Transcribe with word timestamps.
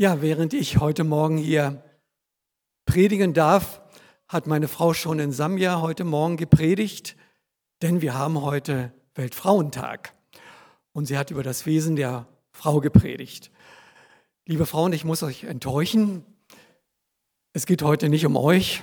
Ja, 0.00 0.22
während 0.22 0.54
ich 0.54 0.78
heute 0.78 1.04
Morgen 1.04 1.36
hier 1.36 1.82
predigen 2.86 3.34
darf, 3.34 3.82
hat 4.28 4.46
meine 4.46 4.66
Frau 4.66 4.94
schon 4.94 5.18
in 5.18 5.30
Sambia 5.30 5.82
heute 5.82 6.04
Morgen 6.04 6.38
gepredigt, 6.38 7.16
denn 7.82 8.00
wir 8.00 8.14
haben 8.14 8.40
heute 8.40 8.94
Weltfrauentag. 9.14 10.14
Und 10.94 11.04
sie 11.04 11.18
hat 11.18 11.30
über 11.30 11.42
das 11.42 11.66
Wesen 11.66 11.96
der 11.96 12.26
Frau 12.50 12.80
gepredigt. 12.80 13.50
Liebe 14.46 14.64
Frauen, 14.64 14.94
ich 14.94 15.04
muss 15.04 15.22
euch 15.22 15.44
enttäuschen. 15.44 16.24
Es 17.52 17.66
geht 17.66 17.82
heute 17.82 18.08
nicht 18.08 18.24
um 18.24 18.36
euch, 18.36 18.82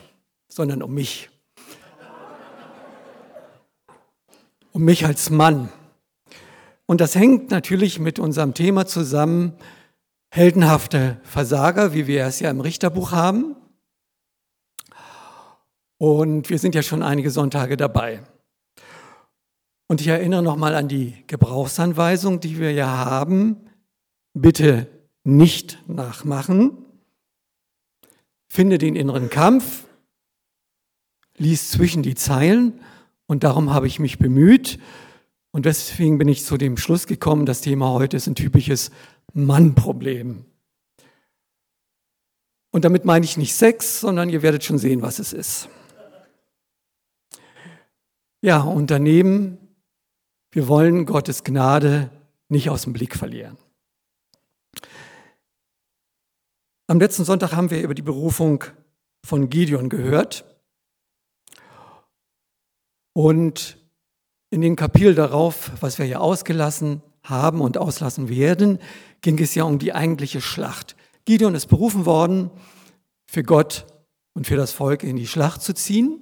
sondern 0.49 0.83
um 0.83 0.93
mich. 0.93 1.31
Um 4.71 4.83
mich 4.83 5.03
als 5.03 5.31
Mann. 5.31 5.69
Und 6.85 7.01
das 7.01 7.15
hängt 7.15 7.49
natürlich 7.49 7.97
mit 7.97 8.19
unserem 8.19 8.53
Thema 8.53 8.85
zusammen, 8.85 9.57
heldenhafte 10.37 11.19
Versager, 11.23 11.95
wie 11.95 12.05
wir 12.05 12.23
es 12.25 12.39
ja 12.39 12.51
im 12.51 12.61
Richterbuch 12.61 13.11
haben. 13.11 13.55
Und 15.97 16.51
wir 16.51 16.59
sind 16.59 16.75
ja 16.75 16.83
schon 16.83 17.01
einige 17.01 17.31
Sonntage 17.31 17.75
dabei. 17.75 18.21
Und 19.87 19.99
ich 19.99 20.07
erinnere 20.07 20.43
nochmal 20.43 20.75
an 20.75 20.87
die 20.87 21.23
Gebrauchsanweisung, 21.25 22.39
die 22.39 22.59
wir 22.59 22.71
ja 22.71 22.85
haben. 22.85 23.57
Bitte 24.33 24.87
nicht 25.23 25.79
nachmachen. 25.87 26.85
Finde 28.47 28.77
den 28.77 28.95
inneren 28.95 29.31
Kampf. 29.31 29.85
Lies 31.37 31.71
zwischen 31.71 32.03
die 32.03 32.15
Zeilen. 32.15 32.79
Und 33.25 33.43
darum 33.43 33.73
habe 33.73 33.87
ich 33.87 33.99
mich 33.99 34.19
bemüht. 34.19 34.77
Und 35.49 35.65
deswegen 35.65 36.19
bin 36.19 36.27
ich 36.27 36.45
zu 36.45 36.57
dem 36.57 36.77
Schluss 36.77 37.07
gekommen, 37.07 37.47
das 37.47 37.61
Thema 37.61 37.89
heute 37.89 38.17
ist 38.17 38.27
ein 38.27 38.35
typisches 38.35 38.91
Mannproblem. 39.33 40.45
Und 42.71 42.85
damit 42.85 43.05
meine 43.05 43.25
ich 43.25 43.37
nicht 43.37 43.55
Sex, 43.55 44.01
sondern 44.01 44.29
ihr 44.29 44.41
werdet 44.41 44.63
schon 44.63 44.77
sehen, 44.77 45.01
was 45.01 45.19
es 45.19 45.33
ist. 45.33 45.69
Ja, 48.41 48.61
und 48.61 48.91
daneben, 48.91 49.57
wir 50.51 50.67
wollen 50.67 51.05
Gottes 51.05 51.43
Gnade 51.43 52.11
nicht 52.49 52.69
aus 52.69 52.83
dem 52.83 52.93
Blick 52.93 53.15
verlieren. 53.15 53.57
Am 56.87 56.99
letzten 56.99 57.25
Sonntag 57.25 57.51
haben 57.51 57.69
wir 57.69 57.81
über 57.81 57.93
die 57.93 58.01
Berufung 58.01 58.63
von 59.25 59.49
Gideon 59.49 59.89
gehört. 59.89 60.45
Und 63.13 63.77
in 64.51 64.61
dem 64.61 64.75
Kapitel 64.75 65.13
darauf, 65.13 65.71
was 65.81 65.97
wir 65.97 66.05
hier 66.05 66.21
ausgelassen 66.21 67.01
haben 67.23 67.59
und 67.59 67.77
auslassen 67.77 68.29
werden, 68.29 68.79
ging 69.21 69.39
es 69.39 69.55
ja 69.55 69.63
um 69.63 69.79
die 69.79 69.93
eigentliche 69.93 70.41
Schlacht. 70.41 70.95
Gideon 71.25 71.55
ist 71.55 71.67
berufen 71.67 72.05
worden, 72.05 72.51
für 73.29 73.43
Gott 73.43 73.85
und 74.33 74.47
für 74.47 74.55
das 74.55 74.71
Volk 74.71 75.03
in 75.03 75.15
die 75.15 75.27
Schlacht 75.27 75.61
zu 75.61 75.73
ziehen. 75.73 76.19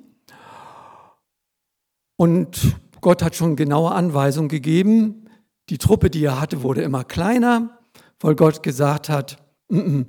Und 2.17 2.77
Gott 3.01 3.21
hat 3.21 3.35
schon 3.35 3.55
genaue 3.55 3.91
Anweisungen 3.91 4.49
gegeben. 4.49 5.29
Die 5.69 5.77
Truppe, 5.77 6.09
die 6.09 6.23
er 6.23 6.39
hatte, 6.39 6.63
wurde 6.63 6.81
immer 6.81 7.03
kleiner, 7.03 7.79
weil 8.19 8.35
Gott 8.35 8.63
gesagt 8.63 9.09
hat, 9.09 9.37
mm 9.69 9.77
-mm, 9.77 10.05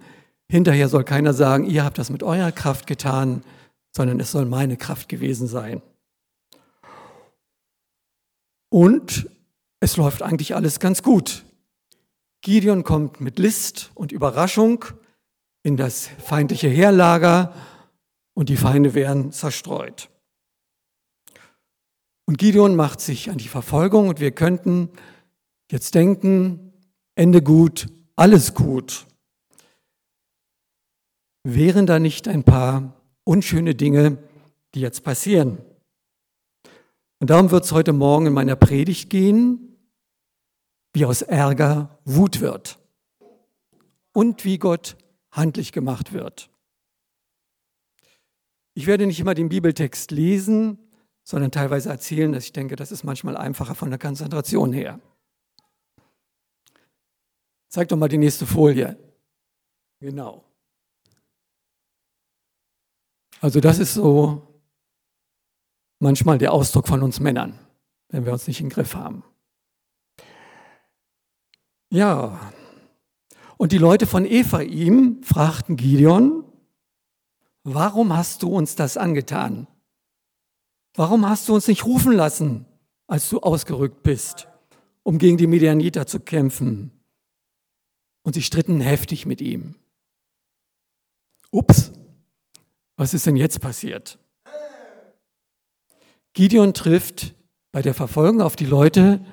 hinterher 0.48 0.89
soll 0.89 1.05
keiner 1.05 1.34
sagen, 1.34 1.67
ihr 1.67 1.84
habt 1.84 1.98
das 1.98 2.11
mit 2.11 2.23
eurer 2.23 2.53
Kraft 2.53 2.87
getan, 2.87 3.42
sondern 3.95 4.20
es 4.20 4.31
soll 4.31 4.47
meine 4.47 4.77
Kraft 4.77 5.09
gewesen 5.09 5.47
sein. 5.47 5.83
Und 8.70 9.29
es 9.81 9.97
läuft 9.97 10.23
eigentlich 10.23 10.55
alles 10.55 10.81
ganz 10.81 11.03
gut. 11.03 11.45
Gideon 12.47 12.84
kommt 12.84 13.20
mit 13.20 13.41
List 13.41 13.91
und 13.97 14.12
Überraschung 14.12 14.84
in 15.64 15.77
das 15.77 16.06
feindliche 16.06 16.69
Heerlager 16.69 17.52
und 18.34 18.50
die 18.50 18.56
Feinde 18.56 18.94
werden 18.94 19.33
zerstreut. 19.33 20.11
Und 22.24 22.39
Gideon 22.39 22.77
macht 22.77 23.01
sich 23.01 23.30
an 23.30 23.39
die 23.39 23.48
Verfolgung 23.48 24.08
und 24.08 24.20
wir 24.20 24.30
könnten 24.30 24.90
jetzt 25.73 25.96
denken, 25.96 26.73
Ende 27.17 27.42
gut, 27.42 27.89
alles 28.14 28.55
gut. 28.55 29.08
Wären 31.42 31.86
da 31.86 31.98
nicht 31.98 32.28
ein 32.28 32.45
paar 32.45 32.95
unschöne 33.24 33.74
Dinge, 33.74 34.18
die 34.73 34.83
jetzt 34.83 35.02
passieren? 35.02 35.58
Und 37.18 37.30
darum 37.30 37.51
wird 37.51 37.64
es 37.64 37.73
heute 37.73 37.92
Morgen 37.92 38.27
in 38.27 38.34
meiner 38.34 38.55
Predigt 38.55 39.11
gehen, 39.11 39.76
wie 40.96 41.05
aus 41.05 41.20
Ärger 41.20 42.01
Wut 42.07 42.40
wird 42.40 42.79
und 44.14 44.46
wie 44.46 44.57
Gott 44.57 44.96
handlich 45.30 45.73
gemacht 45.73 46.14
wird. 46.14 46.48
Ich 48.73 48.86
werde 48.86 49.07
nicht 49.07 49.20
immer 49.20 49.34
den 49.34 49.51
Bibeltext 49.51 50.11
lesen, 50.11 50.79
sondern 51.23 51.51
teilweise 51.51 51.90
erzählen, 51.90 52.33
dass 52.33 52.45
ich 52.45 52.55
denke, 52.55 52.77
das 52.77 52.92
ist 52.92 53.05
manchmal 53.05 53.36
einfacher 53.36 53.74
von 53.74 53.90
der 53.90 53.98
Konzentration 53.98 54.73
her. 54.73 54.98
Zeig 57.68 57.89
doch 57.89 57.98
mal 57.98 58.08
die 58.08 58.17
nächste 58.17 58.46
Folie. 58.46 58.98
Genau. 60.01 60.46
Also 63.42 63.61
das 63.61 63.78
ist 63.78 63.92
so 63.92 64.63
manchmal 65.98 66.39
der 66.39 66.55
Ausdruck 66.55 66.89
von 66.89 67.02
uns 67.02 67.20
Männern, 67.20 67.58
wenn 68.08 68.24
wir 68.24 68.33
uns 68.33 68.46
nicht 68.46 68.63
im 68.63 68.70
Griff 68.70 68.95
haben. 68.95 69.24
Ja, 71.96 72.52
und 73.57 73.73
die 73.73 73.79
Leute 73.79 74.07
von 74.07 74.27
Ephraim 74.27 75.23
fragten 75.23 75.77
Gideon, 75.77 76.45
warum 77.64 78.14
hast 78.14 78.42
du 78.42 78.48
uns 78.48 78.77
das 78.77 78.98
angetan? 78.98 79.67
Warum 80.92 81.27
hast 81.27 81.48
du 81.48 81.55
uns 81.55 81.67
nicht 81.68 81.86
rufen 81.86 82.12
lassen, 82.12 82.67
als 83.07 83.30
du 83.30 83.40
ausgerückt 83.40 84.02
bist, 84.02 84.46
um 85.05 85.17
gegen 85.17 85.39
die 85.39 85.46
Medianiter 85.46 86.07
zu 86.07 86.20
kämpfen? 86.20 86.90
Und 88.24 88.34
sie 88.34 88.42
stritten 88.42 88.83
heftig 88.83 89.24
mit 89.24 89.40
ihm. 89.40 89.77
Ups, 91.51 91.92
was 92.98 93.14
ist 93.14 93.24
denn 93.24 93.36
jetzt 93.36 93.63
passiert? 93.63 94.18
Gideon 96.34 96.74
trifft 96.74 97.34
bei 97.73 97.80
der 97.80 97.95
Verfolgung 97.95 98.42
auf 98.42 98.55
die 98.55 98.67
Leute 98.67 99.24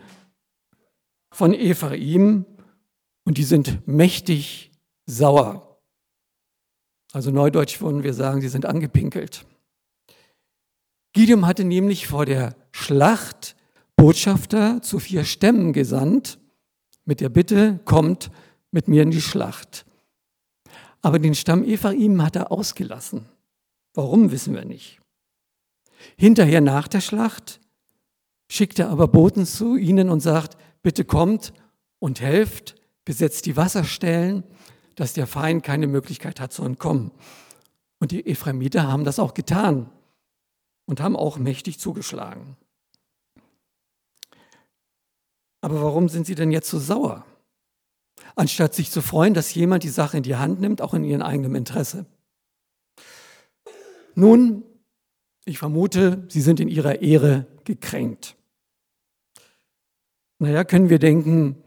von 1.30 1.54
Ephraim 1.54 2.46
und 3.26 3.38
die 3.38 3.44
sind 3.44 3.88
mächtig 3.88 4.72
sauer. 5.06 5.80
Also 7.12 7.32
neudeutsch 7.32 7.82
würden 7.82 8.04
wir 8.04 8.14
sagen, 8.14 8.42
sie 8.42 8.50
sind 8.50 8.66
angepinkelt. 8.66 9.46
Gideon 11.14 11.46
hatte 11.46 11.64
nämlich 11.64 12.08
vor 12.08 12.26
der 12.26 12.56
Schlacht 12.72 13.56
Botschafter 13.96 14.82
zu 14.82 15.00
vier 15.00 15.24
Stämmen 15.24 15.72
gesandt 15.74 16.40
mit 17.06 17.22
der 17.22 17.30
Bitte, 17.30 17.80
kommt 17.86 18.32
mit 18.72 18.88
mir 18.88 19.04
in 19.04 19.12
die 19.12 19.22
Schlacht. 19.22 19.86
Aber 21.02 21.20
den 21.20 21.36
Stamm 21.36 21.64
Ephraim 21.64 22.24
hat 22.24 22.36
er 22.36 22.52
ausgelassen. 22.52 23.30
Warum 23.94 24.32
wissen 24.32 24.56
wir 24.56 24.66
nicht. 24.66 25.00
Hinterher 26.18 26.62
nach 26.62 26.88
der 26.88 27.02
Schlacht 27.02 27.60
schickt 28.50 28.80
er 28.80 28.90
aber 28.90 29.08
Boten 29.08 29.46
zu 29.46 29.76
ihnen 29.76 30.10
und 30.10 30.22
sagt, 30.22 30.58
bitte 30.82 31.06
kommt 31.06 31.54
und 32.00 32.22
helft, 32.22 32.76
besetzt 33.06 33.46
die 33.46 33.58
Wasserstellen, 33.58 34.44
dass 34.96 35.14
der 35.14 35.28
Feind 35.28 35.64
keine 35.64 35.88
Möglichkeit 35.88 36.40
hat 36.40 36.54
zu 36.54 36.64
entkommen. 36.64 37.12
Und 38.00 38.12
die 38.12 38.26
Ephraimiter 38.26 38.88
haben 38.88 39.04
das 39.04 39.20
auch 39.20 39.34
getan 39.34 39.90
und 40.86 41.02
haben 41.02 41.16
auch 41.16 41.38
mächtig 41.38 41.80
zugeschlagen. 41.80 42.58
Aber 45.62 45.82
warum 45.82 46.10
sind 46.10 46.26
sie 46.26 46.36
denn 46.36 46.52
jetzt 46.52 46.70
so 46.70 46.80
sauer? 46.80 47.26
Anstatt 48.36 48.74
sich 48.74 48.92
zu 48.92 49.02
freuen, 49.02 49.34
dass 49.34 49.54
jemand 49.54 49.84
die 49.84 49.90
Sache 49.90 50.18
in 50.18 50.24
die 50.24 50.36
Hand 50.36 50.60
nimmt, 50.60 50.82
auch 50.82 50.94
in 50.94 51.04
ihrem 51.04 51.22
eigenen 51.22 51.56
Interesse. 51.56 52.06
Nun, 54.16 54.64
ich 55.46 55.58
vermute, 55.58 56.26
sie 56.30 56.42
sind 56.42 56.60
in 56.60 56.68
ihrer 56.68 57.02
Ehre 57.02 57.48
gekränkt. 57.64 58.36
Naja, 60.40 60.66
können 60.66 60.90
wir 60.90 61.00
denken, 61.00 61.63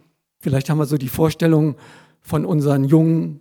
vielleicht 0.46 0.70
haben 0.70 0.78
wir 0.78 0.87
so 0.87 0.96
die 0.96 1.08
Vorstellung 1.08 1.75
von 2.20 2.46
unseren 2.46 2.84
jungen 2.84 3.40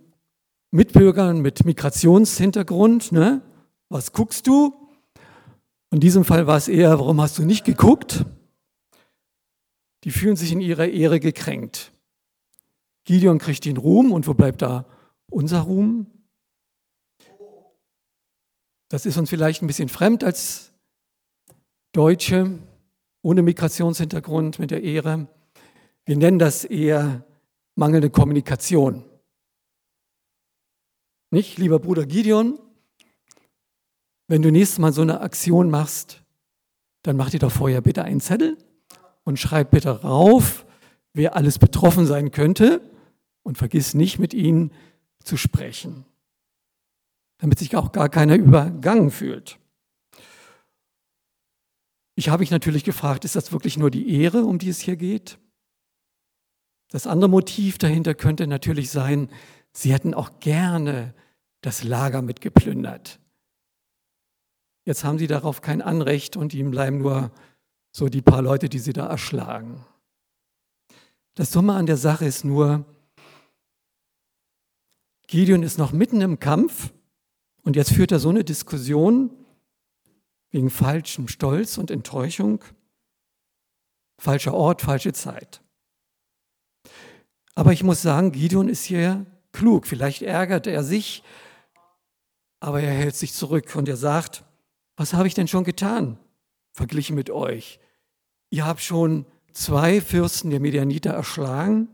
Mitbürgern 0.72 1.40
mit 1.40 1.64
Migrationshintergrund. 1.64 3.12
Ne? 3.12 3.42
Was 3.88 4.10
guckst 4.10 4.48
du? 4.48 4.74
In 5.92 6.00
diesem 6.00 6.24
Fall 6.24 6.48
war 6.48 6.56
es 6.56 6.66
eher, 6.66 6.98
warum 6.98 7.20
hast 7.20 7.38
du 7.38 7.44
nicht 7.44 7.64
geguckt? 7.64 8.24
Die 10.02 10.10
fühlen 10.10 10.34
sich 10.34 10.50
in 10.50 10.60
ihrer 10.60 10.88
Ehre 10.88 11.20
gekränkt. 11.20 11.92
Gideon 13.04 13.38
kriegt 13.38 13.66
den 13.66 13.76
Ruhm 13.76 14.10
und 14.10 14.26
wo 14.26 14.34
bleibt 14.34 14.62
da 14.62 14.84
unser 15.30 15.60
Ruhm? 15.60 16.08
Das 18.88 19.06
ist 19.06 19.16
uns 19.16 19.30
vielleicht 19.30 19.62
ein 19.62 19.68
bisschen 19.68 19.88
fremd 19.88 20.24
als 20.24 20.72
Deutsche 21.92 22.58
ohne 23.22 23.42
Migrationshintergrund 23.42 24.58
mit 24.58 24.72
der 24.72 24.82
Ehre. 24.82 25.28
Wir 26.06 26.16
nennen 26.16 26.38
das 26.38 26.64
eher 26.64 27.24
mangelnde 27.74 28.10
Kommunikation. 28.10 29.04
Nicht, 31.32 31.58
lieber 31.58 31.80
Bruder 31.80 32.06
Gideon, 32.06 32.58
wenn 34.28 34.40
du 34.40 34.50
nächstes 34.50 34.78
Mal 34.78 34.92
so 34.92 35.02
eine 35.02 35.20
Aktion 35.20 35.68
machst, 35.68 36.22
dann 37.02 37.16
mach 37.16 37.30
dir 37.30 37.40
doch 37.40 37.50
vorher 37.50 37.80
bitte 37.80 38.04
einen 38.04 38.20
Zettel 38.20 38.56
und 39.24 39.38
schreib 39.38 39.72
bitte 39.72 40.02
rauf, 40.02 40.64
wer 41.12 41.34
alles 41.34 41.58
betroffen 41.58 42.06
sein 42.06 42.30
könnte 42.30 42.80
und 43.42 43.58
vergiss 43.58 43.94
nicht 43.94 44.20
mit 44.20 44.32
ihnen 44.32 44.72
zu 45.24 45.36
sprechen, 45.36 46.04
damit 47.38 47.58
sich 47.58 47.74
auch 47.74 47.90
gar 47.90 48.08
keiner 48.08 48.36
übergangen 48.36 49.10
fühlt. 49.10 49.58
Ich 52.14 52.28
habe 52.28 52.40
mich 52.40 52.52
natürlich 52.52 52.84
gefragt, 52.84 53.24
ist 53.24 53.34
das 53.34 53.50
wirklich 53.50 53.76
nur 53.76 53.90
die 53.90 54.20
Ehre, 54.20 54.44
um 54.44 54.58
die 54.58 54.68
es 54.68 54.80
hier 54.80 54.96
geht? 54.96 55.38
Das 56.88 57.06
andere 57.06 57.28
Motiv 57.28 57.78
dahinter 57.78 58.14
könnte 58.14 58.46
natürlich 58.46 58.90
sein, 58.90 59.30
sie 59.72 59.92
hätten 59.92 60.14
auch 60.14 60.40
gerne 60.40 61.14
das 61.60 61.82
Lager 61.82 62.22
mitgeplündert. 62.22 63.18
Jetzt 64.84 65.02
haben 65.02 65.18
sie 65.18 65.26
darauf 65.26 65.60
kein 65.60 65.82
Anrecht 65.82 66.36
und 66.36 66.54
ihm 66.54 66.70
bleiben 66.70 66.98
nur 66.98 67.32
so 67.90 68.08
die 68.08 68.22
paar 68.22 68.40
Leute, 68.40 68.68
die 68.68 68.78
sie 68.78 68.92
da 68.92 69.06
erschlagen. 69.06 69.84
Das 71.34 71.50
Dumme 71.50 71.74
an 71.74 71.86
der 71.86 71.96
Sache 71.96 72.24
ist 72.24 72.44
nur, 72.44 72.84
Gideon 75.26 75.64
ist 75.64 75.76
noch 75.76 75.92
mitten 75.92 76.20
im 76.20 76.38
Kampf 76.38 76.92
und 77.62 77.74
jetzt 77.74 77.92
führt 77.92 78.12
er 78.12 78.20
so 78.20 78.28
eine 78.28 78.44
Diskussion 78.44 79.30
wegen 80.50 80.70
falschem 80.70 81.26
Stolz 81.26 81.78
und 81.78 81.90
Enttäuschung. 81.90 82.62
Falscher 84.18 84.54
Ort, 84.54 84.82
falsche 84.82 85.12
Zeit. 85.12 85.60
Aber 87.56 87.72
ich 87.72 87.82
muss 87.82 88.02
sagen, 88.02 88.32
Gideon 88.32 88.68
ist 88.68 88.84
hier 88.84 89.26
klug. 89.50 89.86
Vielleicht 89.86 90.22
ärgert 90.22 90.66
er 90.66 90.84
sich, 90.84 91.24
aber 92.60 92.82
er 92.82 92.92
hält 92.92 93.16
sich 93.16 93.32
zurück 93.32 93.74
und 93.74 93.88
er 93.88 93.96
sagt, 93.96 94.44
was 94.96 95.14
habe 95.14 95.26
ich 95.26 95.34
denn 95.34 95.48
schon 95.48 95.64
getan, 95.64 96.18
verglichen 96.72 97.16
mit 97.16 97.30
euch? 97.30 97.80
Ihr 98.50 98.66
habt 98.66 98.82
schon 98.82 99.26
zwei 99.52 100.00
Fürsten 100.00 100.50
der 100.50 100.60
Medianiter 100.60 101.10
erschlagen. 101.10 101.88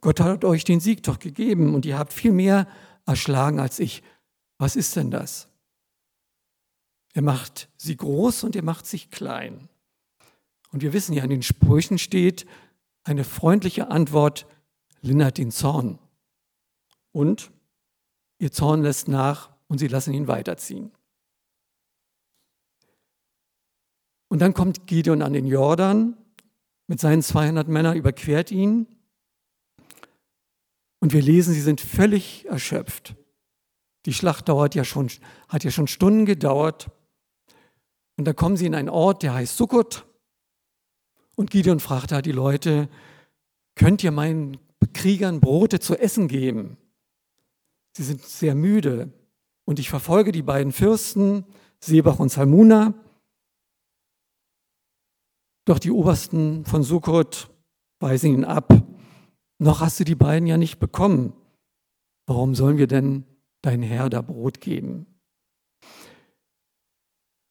Gott 0.00 0.20
hat 0.20 0.44
euch 0.44 0.64
den 0.64 0.80
Sieg 0.80 1.02
doch 1.02 1.18
gegeben 1.18 1.74
und 1.74 1.84
ihr 1.84 1.98
habt 1.98 2.12
viel 2.12 2.32
mehr 2.32 2.66
erschlagen 3.04 3.60
als 3.60 3.78
ich. 3.78 4.02
Was 4.58 4.76
ist 4.76 4.96
denn 4.96 5.10
das? 5.10 5.48
Er 7.12 7.22
macht 7.22 7.68
sie 7.76 7.96
groß 7.96 8.44
und 8.44 8.56
er 8.56 8.64
macht 8.64 8.86
sich 8.86 9.10
klein. 9.10 9.68
Und 10.72 10.82
wir 10.82 10.92
wissen 10.94 11.12
ja, 11.12 11.24
in 11.24 11.30
den 11.30 11.42
Sprüchen 11.42 11.98
steht, 11.98 12.46
eine 13.06 13.24
freundliche 13.24 13.88
Antwort 13.90 14.46
lindert 15.00 15.38
den 15.38 15.50
Zorn. 15.50 15.98
Und 17.12 17.52
ihr 18.38 18.50
Zorn 18.52 18.82
lässt 18.82 19.08
nach 19.08 19.50
und 19.68 19.78
sie 19.78 19.88
lassen 19.88 20.12
ihn 20.12 20.26
weiterziehen. 20.26 20.90
Und 24.28 24.40
dann 24.40 24.54
kommt 24.54 24.86
Gideon 24.86 25.22
an 25.22 25.32
den 25.32 25.46
Jordan 25.46 26.16
mit 26.88 27.00
seinen 27.00 27.22
200 27.22 27.68
Männern, 27.68 27.96
überquert 27.96 28.50
ihn. 28.50 28.86
Und 30.98 31.12
wir 31.12 31.22
lesen, 31.22 31.54
sie 31.54 31.60
sind 31.60 31.80
völlig 31.80 32.46
erschöpft. 32.46 33.14
Die 34.04 34.12
Schlacht 34.12 34.48
dauert 34.48 34.74
ja 34.74 34.84
schon, 34.84 35.10
hat 35.48 35.62
ja 35.62 35.70
schon 35.70 35.86
Stunden 35.86 36.26
gedauert. 36.26 36.90
Und 38.16 38.24
da 38.24 38.32
kommen 38.32 38.56
sie 38.56 38.66
in 38.66 38.74
einen 38.74 38.88
Ort, 38.88 39.22
der 39.22 39.34
heißt 39.34 39.56
Sukkot. 39.56 40.06
Und 41.36 41.50
Gideon 41.50 41.80
fragt 41.80 42.10
da 42.12 42.22
die 42.22 42.32
Leute, 42.32 42.88
könnt 43.76 44.02
ihr 44.02 44.10
meinen 44.10 44.58
Kriegern 44.92 45.40
Brote 45.40 45.78
zu 45.78 45.94
essen 45.94 46.28
geben? 46.28 46.78
Sie 47.96 48.02
sind 48.02 48.22
sehr 48.22 48.54
müde. 48.54 49.12
Und 49.64 49.78
ich 49.78 49.88
verfolge 49.88 50.32
die 50.32 50.42
beiden 50.42 50.72
Fürsten, 50.72 51.44
Sebach 51.80 52.18
und 52.18 52.30
Salmuna. 52.30 52.94
Doch 55.66 55.78
die 55.78 55.90
Obersten 55.90 56.64
von 56.64 56.82
Sukkot 56.82 57.50
weisen 58.00 58.32
ihn 58.32 58.44
ab. 58.44 58.72
Noch 59.58 59.80
hast 59.80 59.98
du 60.00 60.04
die 60.04 60.14
beiden 60.14 60.46
ja 60.46 60.56
nicht 60.56 60.78
bekommen. 60.78 61.32
Warum 62.26 62.54
sollen 62.54 62.78
wir 62.78 62.86
denn 62.86 63.24
dein 63.62 63.82
Herr 63.82 64.08
da 64.08 64.22
Brot 64.22 64.60
geben? 64.60 65.06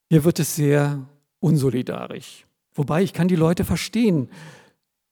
Hier 0.09 0.23
wird 0.23 0.39
es 0.39 0.55
sehr 0.55 1.09
unsolidarisch. 1.39 2.44
Wobei 2.75 3.01
ich 3.01 3.13
kann 3.13 3.27
die 3.27 3.35
Leute 3.35 3.63
verstehen. 3.63 4.29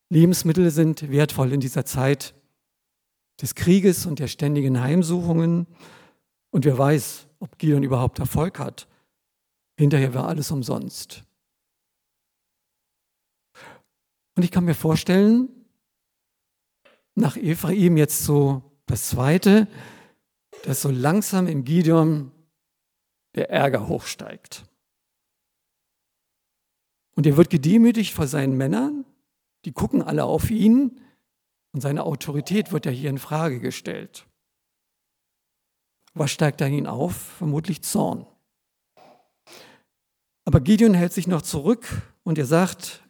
Lebensmittel 0.10 0.69
sind 0.69 1.10
wertvoll 1.10 1.54
in 1.54 1.62
dieser 1.62 1.86
Zeit 1.86 2.36
des 3.42 3.56
Krieges 3.56 4.06
und 4.06 4.19
der 4.19 4.27
ständigen 4.27 4.80
Heimsuchungen. 4.80 5.65
Und 6.51 6.65
wer 6.65 6.77
weiß, 6.77 7.27
ob 7.39 7.57
Gideon 7.57 7.83
überhaupt 7.83 8.19
Erfolg 8.19 8.60
hat. 8.60 8.88
Hinterher 9.77 10.13
war 10.13 10.27
alles 10.27 10.51
umsonst. 10.51 11.24
Und 14.36 14.44
ich 14.44 14.51
kann 14.51 14.65
mir 14.65 14.75
vorstellen, 14.75 15.50
nach 17.15 17.38
Ephraim 17.38 17.98
jetzt 17.98 18.24
so 18.24 18.63
das 18.86 19.10
Zweite, 19.10 19.68
dass 20.63 20.81
so 20.81 20.89
langsam 20.89 21.48
im 21.48 21.63
Gideon 21.63 22.31
der 23.36 23.50
Ärger 23.50 23.88
hochsteigt. 23.88 24.65
Und 27.15 27.25
er 27.25 27.38
wird 27.38 27.50
gedemütigt 27.50 28.13
vor 28.13 28.27
seinen 28.27 28.57
Männern, 28.57 29.06
die 29.65 29.71
gucken 29.71 30.01
alle 30.01 30.25
auf 30.25 30.50
ihn 30.50 31.00
und 31.71 31.81
seine 31.81 32.04
Autorität 32.04 32.71
wird 32.71 32.86
ja 32.86 32.92
hier 32.92 33.10
in 33.10 33.18
Frage 33.18 33.60
gestellt. 33.60 34.25
Was 36.13 36.31
steigt 36.31 36.62
da 36.62 36.68
ihn 36.68 36.88
auf? 36.88 37.15
Vermutlich 37.15 37.81
Zorn. 37.81 38.25
Aber 40.45 40.60
Gideon 40.60 40.94
hält 40.94 41.13
sich 41.13 41.27
noch 41.27 41.42
zurück 41.42 41.88
und 42.24 42.38
er 42.38 42.45
sagt, 42.45 43.04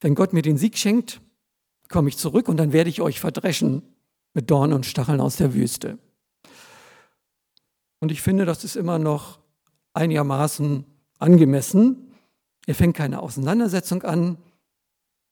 wenn 0.00 0.14
Gott 0.14 0.32
mir 0.32 0.42
den 0.42 0.58
Sieg 0.58 0.76
schenkt, 0.76 1.20
komme 1.88 2.08
ich 2.08 2.18
zurück 2.18 2.48
und 2.48 2.56
dann 2.56 2.72
werde 2.72 2.90
ich 2.90 3.00
euch 3.00 3.20
verdreschen 3.20 3.82
mit 4.34 4.50
Dornen 4.50 4.72
und 4.72 4.84
Stacheln 4.84 5.20
aus 5.20 5.36
der 5.36 5.54
Wüste. 5.54 5.98
Und 8.00 8.12
ich 8.12 8.20
finde, 8.20 8.44
das 8.44 8.64
ist 8.64 8.76
immer 8.76 8.98
noch 8.98 9.38
einigermaßen 9.94 10.84
angemessen. 11.18 12.05
Er 12.66 12.74
fängt 12.74 12.96
keine 12.96 13.20
Auseinandersetzung 13.20 14.02
an, 14.02 14.38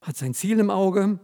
hat 0.00 0.16
sein 0.16 0.34
Ziel 0.34 0.60
im 0.60 0.70
Auge 0.70 1.18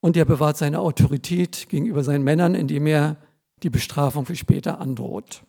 und 0.00 0.16
er 0.16 0.24
bewahrt 0.24 0.56
seine 0.56 0.80
Autorität 0.80 1.68
gegenüber 1.68 2.02
seinen 2.02 2.24
Männern, 2.24 2.54
indem 2.54 2.86
er 2.86 3.16
die 3.62 3.70
Bestrafung 3.70 4.26
für 4.26 4.36
später 4.36 4.80
androht. 4.80 5.44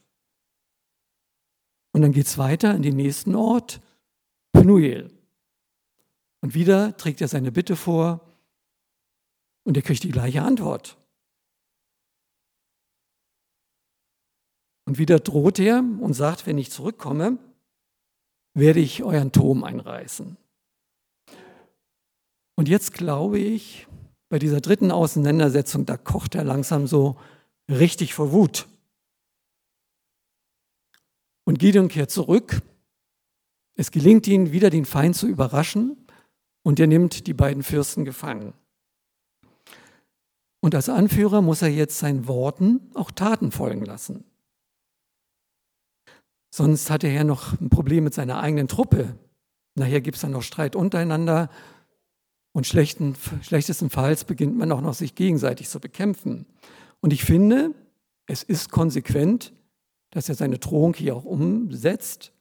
Und 1.93 2.01
dann 2.01 2.11
geht 2.11 2.27
es 2.27 2.37
weiter 2.37 2.75
in 2.75 2.83
den 2.83 2.95
nächsten 2.95 3.35
Ort, 3.35 3.81
Pnuel. 4.53 5.11
Und 6.41 6.53
wieder 6.53 6.95
trägt 6.97 7.21
er 7.21 7.27
seine 7.27 7.51
Bitte 7.51 7.75
vor 7.75 8.21
und 9.63 9.77
er 9.77 9.83
kriegt 9.83 10.03
die 10.03 10.11
gleiche 10.11 10.41
Antwort. 10.41 10.97
Und 14.85 14.97
wieder 14.97 15.19
droht 15.19 15.59
er 15.59 15.79
und 15.79 16.13
sagt, 16.13 16.45
wenn 16.47 16.57
ich 16.57 16.71
zurückkomme, 16.71 17.37
werde 18.53 18.79
ich 18.79 19.03
euren 19.03 19.31
Turm 19.31 19.63
einreißen. 19.63 20.37
Und 22.55 22.67
jetzt 22.67 22.93
glaube 22.93 23.39
ich, 23.39 23.87
bei 24.29 24.39
dieser 24.39 24.61
dritten 24.61 24.91
Auseinandersetzung, 24.91 25.85
da 25.85 25.97
kocht 25.97 26.35
er 26.35 26.43
langsam 26.43 26.87
so 26.87 27.17
richtig 27.69 28.13
vor 28.13 28.31
Wut. 28.31 28.67
Und 31.43 31.59
Gideon 31.59 31.87
kehrt 31.87 32.11
zurück. 32.11 32.61
Es 33.75 33.91
gelingt 33.91 34.27
ihm, 34.27 34.51
wieder 34.51 34.69
den 34.69 34.85
Feind 34.85 35.15
zu 35.15 35.27
überraschen 35.27 35.97
und 36.63 36.79
er 36.79 36.87
nimmt 36.87 37.27
die 37.27 37.33
beiden 37.33 37.63
Fürsten 37.63 38.05
gefangen. 38.05 38.53
Und 40.61 40.75
als 40.75 40.89
Anführer 40.89 41.41
muss 41.41 41.61
er 41.61 41.69
jetzt 41.69 41.97
seinen 41.97 42.27
Worten 42.27 42.91
auch 42.93 43.11
Taten 43.11 43.51
folgen 43.51 43.83
lassen. 43.83 44.30
Sonst 46.53 46.89
hat 46.89 47.03
er 47.03 47.23
noch 47.23 47.59
ein 47.59 47.69
Problem 47.69 48.03
mit 48.03 48.13
seiner 48.13 48.41
eigenen 48.41 48.67
Truppe. 48.67 49.15
Nachher 49.75 50.01
gibt 50.01 50.15
es 50.15 50.21
dann 50.21 50.31
noch 50.31 50.43
Streit 50.43 50.75
untereinander 50.75 51.49
und 52.51 52.67
schlechten, 52.67 53.15
schlechtestenfalls 53.41 54.25
beginnt 54.25 54.57
man 54.57 54.71
auch 54.73 54.81
noch 54.81 54.93
sich 54.93 55.15
gegenseitig 55.15 55.69
zu 55.69 55.79
bekämpfen. 55.79 56.45
Und 56.99 57.13
ich 57.13 57.23
finde, 57.23 57.73
es 58.27 58.43
ist 58.43 58.69
konsequent, 58.69 59.53
dass 60.11 60.27
er 60.27 60.35
seine 60.35 60.59
Drohung 60.59 60.93
hier 60.93 61.15
auch 61.15 61.23
umsetzt 61.23 62.33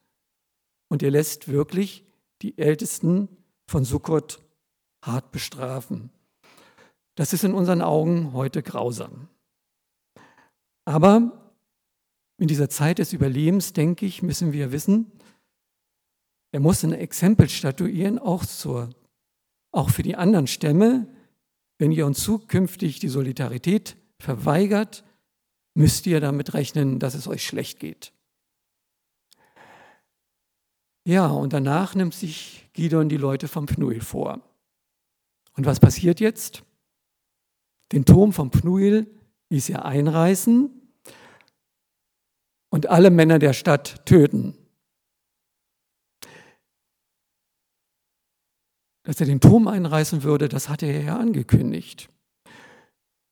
und 0.89 1.01
er 1.03 1.11
lässt 1.11 1.47
wirklich 1.47 2.05
die 2.41 2.57
Ältesten 2.57 3.29
von 3.65 3.85
Sukkot 3.85 4.41
hart 5.01 5.31
bestrafen. 5.31 6.09
Das 7.15 7.31
ist 7.31 7.45
in 7.45 7.53
unseren 7.53 7.81
Augen 7.81 8.33
heute 8.33 8.61
grausam. 8.61 9.29
Aber 10.83 11.40
in 12.41 12.47
dieser 12.47 12.69
Zeit 12.69 12.97
des 12.97 13.13
Überlebens, 13.13 13.71
denke 13.71 14.07
ich, 14.07 14.23
müssen 14.23 14.51
wir 14.51 14.71
wissen, 14.71 15.11
er 16.51 16.59
muss 16.59 16.83
ein 16.83 16.91
Exempel 16.91 17.47
statuieren, 17.47 18.17
auch, 18.17 18.43
zur, 18.43 18.89
auch 19.71 19.91
für 19.91 20.01
die 20.01 20.15
anderen 20.15 20.47
Stämme, 20.47 21.07
wenn 21.77 21.91
ihr 21.91 22.03
uns 22.07 22.23
zukünftig 22.23 22.99
die 22.99 23.09
Solidarität 23.09 23.95
verweigert, 24.17 25.03
müsst 25.75 26.07
ihr 26.07 26.19
damit 26.19 26.55
rechnen, 26.55 26.97
dass 26.97 27.13
es 27.13 27.27
euch 27.27 27.45
schlecht 27.45 27.79
geht. 27.79 28.11
Ja, 31.05 31.27
und 31.27 31.53
danach 31.53 31.93
nimmt 31.93 32.15
sich 32.15 32.71
Gideon 32.73 33.07
die 33.07 33.17
Leute 33.17 33.47
vom 33.47 33.67
Pnuel 33.67 34.01
vor. 34.01 34.41
Und 35.55 35.67
was 35.67 35.79
passiert 35.79 36.19
jetzt? 36.19 36.63
Den 37.91 38.03
Turm 38.03 38.33
vom 38.33 38.49
Pnuel 38.49 39.05
ließ 39.51 39.69
er 39.69 39.85
einreißen 39.85 40.80
und 42.71 42.89
alle 42.89 43.11
Männer 43.11 43.37
der 43.37 43.53
Stadt 43.53 44.05
töten. 44.05 44.57
Dass 49.03 49.19
er 49.19 49.27
den 49.27 49.41
Turm 49.41 49.67
einreißen 49.67 50.23
würde, 50.23 50.47
das 50.49 50.69
hatte 50.69 50.85
er 50.87 51.03
ja 51.03 51.17
angekündigt. 51.17 52.09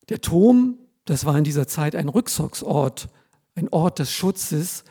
Der 0.10 0.22
Turm, 0.22 0.78
das 1.06 1.26
war 1.26 1.38
in 1.38 1.44
dieser 1.44 1.68
Zeit 1.68 1.96
ein 1.96 2.10
Rückzugsort, 2.10 3.10
ein 3.56 3.70
Ort 3.70 4.00
des 4.00 4.12
Schutzes, 4.12 4.84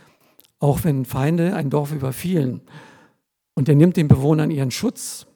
auch 0.61 0.85
wenn 0.85 1.05
Feinde 1.05 1.55
ein 1.55 1.71
Dorf 1.71 1.93
überfielen. 1.93 2.62
Und 3.55 3.69
er 3.69 3.75
nimmt 3.75 3.97
den 3.97 4.09
Bewohnern 4.09 4.50
ihren 4.50 4.71
Schutz. 4.71 5.26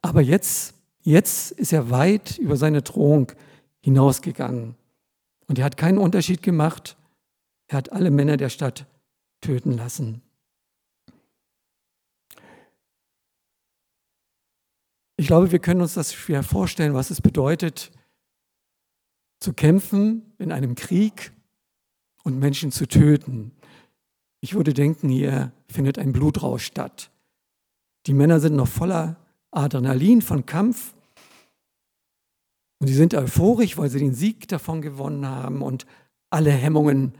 Aber 0.00 0.20
jetzt, 0.20 0.74
jetzt 1.02 1.50
ist 1.52 1.72
er 1.72 1.90
weit 1.90 2.38
über 2.38 2.56
seine 2.56 2.82
Drohung 2.82 3.32
hinausgegangen. 3.80 4.76
Und 5.48 5.58
er 5.58 5.64
hat 5.64 5.76
keinen 5.76 5.98
Unterschied 5.98 6.42
gemacht. 6.42 6.96
Er 7.68 7.78
hat 7.78 7.92
alle 7.92 8.10
Männer 8.10 8.36
der 8.36 8.48
Stadt 8.48 8.86
töten 9.40 9.72
lassen. 9.72 10.22
Ich 15.18 15.26
glaube, 15.26 15.50
wir 15.50 15.58
können 15.58 15.80
uns 15.80 15.94
das 15.94 16.12
schwer 16.12 16.42
vorstellen, 16.42 16.94
was 16.94 17.10
es 17.10 17.22
bedeutet, 17.22 17.90
zu 19.40 19.52
kämpfen 19.52 20.34
in 20.38 20.52
einem 20.52 20.74
Krieg 20.74 21.32
und 22.22 22.38
Menschen 22.38 22.70
zu 22.70 22.86
töten. 22.86 23.52
Ich 24.40 24.54
würde 24.54 24.74
denken, 24.74 25.08
hier 25.08 25.52
findet 25.68 25.98
ein 25.98 26.12
Blutrausch 26.12 26.64
statt. 26.64 27.10
Die 28.06 28.14
Männer 28.14 28.40
sind 28.40 28.56
noch 28.56 28.68
voller 28.68 29.16
Adrenalin 29.50 30.22
von 30.22 30.44
Kampf 30.44 30.94
und 32.78 32.88
sie 32.88 32.94
sind 32.94 33.14
euphorisch, 33.14 33.78
weil 33.78 33.88
sie 33.88 33.98
den 33.98 34.14
Sieg 34.14 34.48
davon 34.48 34.82
gewonnen 34.82 35.26
haben 35.26 35.62
und 35.62 35.86
alle 36.30 36.50
Hemmungen 36.50 37.14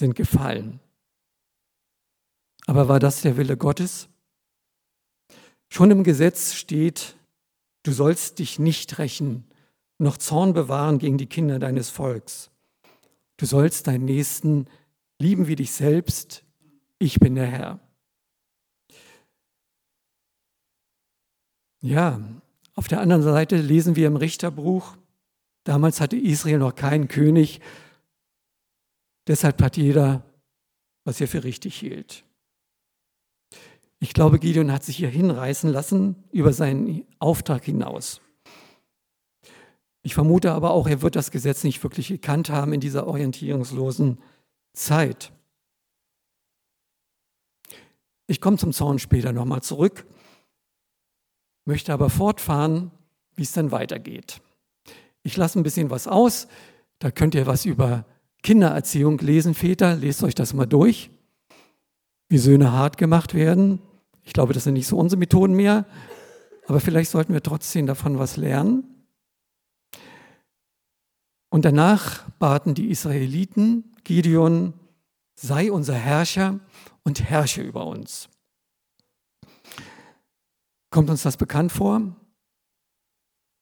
sind 0.00 0.16
gefallen. 0.16 0.80
Aber 2.66 2.88
war 2.88 2.98
das 2.98 3.22
der 3.22 3.36
Wille 3.36 3.56
Gottes? 3.56 4.08
Schon 5.68 5.92
im 5.92 6.02
Gesetz 6.02 6.54
steht, 6.54 7.16
du 7.84 7.92
sollst 7.92 8.40
dich 8.40 8.58
nicht 8.58 8.98
rächen, 8.98 9.44
noch 9.98 10.16
Zorn 10.16 10.52
bewahren 10.52 10.98
gegen 10.98 11.18
die 11.18 11.26
Kinder 11.26 11.60
deines 11.60 11.90
Volks. 11.90 12.50
Du 13.36 13.46
sollst 13.46 13.86
deinen 13.86 14.04
Nächsten 14.04 14.66
lieben 15.18 15.46
wie 15.46 15.56
dich 15.56 15.70
selbst. 15.72 16.44
Ich 16.98 17.20
bin 17.20 17.36
der 17.36 17.46
Herr. 17.46 17.80
Ja, 21.82 22.20
auf 22.74 22.88
der 22.88 23.00
anderen 23.00 23.22
Seite 23.22 23.56
lesen 23.56 23.96
wir 23.96 24.06
im 24.06 24.16
Richterbuch, 24.16 24.96
damals 25.64 26.00
hatte 26.00 26.16
Israel 26.16 26.58
noch 26.58 26.74
keinen 26.74 27.08
König, 27.08 27.60
deshalb 29.30 29.62
hat 29.62 29.76
jeder, 29.76 30.24
was 31.04 31.20
er 31.20 31.28
für 31.28 31.44
richtig 31.44 31.78
hielt. 31.78 32.24
Ich 34.00 34.12
glaube, 34.12 34.40
Gideon 34.40 34.72
hat 34.72 34.82
sich 34.82 34.96
hier 34.96 35.08
hinreißen 35.08 35.70
lassen 35.70 36.16
über 36.32 36.52
seinen 36.52 37.06
Auftrag 37.20 37.64
hinaus. 37.64 38.20
Ich 40.02 40.14
vermute 40.14 40.52
aber 40.52 40.70
auch, 40.70 40.88
er 40.88 41.02
wird 41.02 41.14
das 41.14 41.30
Gesetz 41.30 41.62
nicht 41.62 41.82
wirklich 41.82 42.08
gekannt 42.08 42.50
haben 42.50 42.72
in 42.72 42.80
dieser 42.80 43.06
orientierungslosen 43.06 44.18
Zeit. 44.72 45.32
Ich 48.26 48.40
komme 48.40 48.56
zum 48.56 48.72
Zorn 48.72 48.98
später 48.98 49.32
nochmal 49.32 49.62
zurück, 49.62 50.06
möchte 51.66 51.92
aber 51.92 52.10
fortfahren, 52.10 52.90
wie 53.36 53.42
es 53.42 53.52
dann 53.52 53.70
weitergeht. 53.70 54.40
Ich 55.22 55.36
lasse 55.36 55.60
ein 55.60 55.62
bisschen 55.62 55.90
was 55.90 56.08
aus, 56.08 56.48
da 56.98 57.10
könnt 57.10 57.34
ihr 57.34 57.46
was 57.46 57.64
über 57.64 58.06
Kindererziehung 58.42 59.18
lesen, 59.18 59.54
Väter, 59.54 59.96
lest 59.96 60.22
euch 60.22 60.34
das 60.34 60.54
mal 60.54 60.66
durch, 60.66 61.10
wie 62.28 62.38
Söhne 62.38 62.72
hart 62.72 62.96
gemacht 62.96 63.34
werden. 63.34 63.80
Ich 64.22 64.32
glaube, 64.32 64.52
das 64.52 64.64
sind 64.64 64.74
nicht 64.74 64.86
so 64.86 64.96
unsere 64.96 65.18
Methoden 65.18 65.54
mehr, 65.54 65.86
aber 66.66 66.80
vielleicht 66.80 67.10
sollten 67.10 67.32
wir 67.32 67.42
trotzdem 67.42 67.86
davon 67.86 68.18
was 68.18 68.36
lernen. 68.36 68.84
Und 71.50 71.64
danach 71.64 72.28
baten 72.38 72.74
die 72.74 72.90
Israeliten 72.90 73.92
Gideon, 74.04 74.72
sei 75.34 75.72
unser 75.72 75.94
Herrscher 75.94 76.60
und 77.02 77.28
herrsche 77.28 77.62
über 77.62 77.86
uns. 77.86 78.28
Kommt 80.90 81.10
uns 81.10 81.22
das 81.22 81.36
bekannt 81.36 81.72
vor? 81.72 82.16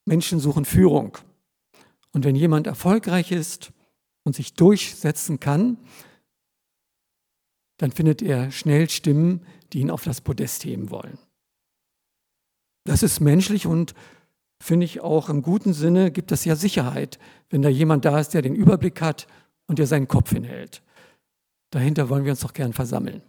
Menschen 0.04 0.40
suchen 0.40 0.64
Führung. 0.64 1.18
Und 2.12 2.25
wenn 2.25 2.35
jemand 2.35 2.66
erfolgreich 2.66 3.32
ist 3.32 3.73
und 4.28 4.37
sich 4.37 4.52
durchsetzen 4.52 5.40
kann, 5.40 5.78
dann 7.78 7.90
findet 7.90 8.20
er 8.20 8.50
schnell 8.50 8.90
Stimmen, 8.90 9.44
die 9.73 9.80
ihn 9.80 9.90
auf 9.90 10.04
das 10.04 10.20
Podest 10.20 10.64
heben 10.64 10.90
wollen. 10.90 11.18
Das 12.85 13.02
ist 13.02 13.20
menschlich 13.20 13.66
und 13.66 13.94
finde 14.61 14.85
ich 14.85 15.00
auch 15.00 15.30
im 15.30 15.40
guten 15.40 15.73
Sinne 15.73 16.11
gibt 16.11 16.30
es 16.30 16.44
ja 16.44 16.56
Sicherheit, 16.56 17.18
wenn 17.49 17.62
da 17.62 17.70
jemand 17.70 18.04
da 18.04 18.20
ist, 18.20 18.35
der 18.35 18.42
den 18.42 18.54
Überblick 18.54 19.00
hat 19.00 19.26
und 19.66 19.78
der 19.78 19.87
seinen 19.87 20.08
Kopf 20.08 20.30
hinhält. 20.30 20.82
Dahinter 21.70 22.11
wollen 22.11 22.25
wir 22.25 22.32
uns 22.32 22.40
doch 22.40 22.52
gern 22.52 22.75
versammeln. 22.75 23.23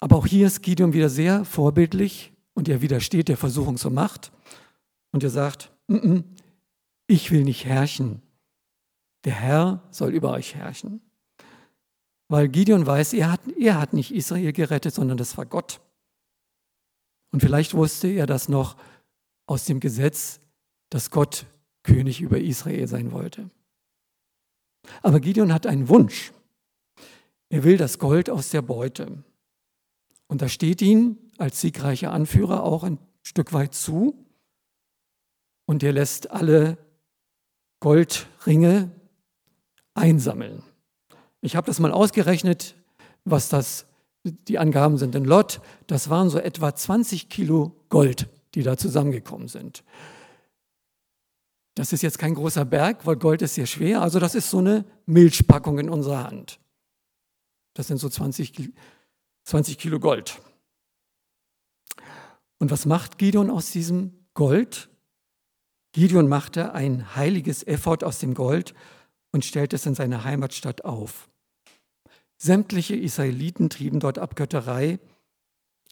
Aber 0.00 0.16
auch 0.16 0.26
hier 0.26 0.48
ist 0.48 0.62
Gideon 0.62 0.94
wieder 0.94 1.10
sehr 1.10 1.44
vorbildlich 1.44 2.32
und 2.54 2.68
er 2.68 2.82
widersteht 2.82 3.28
der 3.28 3.36
Versuchung 3.36 3.76
zur 3.76 3.92
Macht 3.92 4.32
und 5.12 5.22
er 5.22 5.30
sagt, 5.30 5.70
N 5.86 6.00
-n, 6.00 6.24
ich 7.10 7.30
will 7.30 7.42
nicht 7.42 7.64
herrschen, 7.64 8.22
der 9.24 9.34
Herr 9.34 9.82
soll 9.90 10.14
über 10.14 10.30
euch 10.30 10.54
herrschen. 10.54 11.00
Weil 12.28 12.48
Gideon 12.48 12.86
weiß, 12.86 13.12
er 13.14 13.32
hat, 13.32 13.40
er 13.58 13.80
hat 13.80 13.92
nicht 13.92 14.14
Israel 14.14 14.52
gerettet, 14.52 14.94
sondern 14.94 15.18
das 15.18 15.36
war 15.36 15.44
Gott. 15.44 15.80
Und 17.32 17.40
vielleicht 17.40 17.74
wusste 17.74 18.08
er 18.08 18.26
das 18.26 18.48
noch 18.48 18.76
aus 19.46 19.64
dem 19.64 19.80
Gesetz, 19.80 20.40
dass 20.90 21.10
Gott 21.10 21.46
König 21.82 22.20
über 22.20 22.38
Israel 22.38 22.86
sein 22.86 23.10
wollte. 23.10 23.50
Aber 25.02 25.18
Gideon 25.18 25.52
hat 25.52 25.66
einen 25.66 25.88
Wunsch. 25.88 26.32
Er 27.48 27.64
will 27.64 27.76
das 27.76 27.98
Gold 27.98 28.30
aus 28.30 28.50
der 28.50 28.62
Beute. 28.62 29.24
Und 30.28 30.42
da 30.42 30.48
steht 30.48 30.80
ihn 30.80 31.18
als 31.38 31.60
siegreicher 31.60 32.12
Anführer 32.12 32.62
auch 32.62 32.84
ein 32.84 32.98
Stück 33.22 33.52
weit 33.52 33.74
zu. 33.74 34.24
Und 35.66 35.82
er 35.82 35.92
lässt 35.92 36.30
alle 36.30 36.78
Goldringe 37.80 38.90
einsammeln. 39.94 40.62
Ich 41.40 41.56
habe 41.56 41.66
das 41.66 41.80
mal 41.80 41.92
ausgerechnet, 41.92 42.76
was 43.24 43.48
das 43.48 43.86
die 44.24 44.58
Angaben 44.58 44.98
sind 44.98 45.14
in 45.14 45.24
Lot, 45.24 45.60
das 45.86 46.10
waren 46.10 46.28
so 46.28 46.38
etwa 46.38 46.74
20 46.74 47.28
Kilo 47.28 47.74
Gold, 47.88 48.28
die 48.54 48.62
da 48.62 48.76
zusammengekommen 48.76 49.48
sind. 49.48 49.82
Das 51.74 51.92
ist 51.92 52.02
jetzt 52.02 52.18
kein 52.18 52.34
großer 52.34 52.64
Berg, 52.64 53.06
weil 53.06 53.16
Gold 53.16 53.42
ist 53.42 53.54
sehr 53.54 53.66
schwer. 53.66 54.02
Also 54.02 54.18
das 54.18 54.34
ist 54.34 54.50
so 54.50 54.58
eine 54.58 54.84
Milchpackung 55.06 55.78
in 55.78 55.88
unserer 55.88 56.24
Hand. 56.24 56.60
Das 57.74 57.86
sind 57.86 57.98
so 57.98 58.08
20, 58.08 58.72
20 59.44 59.78
Kilo 59.78 60.00
Gold. 60.00 60.42
Und 62.58 62.70
was 62.70 62.84
macht 62.84 63.16
Gideon 63.16 63.48
aus 63.48 63.70
diesem 63.70 64.26
Gold? 64.34 64.89
Gideon 65.92 66.28
machte 66.28 66.72
ein 66.72 67.16
heiliges 67.16 67.66
Effort 67.66 68.04
aus 68.04 68.18
dem 68.18 68.34
Gold 68.34 68.74
und 69.32 69.44
stellte 69.44 69.76
es 69.76 69.86
in 69.86 69.94
seiner 69.94 70.24
Heimatstadt 70.24 70.84
auf. 70.84 71.28
Sämtliche 72.36 72.96
Israeliten 72.96 73.68
trieben 73.70 74.00
dort 74.00 74.18
Abgötterei, 74.18 74.98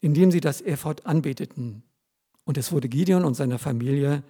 indem 0.00 0.30
sie 0.30 0.40
das 0.40 0.62
Ephod 0.62 1.04
anbeteten. 1.04 1.82
Und 2.44 2.56
es 2.56 2.72
wurde 2.72 2.88
Gideon 2.88 3.24
und 3.24 3.34
seiner 3.34 3.58
Familie 3.58 4.22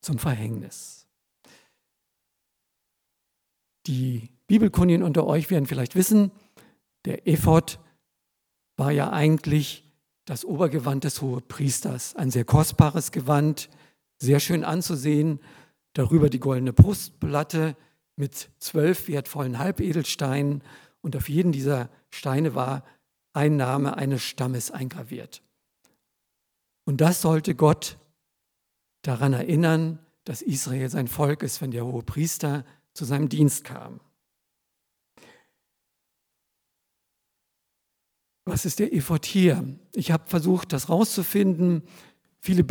zum 0.00 0.18
Verhängnis. 0.18 1.06
Die 3.86 4.30
Bibelkundigen 4.46 5.02
unter 5.02 5.26
euch 5.26 5.50
werden 5.50 5.66
vielleicht 5.66 5.94
wissen, 5.96 6.30
der 7.04 7.28
Ephod 7.28 7.78
war 8.76 8.90
ja 8.90 9.10
eigentlich 9.10 9.84
das 10.24 10.44
Obergewand 10.44 11.04
des 11.04 11.20
Hohepriesters, 11.22 12.16
ein 12.16 12.30
sehr 12.30 12.44
kostbares 12.44 13.12
Gewand, 13.12 13.68
sehr 14.18 14.40
schön 14.40 14.64
anzusehen, 14.64 15.40
darüber 15.92 16.30
die 16.30 16.40
goldene 16.40 16.72
Brustplatte 16.72 17.76
mit 18.16 18.50
zwölf 18.58 19.08
wertvollen 19.08 19.58
Halbedelsteinen 19.58 20.62
und 21.02 21.16
auf 21.16 21.28
jeden 21.28 21.52
dieser 21.52 21.90
Steine 22.10 22.54
war 22.54 22.84
ein 23.32 23.56
Name 23.56 23.96
eines 23.96 24.22
Stammes 24.22 24.70
eingraviert. 24.70 25.42
Und 26.84 27.00
das 27.00 27.20
sollte 27.20 27.54
Gott 27.54 27.98
daran 29.02 29.32
erinnern, 29.32 29.98
dass 30.24 30.42
Israel 30.42 30.88
sein 30.88 31.08
Volk 31.08 31.42
ist, 31.42 31.60
wenn 31.60 31.70
der 31.70 31.84
hohe 31.84 32.02
Priester 32.02 32.64
zu 32.94 33.04
seinem 33.04 33.28
Dienst 33.28 33.64
kam. 33.64 34.00
Was 38.44 38.64
ist 38.64 38.78
der 38.78 38.92
Ephod 38.94 39.26
hier? 39.26 39.76
Ich 39.92 40.12
habe 40.12 40.26
versucht, 40.28 40.72
das 40.72 40.88
rauszufinden. 40.88 41.82
Viele 42.40 42.64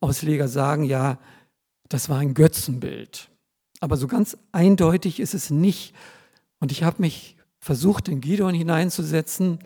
Bibelausleger 0.00 0.48
sagen 0.48 0.84
ja, 0.84 1.18
das 1.88 2.08
war 2.08 2.18
ein 2.18 2.34
Götzenbild. 2.34 3.30
Aber 3.80 3.96
so 3.96 4.06
ganz 4.06 4.36
eindeutig 4.52 5.20
ist 5.20 5.34
es 5.34 5.50
nicht. 5.50 5.94
Und 6.60 6.72
ich 6.72 6.82
habe 6.82 7.00
mich 7.00 7.36
versucht, 7.60 8.08
in 8.08 8.20
Gideon 8.20 8.54
hineinzusetzen. 8.54 9.58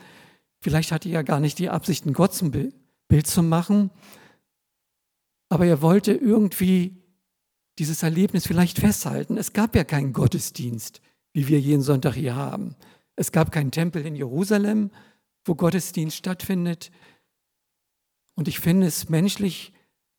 Vielleicht 0.60 0.92
hatte 0.92 1.08
er 1.08 1.14
ja 1.14 1.22
gar 1.22 1.40
nicht 1.40 1.58
die 1.58 1.68
Absicht, 1.68 2.06
ein 2.06 2.12
Götzenbild 2.12 2.74
zu 3.24 3.42
machen. 3.42 3.90
Aber 5.48 5.66
er 5.66 5.82
wollte 5.82 6.12
irgendwie 6.12 6.96
dieses 7.78 8.02
Erlebnis 8.02 8.46
vielleicht 8.46 8.78
festhalten. 8.78 9.36
Es 9.36 9.52
gab 9.52 9.74
ja 9.76 9.84
keinen 9.84 10.12
Gottesdienst, 10.12 11.00
wie 11.32 11.48
wir 11.48 11.60
jeden 11.60 11.82
Sonntag 11.82 12.14
hier 12.14 12.36
haben. 12.36 12.74
Es 13.16 13.32
gab 13.32 13.52
keinen 13.52 13.70
Tempel 13.70 14.06
in 14.06 14.14
Jerusalem, 14.14 14.90
wo 15.44 15.54
Gottesdienst 15.54 16.16
stattfindet. 16.16 16.90
Und 18.34 18.48
ich 18.48 18.60
finde 18.60 18.86
es 18.86 19.08
menschlich, 19.08 19.71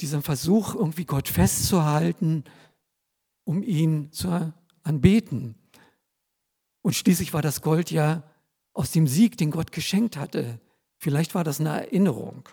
diesen 0.03 0.21
Versuch, 0.21 0.75
irgendwie 0.75 1.05
Gott 1.05 1.29
festzuhalten, 1.29 2.43
um 3.45 3.63
ihn 3.63 4.11
zu 4.11 4.53
anbeten. 4.83 5.55
Und 6.81 6.93
schließlich 6.93 7.33
war 7.33 7.41
das 7.41 7.61
Gold 7.61 7.89
ja 7.89 8.23
aus 8.73 8.91
dem 8.91 9.07
Sieg, 9.07 9.37
den 9.37 9.49
Gott 9.49 9.71
geschenkt 9.71 10.17
hatte. 10.17 10.59
Vielleicht 10.97 11.35
war 11.35 11.45
das 11.45 11.61
eine 11.61 11.69
Erinnerung. 11.69 12.49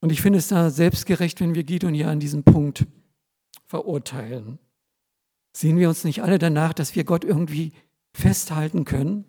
Und 0.00 0.12
ich 0.12 0.20
finde 0.20 0.38
es 0.38 0.48
da 0.48 0.68
selbstgerecht, 0.68 1.40
wenn 1.40 1.54
wir 1.54 1.64
Gideon 1.64 1.94
hier 1.94 2.10
an 2.10 2.20
diesem 2.20 2.44
Punkt 2.44 2.86
verurteilen. 3.64 4.58
Sehen 5.56 5.78
wir 5.78 5.88
uns 5.88 6.04
nicht 6.04 6.22
alle 6.22 6.38
danach, 6.38 6.74
dass 6.74 6.94
wir 6.94 7.04
Gott 7.04 7.24
irgendwie 7.24 7.72
festhalten 8.12 8.84
können? 8.84 9.24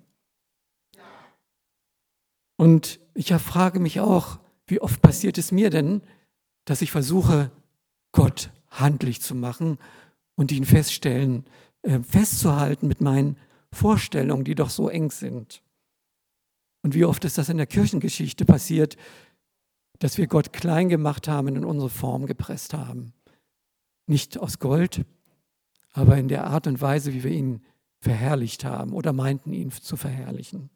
Und 2.58 3.00
ich 3.14 3.34
frage 3.34 3.80
mich 3.80 4.02
auch, 4.02 4.43
wie 4.68 4.80
oft 4.80 5.02
passiert 5.02 5.38
es 5.38 5.52
mir 5.52 5.70
denn, 5.70 6.02
dass 6.66 6.82
ich 6.82 6.92
versuche, 6.92 7.52
Gott 8.12 8.52
handlich 8.70 9.22
zu 9.22 9.36
machen 9.36 9.78
und 10.36 10.52
ihn 10.52 10.66
feststellen, 10.66 11.46
äh, 11.82 12.00
festzuhalten 12.00 12.88
mit 12.88 13.02
meinen 13.02 13.38
Vorstellungen, 13.72 14.46
die 14.46 14.56
doch 14.56 14.70
so 14.70 14.90
eng 14.90 15.12
sind. 15.12 15.62
Und 16.82 16.96
wie 16.96 17.06
oft 17.06 17.26
ist 17.26 17.38
das 17.38 17.50
in 17.50 17.58
der 17.58 17.66
Kirchengeschichte 17.68 18.46
passiert, 18.46 18.98
dass 20.00 20.18
wir 20.18 20.28
Gott 20.28 20.54
klein 20.54 20.90
gemacht 20.90 21.28
haben 21.28 21.48
und 21.48 21.56
in 21.58 21.66
unsere 21.66 21.90
Form 21.90 22.26
gepresst 22.26 22.74
haben. 22.74 23.14
Nicht 24.06 24.38
aus 24.38 24.60
Gold, 24.60 25.06
aber 25.92 26.18
in 26.18 26.28
der 26.28 26.48
Art 26.48 26.68
und 26.68 26.82
Weise, 26.82 27.14
wie 27.14 27.24
wir 27.24 27.32
ihn 27.32 27.64
verherrlicht 28.00 28.66
haben 28.66 28.92
oder 28.92 29.14
meinten, 29.14 29.54
ihn 29.54 29.72
zu 29.72 29.96
verherrlichen. 29.96 30.70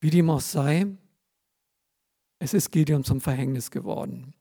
Wie 0.00 0.10
dem 0.10 0.30
auch 0.30 0.40
sei, 0.40 0.86
es 2.44 2.52
ist 2.52 2.72
Gideon 2.72 3.04
zum 3.04 3.22
Verhängnis 3.22 3.70
geworden. 3.70 4.34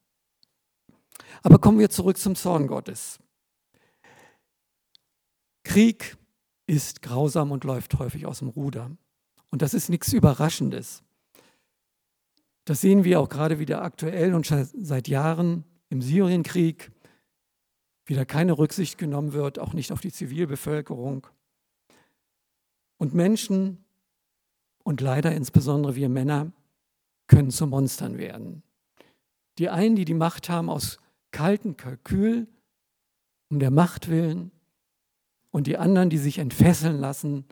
Aber 1.41 1.57
kommen 1.57 1.79
wir 1.79 1.89
zurück 1.89 2.17
zum 2.17 2.36
Zorn 2.36 2.67
Gottes. 2.67 3.17
Krieg 5.63 6.17
ist 6.67 7.01
grausam 7.01 7.51
und 7.51 7.63
läuft 7.63 7.98
häufig 8.00 8.25
aus 8.25 8.39
dem 8.39 8.50
Ruder. 8.50 8.91
Und 9.51 9.62
das 9.62 9.74
ist 9.74 9.88
nichts 9.88 10.12
Überraschendes. 10.12 11.01
Das 12.65 12.81
sehen 12.81 13.05
wir 13.05 13.22
auch 13.22 13.29
gerade 13.29 13.60
wieder 13.60 13.81
aktuell 13.81 14.33
und 14.33 14.45
schon 14.45 14.65
seit 14.65 15.07
Jahren 15.07 15.63
im 15.88 16.01
Syrienkrieg. 16.01 16.91
Wieder 18.06 18.25
keine 18.25 18.58
Rücksicht 18.58 18.97
genommen 18.97 19.32
wird, 19.32 19.60
auch 19.60 19.71
nicht 19.71 19.93
auf 19.93 20.01
die 20.01 20.12
Zivilbevölkerung. 20.12 21.25
Und 22.97 23.13
Menschen 23.13 23.86
und 24.84 24.99
leider 24.99 25.34
insbesondere 25.34 25.95
wir 25.95 26.10
Männer 26.10 26.51
können 27.34 27.52
zu 27.52 27.67
Monstern 27.67 28.17
werden. 28.17 28.63
Die 29.58 29.69
einen, 29.69 29.96
die 29.96 30.06
die 30.06 30.13
Macht 30.13 30.50
haben 30.50 30.69
aus 30.69 31.00
kaltem 31.32 31.78
Kalkül, 31.78 32.48
um 33.50 33.60
der 33.60 33.72
Macht 33.72 34.10
willen, 34.10 34.52
und 35.52 35.67
die 35.67 35.78
anderen, 35.78 36.10
die 36.10 36.17
sich 36.17 36.39
entfesseln 36.39 37.00
lassen, 37.00 37.46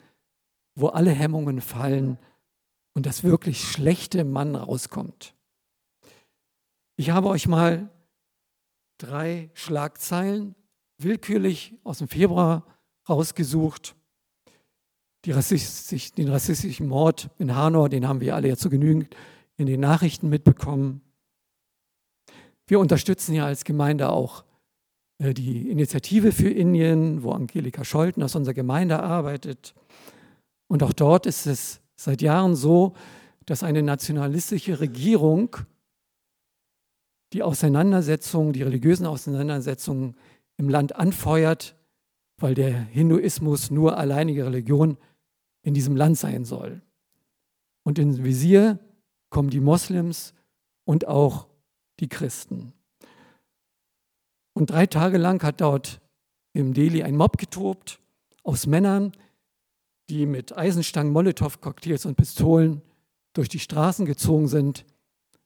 wo 0.75 0.87
alle 0.87 1.11
Hemmungen 1.11 1.61
fallen 1.61 2.17
und 2.93 3.05
das 3.05 3.23
wirklich 3.23 3.61
schlechte 3.61 4.23
Mann 4.23 4.55
rauskommt. 4.55 5.35
Ich 6.95 7.11
habe 7.11 7.29
euch 7.29 7.47
mal 7.47 7.89
drei 8.97 9.51
Schlagzeilen 9.53 10.55
willkürlich 10.97 11.75
aus 11.83 11.99
dem 11.99 12.07
Februar 12.07 12.65
rausgesucht. 13.07 13.95
Rassistisch, 15.27 16.11
den 16.13 16.29
rassistischen 16.29 16.87
Mord 16.87 17.29
in 17.37 17.55
Hanau, 17.55 17.87
den 17.87 18.07
haben 18.07 18.21
wir 18.21 18.35
alle 18.35 18.47
ja 18.47 18.57
zu 18.57 18.69
genügend 18.69 19.15
in 19.61 19.67
den 19.67 19.79
Nachrichten 19.79 20.27
mitbekommen. 20.27 21.01
Wir 22.65 22.79
unterstützen 22.79 23.33
ja 23.35 23.45
als 23.45 23.63
Gemeinde 23.63 24.09
auch 24.09 24.43
äh, 25.19 25.33
die 25.33 25.69
Initiative 25.69 26.31
für 26.31 26.49
Indien, 26.49 27.23
wo 27.23 27.31
Angelika 27.31 27.85
Scholten 27.85 28.23
aus 28.23 28.35
unserer 28.35 28.55
Gemeinde 28.55 28.99
arbeitet. 28.99 29.75
Und 30.67 30.83
auch 30.83 30.93
dort 30.93 31.25
ist 31.27 31.45
es 31.45 31.81
seit 31.95 32.21
Jahren 32.21 32.55
so, 32.55 32.95
dass 33.45 33.63
eine 33.63 33.83
nationalistische 33.83 34.79
Regierung 34.79 35.57
die 37.33 37.43
Auseinandersetzungen, 37.43 38.53
die 38.53 38.63
religiösen 38.63 39.05
Auseinandersetzungen 39.05 40.15
im 40.57 40.69
Land 40.69 40.95
anfeuert, 40.95 41.75
weil 42.37 42.55
der 42.55 42.73
Hinduismus 42.73 43.69
nur 43.69 43.97
alleinige 43.97 44.45
Religion 44.45 44.97
in 45.61 45.73
diesem 45.73 45.95
Land 45.95 46.17
sein 46.17 46.45
soll. 46.45 46.81
Und 47.83 47.99
in 47.99 48.23
Visier 48.23 48.79
kommen 49.31 49.49
die 49.49 49.59
Moslems 49.59 50.35
und 50.85 51.07
auch 51.07 51.47
die 51.99 52.09
Christen. 52.09 52.73
Und 54.53 54.69
drei 54.69 54.85
Tage 54.85 55.17
lang 55.17 55.41
hat 55.41 55.61
dort 55.61 55.99
im 56.53 56.75
Delhi 56.75 57.01
ein 57.01 57.15
Mob 57.15 57.37
getobt 57.37 57.99
aus 58.43 58.67
Männern, 58.67 59.13
die 60.09 60.25
mit 60.25 60.55
Eisenstangen, 60.55 61.13
Molotow-Cocktails 61.13 62.05
und 62.05 62.17
Pistolen 62.17 62.81
durch 63.33 63.49
die 63.49 63.59
Straßen 63.59 64.05
gezogen 64.05 64.47
sind, 64.47 64.85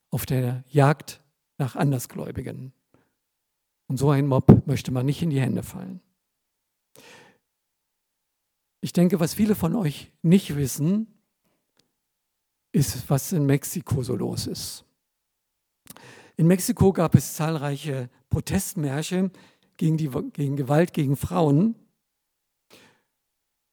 auf 0.10 0.26
der 0.26 0.63
Jagd 0.67 1.21
nach 1.58 1.76
Andersgläubigen. 1.76 2.74
Und 3.88 3.98
so 3.98 4.10
ein 4.10 4.28
Mob 4.28 4.65
möchte 4.65 4.91
man 4.91 5.06
nicht 5.06 5.21
in 5.21 5.30
die 5.30 5.39
Hände 5.39 5.62
fallen. 5.62 6.02
Ich 8.82 8.93
denke, 8.93 9.19
was 9.19 9.36
viele 9.36 9.56
von 9.56 9.76
euch 9.76 10.12
nicht 10.21 10.56
wissen, 10.56 11.14
ist, 12.75 13.09
was 13.09 13.31
in 13.31 13.45
Mexiko 13.45 14.03
so 14.03 14.15
los 14.15 14.47
ist. 14.47 14.83
In 16.38 16.47
Mexiko 16.47 16.91
gab 16.91 17.15
es 17.15 17.33
zahlreiche 17.33 18.09
Protestmärsche 18.29 19.31
gegen, 19.77 19.97
die, 19.97 20.09
gegen 20.33 20.57
Gewalt 20.57 20.93
gegen 20.93 21.15
Frauen. 21.15 21.75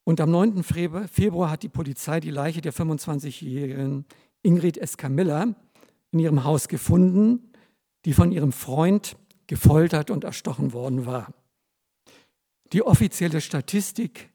Und 0.05 0.21
am 0.21 0.31
9. 0.31 0.63
Februar 0.63 1.51
hat 1.51 1.65
die 1.65 1.69
Polizei 1.69 2.21
die 2.21 2.31
Leiche 2.31 2.61
der 2.61 2.73
25-jährigen 2.73 4.05
Ingrid 4.43 4.79
Escamilla 4.79 5.55
in 6.13 6.19
ihrem 6.19 6.45
Haus 6.45 6.69
gefunden, 6.69 7.53
die 8.05 8.13
von 8.13 8.31
ihrem 8.31 8.53
Freund 8.53 9.17
gefoltert 9.49 10.11
und 10.11 10.25
erstochen 10.25 10.73
worden 10.73 11.07
war. 11.07 11.33
Die 12.73 12.83
offizielle 12.83 13.41
Statistik 13.41 14.31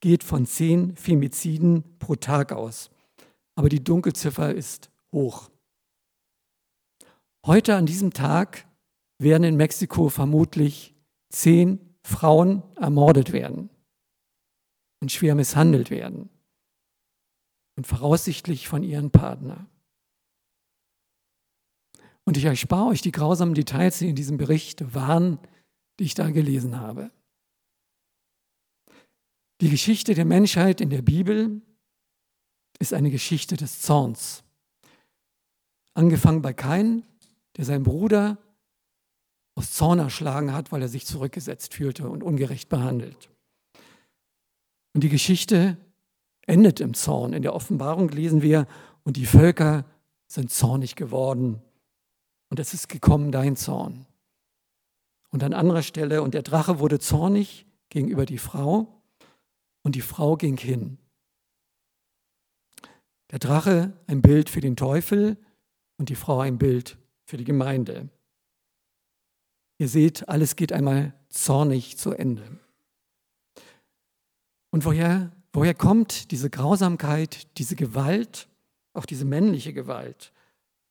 geht 0.00 0.24
von 0.24 0.46
zehn 0.46 0.96
Femiziden 0.96 1.84
pro 1.98 2.16
Tag 2.16 2.52
aus, 2.52 2.90
aber 3.56 3.68
die 3.68 3.82
Dunkelziffer 3.82 4.54
ist 4.54 4.90
hoch. 5.12 5.50
Heute 7.44 7.74
an 7.74 7.86
diesem 7.86 8.12
Tag 8.12 8.68
werden 9.18 9.44
in 9.44 9.56
Mexiko 9.56 10.08
vermutlich 10.08 10.94
zehn 11.30 11.80
Frauen 12.04 12.62
ermordet 12.76 13.32
werden 13.32 13.70
und 15.00 15.10
schwer 15.10 15.34
misshandelt 15.34 15.90
werden 15.90 16.28
und 17.76 17.86
voraussichtlich 17.86 18.68
von 18.68 18.82
ihren 18.82 19.10
Partner. 19.10 19.66
Und 22.24 22.36
ich 22.36 22.44
erspare 22.44 22.88
euch 22.88 23.02
die 23.02 23.12
grausamen 23.12 23.54
Details, 23.54 23.98
die 23.98 24.08
in 24.08 24.16
diesem 24.16 24.36
Bericht 24.36 24.94
waren, 24.94 25.38
die 25.98 26.04
ich 26.04 26.14
da 26.14 26.30
gelesen 26.30 26.80
habe. 26.80 27.10
Die 29.60 29.70
Geschichte 29.70 30.14
der 30.14 30.24
Menschheit 30.24 30.80
in 30.80 30.90
der 30.90 31.02
Bibel 31.02 31.62
ist 32.78 32.92
eine 32.92 33.10
Geschichte 33.10 33.56
des 33.56 33.80
Zorns. 33.80 34.42
Angefangen 35.94 36.42
bei 36.42 36.52
Kain, 36.52 37.04
der 37.56 37.64
seinen 37.64 37.84
Bruder 37.84 38.38
aus 39.54 39.72
Zorn 39.72 39.98
erschlagen 39.98 40.52
hat, 40.52 40.70
weil 40.72 40.82
er 40.82 40.88
sich 40.88 41.06
zurückgesetzt 41.06 41.74
fühlte 41.74 42.08
und 42.08 42.22
ungerecht 42.22 42.68
behandelt. 42.68 43.30
Und 44.92 45.02
die 45.02 45.08
Geschichte 45.08 45.78
endet 46.42 46.80
im 46.80 46.94
Zorn. 46.94 47.32
In 47.32 47.42
der 47.42 47.54
Offenbarung 47.54 48.08
lesen 48.08 48.42
wir, 48.42 48.66
und 49.02 49.16
die 49.16 49.26
Völker 49.26 49.84
sind 50.26 50.50
zornig 50.50 50.96
geworden 50.96 51.62
und 52.48 52.58
es 52.58 52.74
ist 52.74 52.88
gekommen 52.88 53.30
dein 53.30 53.56
Zorn. 53.56 54.06
Und 55.30 55.44
an 55.44 55.52
anderer 55.52 55.82
Stelle, 55.82 56.22
und 56.22 56.34
der 56.34 56.42
Drache 56.42 56.78
wurde 56.78 56.98
zornig 56.98 57.66
gegenüber 57.88 58.26
die 58.26 58.38
Frau 58.38 59.02
und 59.82 59.94
die 59.94 60.00
Frau 60.00 60.36
ging 60.36 60.56
hin. 60.56 60.98
Der 63.30 63.38
Drache 63.38 63.92
ein 64.06 64.22
Bild 64.22 64.48
für 64.48 64.60
den 64.60 64.76
Teufel 64.76 65.36
und 65.98 66.08
die 66.08 66.14
Frau 66.14 66.40
ein 66.40 66.58
Bild 66.58 66.96
für 67.24 67.36
die 67.36 67.44
Gemeinde. 67.44 68.08
Ihr 69.78 69.88
seht, 69.88 70.28
alles 70.28 70.56
geht 70.56 70.72
einmal 70.72 71.12
zornig 71.28 71.98
zu 71.98 72.12
Ende. 72.12 72.58
Und 74.70 74.84
woher, 74.84 75.32
woher 75.52 75.74
kommt 75.74 76.30
diese 76.30 76.50
Grausamkeit, 76.50 77.58
diese 77.58 77.76
Gewalt, 77.76 78.48
auch 78.94 79.06
diese 79.06 79.24
männliche 79.24 79.72
Gewalt? 79.72 80.32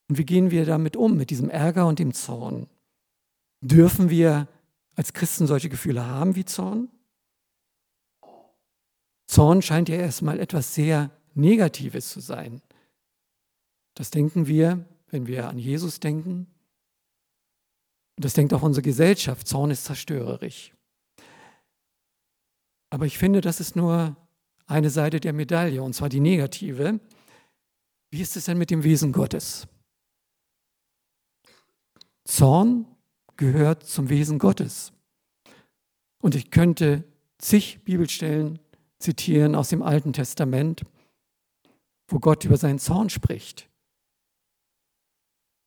Und 0.08 0.18
wie 0.18 0.26
gehen 0.26 0.52
wir 0.52 0.66
damit 0.66 0.96
um, 0.96 1.18
mit 1.18 1.30
diesem 1.30 1.50
Ärger 1.50 1.88
und 1.88 2.00
dem 2.00 2.14
Zorn? 2.14 2.68
Dürfen 3.62 4.10
wir 4.10 4.48
als 4.96 5.14
Christen 5.14 5.48
solche 5.48 5.70
Gefühle 5.70 6.06
haben 6.06 6.36
wie 6.36 6.46
Zorn? 6.46 6.90
Zorn 9.28 9.62
scheint 9.62 9.90
ja 9.90 9.96
erstmal 9.96 10.40
etwas 10.40 10.76
sehr 10.76 11.10
Negatives 11.36 12.10
zu 12.10 12.20
sein. 12.20 12.62
Das 13.94 14.10
denken 14.12 14.48
wir, 14.48 14.86
wenn 15.08 15.28
wir 15.28 15.48
an 15.48 15.60
Jesus 15.60 16.00
denken. 16.00 16.48
Das 18.18 18.34
denkt 18.34 18.54
auch 18.54 18.62
unsere 18.62 18.84
Gesellschaft. 18.84 19.48
Zorn 19.48 19.72
ist 19.72 19.86
zerstörerisch. 19.86 20.74
Aber 22.90 23.06
ich 23.06 23.18
finde, 23.18 23.42
das 23.42 23.60
ist 23.60 23.76
nur 23.76 24.16
eine 24.68 24.90
Seite 24.90 25.20
der 25.20 25.34
Medaille, 25.34 25.84
und 25.84 25.94
zwar 25.94 26.10
die 26.10 26.20
negative. 26.20 27.00
Wie 28.10 28.22
ist 28.22 28.36
es 28.36 28.46
denn 28.46 28.58
mit 28.58 28.72
dem 28.72 28.84
Wesen 28.84 29.12
Gottes? 29.12 29.68
Zorn 32.24 32.88
gehört 33.38 33.84
zum 33.84 34.10
Wesen 34.10 34.40
Gottes. 34.40 34.94
Und 36.22 36.36
ich 36.36 36.52
könnte 36.52 37.04
zig 37.38 37.84
Bibelstellen 37.84 38.60
zitieren 38.98 39.56
aus 39.56 39.70
dem 39.70 39.84
Alten 39.84 40.14
Testament, 40.14 40.84
wo 42.08 42.20
Gott 42.20 42.46
über 42.46 42.58
seinen 42.58 42.80
Zorn 42.80 43.10
spricht. 43.10 43.70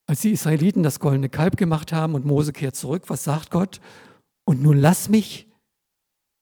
Als 0.07 0.23
die 0.23 0.31
Israeliten 0.31 0.83
das 0.83 1.01
goldene 1.01 1.29
Kalb 1.29 1.57
gemacht 1.57 1.93
haben 1.93 2.15
und 2.15 2.25
Mose 2.25 2.53
kehrt 2.53 2.77
zurück, 2.77 3.05
was 3.09 3.25
sagt 3.25 3.51
Gott? 3.51 3.81
Und 4.45 4.63
nun 4.63 4.79
lass 4.79 5.09
mich, 5.09 5.47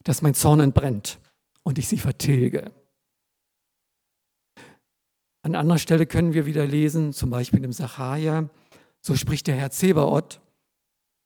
dass 0.05 0.23
mein 0.23 0.35
Zorn 0.35 0.61
entbrennt 0.61 1.19
und 1.65 1.79
ich 1.79 1.89
sie 1.89 1.99
vertilge. 1.99 2.71
An 5.43 5.57
anderer 5.57 5.79
Stelle 5.79 6.07
können 6.07 6.33
wir 6.33 6.47
wieder 6.47 6.67
lesen, 6.67 7.13
zum 7.13 7.31
Beispiel 7.31 7.65
im 7.65 7.73
Sacharja, 7.73 8.49
so 9.01 9.17
spricht 9.17 9.47
der 9.49 9.57
Herr 9.57 9.71
Zebaoth, 9.71 10.41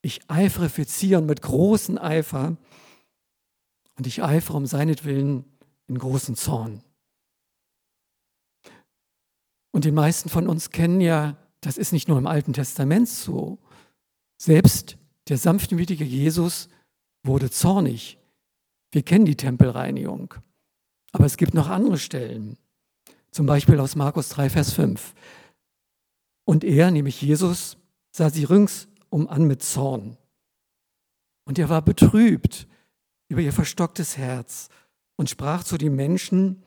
ich 0.03 0.21
eifere 0.29 0.71
für 0.71 0.87
Zion 0.87 1.27
mit 1.27 1.43
großem 1.43 1.99
Eifer 1.99 2.57
und 3.97 4.07
ich 4.07 4.23
eifere 4.23 4.57
um 4.57 4.67
seinetwillen 4.67 5.45
in 5.89 5.99
großen 5.99 6.37
Zorn. 6.37 6.83
Und 9.73 9.85
die 9.85 9.93
meisten 9.93 10.29
von 10.29 10.49
uns 10.49 10.71
kennen 10.71 11.01
ja, 11.01 11.37
das 11.61 11.77
ist 11.77 11.93
nicht 11.93 12.09
nur 12.09 12.19
im 12.19 12.27
Alten 12.27 12.53
Testament 12.53 13.09
so. 13.09 13.59
Selbst 14.39 14.97
der 15.29 15.39
sanftmütige 15.39 16.05
Jesus 16.05 16.69
wurde 17.23 17.51
zornig. 17.51 18.19
Wir 18.91 19.03
kennen 19.03 19.25
die 19.25 19.37
Tempelreinigung. 19.37 20.35
Aber 21.13 21.27
es 21.27 21.37
gibt 21.37 21.55
noch 21.55 21.69
andere 21.69 21.99
Stellen. 21.99 22.57
Zum 23.31 23.47
Beispiel 23.47 23.79
aus 23.79 23.95
Markus 23.95 24.29
3, 24.31 24.51
Vers 24.51 24.73
5. 24.73 25.15
Und 26.45 26.65
er, 26.65 26.91
nämlich 26.91 27.23
Jesus, 27.23 27.77
sah 28.11 28.31
sie 28.31 28.45
ringsum 28.45 29.29
an 29.29 29.45
mit 29.45 29.63
Zorn. 29.63 30.17
Und 31.45 31.59
er 31.59 31.69
war 31.69 31.83
betrübt 31.83 32.67
über 33.29 33.41
ihr 33.41 33.53
verstocktes 33.53 34.17
Herz 34.17 34.69
und 35.17 35.31
sprach 35.31 35.63
zu 35.63 35.79
den 35.79 35.95
Menschen, 35.95 36.63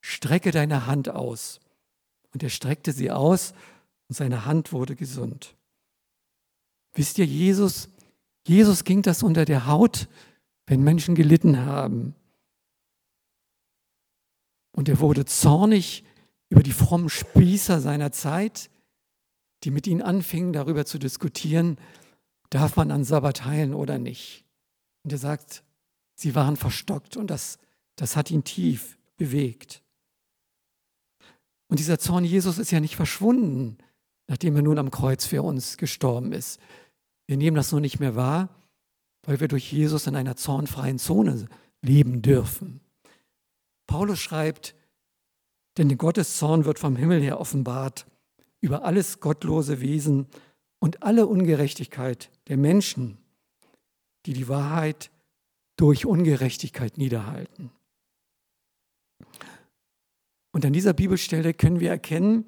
strecke 0.00 0.50
deine 0.50 0.86
Hand 0.86 1.08
aus. 1.08 1.60
Und 2.38 2.44
er 2.44 2.50
streckte 2.50 2.92
sie 2.92 3.10
aus 3.10 3.52
und 4.06 4.14
seine 4.14 4.44
Hand 4.44 4.72
wurde 4.72 4.94
gesund. 4.94 5.56
Wisst 6.94 7.18
ihr, 7.18 7.26
Jesus, 7.26 7.88
Jesus 8.46 8.84
ging 8.84 9.02
das 9.02 9.24
unter 9.24 9.44
der 9.44 9.66
Haut, 9.66 10.06
wenn 10.66 10.84
Menschen 10.84 11.16
gelitten 11.16 11.66
haben. 11.66 12.14
Und 14.70 14.88
er 14.88 15.00
wurde 15.00 15.24
zornig 15.24 16.04
über 16.48 16.62
die 16.62 16.70
frommen 16.70 17.08
Spießer 17.08 17.80
seiner 17.80 18.12
Zeit, 18.12 18.70
die 19.64 19.72
mit 19.72 19.88
ihnen 19.88 20.00
anfingen, 20.00 20.52
darüber 20.52 20.86
zu 20.86 21.00
diskutieren, 21.00 21.76
darf 22.50 22.76
man 22.76 22.92
an 22.92 23.02
Sabbat 23.02 23.46
heilen 23.46 23.74
oder 23.74 23.98
nicht. 23.98 24.44
Und 25.02 25.10
er 25.10 25.18
sagt, 25.18 25.64
sie 26.14 26.36
waren 26.36 26.56
verstockt 26.56 27.16
und 27.16 27.32
das, 27.32 27.58
das 27.96 28.14
hat 28.14 28.30
ihn 28.30 28.44
tief 28.44 28.96
bewegt. 29.16 29.82
Und 31.68 31.78
dieser 31.78 31.98
Zorn 31.98 32.24
Jesus 32.24 32.58
ist 32.58 32.70
ja 32.70 32.80
nicht 32.80 32.96
verschwunden, 32.96 33.78
nachdem 34.26 34.56
er 34.56 34.62
nun 34.62 34.78
am 34.78 34.90
Kreuz 34.90 35.26
für 35.26 35.42
uns 35.42 35.76
gestorben 35.76 36.32
ist. 36.32 36.60
Wir 37.26 37.36
nehmen 37.36 37.56
das 37.56 37.72
nur 37.72 37.80
nicht 37.80 38.00
mehr 38.00 38.16
wahr, 38.16 38.48
weil 39.22 39.40
wir 39.40 39.48
durch 39.48 39.70
Jesus 39.70 40.06
in 40.06 40.16
einer 40.16 40.36
zornfreien 40.36 40.98
Zone 40.98 41.46
leben 41.82 42.22
dürfen. 42.22 42.80
Paulus 43.86 44.18
schreibt, 44.18 44.74
denn 45.76 45.96
Gottes 45.96 46.36
Zorn 46.36 46.64
wird 46.64 46.78
vom 46.78 46.96
Himmel 46.96 47.22
her 47.22 47.40
offenbart 47.40 48.06
über 48.60 48.84
alles 48.84 49.20
gottlose 49.20 49.80
Wesen 49.80 50.26
und 50.80 51.02
alle 51.02 51.26
Ungerechtigkeit 51.26 52.30
der 52.48 52.56
Menschen, 52.56 53.18
die 54.26 54.32
die 54.32 54.48
Wahrheit 54.48 55.10
durch 55.76 56.06
Ungerechtigkeit 56.06 56.98
niederhalten. 56.98 57.70
Und 60.58 60.66
an 60.66 60.72
dieser 60.72 60.92
Bibelstelle 60.92 61.54
können 61.54 61.78
wir 61.78 61.90
erkennen, 61.90 62.44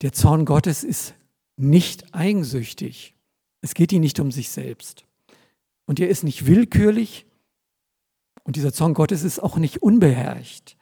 der 0.00 0.14
Zorn 0.14 0.46
Gottes 0.46 0.84
ist 0.84 1.12
nicht 1.58 2.14
eigensüchtig. 2.14 3.14
Es 3.60 3.74
geht 3.74 3.92
ihm 3.92 4.00
nicht 4.00 4.18
um 4.20 4.32
sich 4.32 4.48
selbst. 4.48 5.04
Und 5.84 6.00
er 6.00 6.08
ist 6.08 6.24
nicht 6.24 6.46
willkürlich. 6.46 7.26
Und 8.44 8.56
dieser 8.56 8.72
Zorn 8.72 8.94
Gottes 8.94 9.22
ist 9.22 9.38
auch 9.38 9.58
nicht 9.58 9.82
unbeherrscht, 9.82 10.78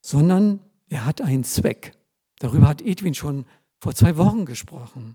sondern 0.00 0.58
er 0.88 1.06
hat 1.06 1.20
einen 1.20 1.44
Zweck. 1.44 1.92
Darüber 2.40 2.66
hat 2.66 2.82
Edwin 2.82 3.14
schon 3.14 3.46
vor 3.78 3.94
zwei 3.94 4.16
Wochen 4.16 4.46
gesprochen. 4.46 5.14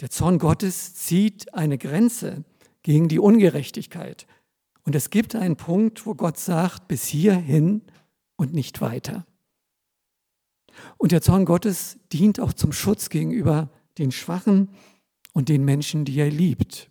Der 0.00 0.10
Zorn 0.10 0.40
Gottes 0.40 0.92
zieht 0.96 1.54
eine 1.54 1.78
Grenze 1.78 2.42
gegen 2.82 3.06
die 3.06 3.20
Ungerechtigkeit. 3.20 4.26
Und 4.82 4.96
es 4.96 5.10
gibt 5.10 5.36
einen 5.36 5.54
Punkt, 5.54 6.04
wo 6.04 6.16
Gott 6.16 6.36
sagt, 6.36 6.88
bis 6.88 7.06
hierhin 7.06 7.82
und 8.36 8.52
nicht 8.52 8.80
weiter. 8.80 9.26
Und 10.98 11.12
der 11.12 11.22
Zorn 11.22 11.44
Gottes 11.44 11.98
dient 12.12 12.40
auch 12.40 12.52
zum 12.52 12.72
Schutz 12.72 13.08
gegenüber 13.08 13.70
den 13.98 14.12
Schwachen 14.12 14.70
und 15.32 15.48
den 15.48 15.64
Menschen, 15.64 16.04
die 16.04 16.18
er 16.18 16.30
liebt. 16.30 16.90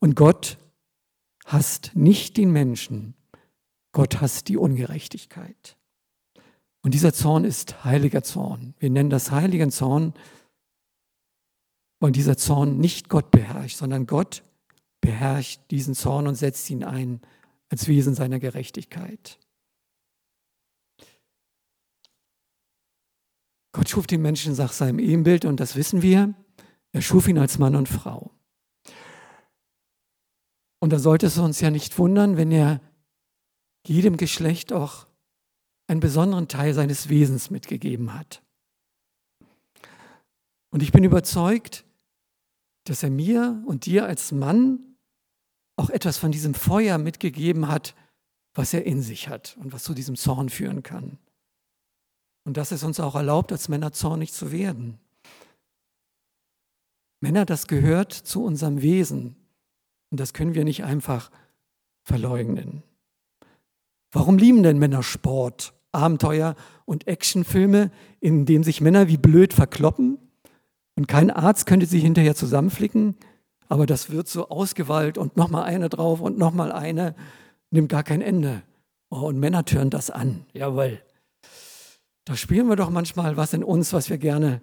Und 0.00 0.14
Gott 0.14 0.58
hasst 1.46 1.92
nicht 1.94 2.36
den 2.36 2.52
Menschen, 2.52 3.14
Gott 3.92 4.20
hasst 4.20 4.48
die 4.48 4.56
Ungerechtigkeit. 4.56 5.76
Und 6.82 6.94
dieser 6.94 7.12
Zorn 7.12 7.44
ist 7.44 7.84
heiliger 7.84 8.22
Zorn. 8.22 8.74
Wir 8.78 8.90
nennen 8.90 9.10
das 9.10 9.30
heiligen 9.30 9.70
Zorn, 9.70 10.14
weil 12.00 12.12
dieser 12.12 12.36
Zorn 12.36 12.78
nicht 12.78 13.08
Gott 13.08 13.30
beherrscht, 13.30 13.78
sondern 13.78 14.06
Gott 14.06 14.42
beherrscht 15.00 15.60
diesen 15.70 15.94
Zorn 15.94 16.26
und 16.28 16.36
setzt 16.36 16.70
ihn 16.70 16.84
ein 16.84 17.20
als 17.68 17.88
Wesen 17.88 18.14
seiner 18.14 18.38
Gerechtigkeit. 18.38 19.38
Gott 23.72 23.88
schuf 23.88 24.06
den 24.06 24.22
Menschen 24.22 24.54
nach 24.56 24.72
seinem 24.72 24.98
Ebenbild 24.98 25.44
und 25.44 25.60
das 25.60 25.76
wissen 25.76 26.02
wir. 26.02 26.34
Er 26.92 27.02
schuf 27.02 27.28
ihn 27.28 27.38
als 27.38 27.58
Mann 27.58 27.76
und 27.76 27.88
Frau. 27.88 28.32
Und 30.80 30.92
da 30.92 30.98
sollte 30.98 31.26
es 31.26 31.38
uns 31.38 31.60
ja 31.60 31.70
nicht 31.70 31.98
wundern, 31.98 32.36
wenn 32.36 32.50
er 32.50 32.80
jedem 33.86 34.16
Geschlecht 34.16 34.72
auch 34.72 35.06
einen 35.86 36.00
besonderen 36.00 36.48
Teil 36.48 36.74
seines 36.74 37.08
Wesens 37.08 37.50
mitgegeben 37.50 38.14
hat. 38.14 38.42
Und 40.70 40.82
ich 40.82 40.92
bin 40.92 41.04
überzeugt, 41.04 41.84
dass 42.84 43.02
er 43.02 43.10
mir 43.10 43.62
und 43.66 43.86
dir 43.86 44.06
als 44.06 44.32
Mann 44.32 44.87
auch 45.78 45.90
etwas 45.90 46.18
von 46.18 46.32
diesem 46.32 46.54
Feuer 46.54 46.98
mitgegeben 46.98 47.68
hat, 47.68 47.94
was 48.52 48.74
er 48.74 48.84
in 48.84 49.00
sich 49.00 49.28
hat 49.28 49.56
und 49.60 49.72
was 49.72 49.84
zu 49.84 49.94
diesem 49.94 50.16
Zorn 50.16 50.48
führen 50.48 50.82
kann. 50.82 51.18
Und 52.44 52.56
dass 52.56 52.72
es 52.72 52.82
uns 52.82 52.98
auch 52.98 53.14
erlaubt, 53.14 53.52
als 53.52 53.68
Männer 53.68 53.92
zornig 53.92 54.32
zu 54.32 54.50
werden. 54.50 54.98
Männer, 57.20 57.44
das 57.44 57.66
gehört 57.66 58.12
zu 58.12 58.44
unserem 58.44 58.82
Wesen 58.82 59.36
und 60.10 60.18
das 60.18 60.32
können 60.32 60.54
wir 60.54 60.64
nicht 60.64 60.84
einfach 60.84 61.30
verleugnen. 62.02 62.82
Warum 64.10 64.38
lieben 64.38 64.62
denn 64.62 64.78
Männer 64.78 65.02
Sport, 65.02 65.74
Abenteuer 65.92 66.56
und 66.86 67.06
Actionfilme, 67.06 67.90
in 68.20 68.46
denen 68.46 68.64
sich 68.64 68.80
Männer 68.80 69.08
wie 69.08 69.18
blöd 69.18 69.52
verkloppen 69.52 70.18
und 70.96 71.06
kein 71.06 71.30
Arzt 71.30 71.66
könnte 71.66 71.86
sie 71.86 72.00
hinterher 72.00 72.34
zusammenflicken, 72.34 73.16
aber 73.68 73.86
das 73.86 74.10
wird 74.10 74.28
so 74.28 74.48
ausgewalt 74.48 75.18
und 75.18 75.36
nochmal 75.36 75.64
eine 75.64 75.88
drauf 75.88 76.20
und 76.20 76.38
nochmal 76.38 76.72
eine, 76.72 77.14
nimmt 77.70 77.90
gar 77.90 78.02
kein 78.02 78.22
Ende. 78.22 78.62
Oh, 79.10 79.26
und 79.28 79.38
Männer 79.38 79.64
tören 79.64 79.90
das 79.90 80.10
an, 80.10 80.44
jawohl. 80.52 81.02
Da 82.24 82.36
spielen 82.36 82.68
wir 82.68 82.76
doch 82.76 82.90
manchmal 82.90 83.36
was 83.36 83.52
in 83.52 83.64
uns, 83.64 83.92
was 83.92 84.10
wir 84.10 84.18
gerne 84.18 84.60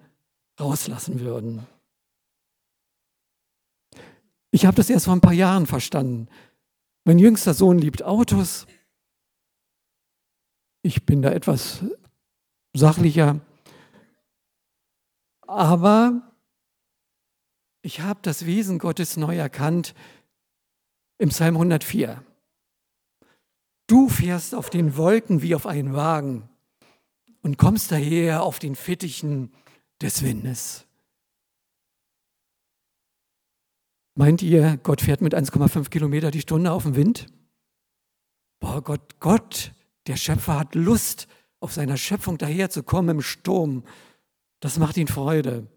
rauslassen 0.60 1.20
würden. 1.20 1.66
Ich 4.50 4.64
habe 4.66 4.76
das 4.76 4.88
erst 4.88 5.06
vor 5.06 5.14
ein 5.14 5.20
paar 5.20 5.32
Jahren 5.32 5.66
verstanden. 5.66 6.28
Mein 7.04 7.18
jüngster 7.18 7.54
Sohn 7.54 7.78
liebt 7.78 8.02
Autos. 8.02 8.66
Ich 10.82 11.04
bin 11.04 11.22
da 11.22 11.30
etwas 11.30 11.84
sachlicher. 12.72 13.40
Aber 15.42 16.25
ich 17.86 18.00
habe 18.00 18.18
das 18.20 18.46
Wesen 18.46 18.80
Gottes 18.80 19.16
neu 19.16 19.36
erkannt 19.36 19.94
im 21.18 21.28
Psalm 21.28 21.54
104. 21.54 22.20
Du 23.86 24.08
fährst 24.08 24.56
auf 24.56 24.70
den 24.70 24.96
Wolken 24.96 25.40
wie 25.40 25.54
auf 25.54 25.66
einen 25.66 25.94
Wagen 25.94 26.48
und 27.42 27.58
kommst 27.58 27.92
daher 27.92 28.42
auf 28.42 28.58
den 28.58 28.74
Fittichen 28.74 29.52
des 30.02 30.24
Windes. 30.24 30.84
Meint 34.16 34.42
ihr, 34.42 34.78
Gott 34.82 35.00
fährt 35.00 35.20
mit 35.20 35.36
1,5 35.36 35.88
Kilometer 35.88 36.32
die 36.32 36.40
Stunde 36.40 36.72
auf 36.72 36.82
dem 36.82 36.96
Wind? 36.96 37.28
Boah, 38.58 38.82
Gott, 38.82 39.20
Gott, 39.20 39.72
der 40.08 40.16
Schöpfer 40.16 40.58
hat 40.58 40.74
Lust, 40.74 41.28
auf 41.60 41.72
seiner 41.72 41.96
Schöpfung 41.96 42.36
daherzukommen 42.36 43.18
im 43.18 43.22
Sturm. 43.22 43.84
Das 44.58 44.76
macht 44.76 44.96
ihn 44.96 45.06
Freude. 45.06 45.68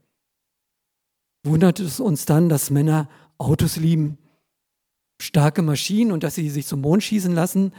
Wundert 1.44 1.80
es 1.80 2.00
uns 2.00 2.26
dann, 2.26 2.50
dass 2.50 2.70
Männer 2.70 3.10
Autos 3.38 3.78
lieben, 3.78 4.18
starke 5.22 5.62
Maschinen 5.62 6.12
und 6.12 6.24
dass 6.24 6.36
sie 6.36 6.50
sich 6.50 6.68
zum 6.68 6.82
Mond 6.82 7.04
schießen 7.04 7.34
lassen 7.34 7.74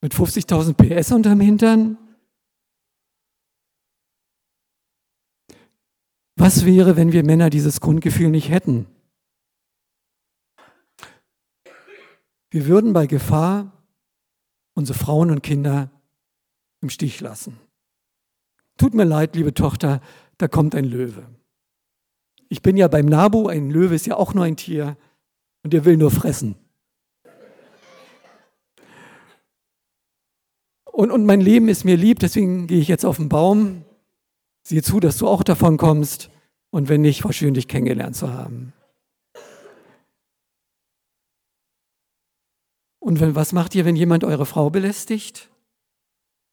mit 0.00 0.14
50.000 0.14 0.74
PS 0.74 1.12
unterm 1.12 1.40
Hintern? 1.40 1.98
Was 6.36 6.64
wäre, 6.64 6.96
wenn 6.96 7.12
wir 7.12 7.24
Männer 7.24 7.50
dieses 7.50 7.80
Grundgefühl 7.80 8.30
nicht 8.30 8.50
hätten? 8.50 8.86
Wir 12.50 12.66
würden 12.66 12.92
bei 12.92 13.06
Gefahr 13.06 13.72
unsere 14.74 14.98
Frauen 14.98 15.30
und 15.30 15.42
Kinder 15.42 15.90
im 16.80 16.90
Stich 16.90 17.20
lassen. 17.20 17.58
Tut 18.76 18.94
mir 18.94 19.04
leid, 19.04 19.34
liebe 19.34 19.54
Tochter, 19.54 20.00
da 20.38 20.46
kommt 20.46 20.74
ein 20.74 20.84
Löwe. 20.84 21.33
Ich 22.48 22.62
bin 22.62 22.76
ja 22.76 22.88
beim 22.88 23.06
Nabu, 23.06 23.48
ein 23.48 23.70
Löwe 23.70 23.94
ist 23.94 24.06
ja 24.06 24.16
auch 24.16 24.34
nur 24.34 24.44
ein 24.44 24.56
Tier 24.56 24.96
und 25.62 25.72
der 25.72 25.84
will 25.84 25.96
nur 25.96 26.10
fressen. 26.10 26.56
Und, 30.84 31.10
und 31.10 31.26
mein 31.26 31.40
Leben 31.40 31.68
ist 31.68 31.84
mir 31.84 31.96
lieb, 31.96 32.20
deswegen 32.20 32.68
gehe 32.68 32.80
ich 32.80 32.86
jetzt 32.86 33.04
auf 33.04 33.16
den 33.16 33.28
Baum. 33.28 33.84
Siehe 34.62 34.82
zu, 34.82 35.00
dass 35.00 35.18
du 35.18 35.26
auch 35.26 35.42
davon 35.42 35.76
kommst. 35.76 36.30
Und 36.70 36.88
wenn 36.88 37.00
nicht, 37.00 37.24
war 37.24 37.32
schön, 37.32 37.54
dich 37.54 37.66
kennengelernt 37.66 38.14
zu 38.14 38.32
haben. 38.32 38.72
Und 43.00 43.20
wenn, 43.20 43.34
was 43.34 43.52
macht 43.52 43.74
ihr, 43.74 43.84
wenn 43.84 43.96
jemand 43.96 44.24
eure 44.24 44.46
Frau 44.46 44.70
belästigt? 44.70 45.50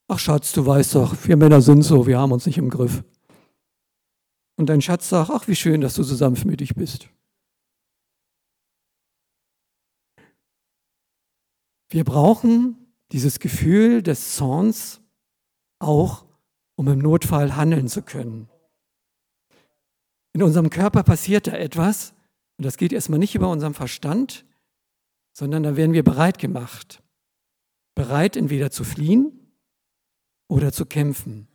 Ach 0.07 0.19
Schatz, 0.19 0.51
du 0.51 0.65
weißt 0.65 0.95
doch, 0.95 1.15
wir 1.23 1.37
Männer 1.37 1.61
sind 1.61 1.83
so, 1.83 2.07
wir 2.07 2.19
haben 2.19 2.33
uns 2.33 2.45
nicht 2.45 2.57
im 2.57 2.69
Griff. 2.69 3.03
Und 4.57 4.67
dein 4.67 4.81
Schatz 4.81 5.09
sagt, 5.09 5.29
ach 5.31 5.47
wie 5.47 5.55
schön, 5.55 5.81
dass 5.81 5.95
du 5.95 6.03
so 6.03 6.15
sanftmütig 6.15 6.75
bist. 6.75 7.09
Wir 11.89 12.03
brauchen 12.05 12.93
dieses 13.11 13.39
Gefühl 13.39 14.01
des 14.01 14.35
Zorns 14.35 15.01
auch, 15.79 16.25
um 16.75 16.87
im 16.87 16.99
Notfall 16.99 17.55
handeln 17.55 17.87
zu 17.87 18.01
können. 18.01 18.49
In 20.33 20.43
unserem 20.43 20.69
Körper 20.69 21.03
passiert 21.03 21.47
da 21.47 21.53
etwas, 21.53 22.13
und 22.57 22.65
das 22.65 22.77
geht 22.77 22.93
erstmal 22.93 23.19
nicht 23.19 23.35
über 23.35 23.49
unseren 23.49 23.73
Verstand, 23.73 24.45
sondern 25.33 25.63
da 25.63 25.75
werden 25.75 25.93
wir 25.93 26.03
bereit 26.03 26.37
gemacht. 26.37 27.03
Bereit, 27.95 28.37
entweder 28.37 28.71
zu 28.71 28.83
fliehen 28.83 29.51
oder 30.47 30.71
zu 30.71 30.85
kämpfen. 30.85 31.47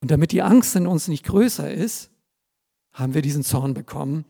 Und 0.00 0.10
damit 0.10 0.32
die 0.32 0.42
Angst 0.42 0.76
in 0.76 0.86
uns 0.86 1.08
nicht 1.08 1.24
größer 1.24 1.72
ist, 1.72 2.10
haben 2.92 3.14
wir 3.14 3.22
diesen 3.22 3.42
Zorn 3.42 3.74
bekommen, 3.74 4.24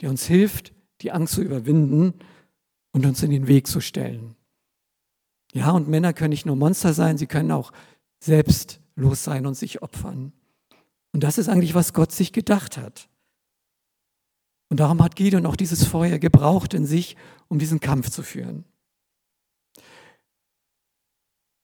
der 0.00 0.10
uns 0.10 0.26
hilft, 0.26 0.74
die 1.00 1.12
Angst 1.12 1.34
zu 1.34 1.42
überwinden 1.42 2.14
und 2.92 3.06
uns 3.06 3.22
in 3.22 3.30
den 3.30 3.46
Weg 3.46 3.66
zu 3.66 3.80
stellen. 3.80 4.36
Ja, 5.52 5.70
und 5.70 5.88
Männer 5.88 6.12
können 6.12 6.30
nicht 6.30 6.46
nur 6.46 6.56
Monster 6.56 6.94
sein, 6.94 7.18
sie 7.18 7.26
können 7.26 7.52
auch 7.52 7.72
selbstlos 8.20 9.24
sein 9.24 9.46
und 9.46 9.54
sich 9.54 9.82
opfern. 9.82 10.32
Und 11.12 11.22
das 11.22 11.38
ist 11.38 11.48
eigentlich, 11.48 11.74
was 11.74 11.92
Gott 11.92 12.12
sich 12.12 12.32
gedacht 12.32 12.76
hat. 12.76 13.08
Und 14.68 14.80
darum 14.80 15.02
hat 15.02 15.14
Gideon 15.14 15.46
auch 15.46 15.56
dieses 15.56 15.84
Feuer 15.84 16.18
gebraucht 16.18 16.74
in 16.74 16.86
sich, 16.86 17.16
um 17.48 17.58
diesen 17.58 17.78
Kampf 17.78 18.10
zu 18.10 18.22
führen. 18.22 18.64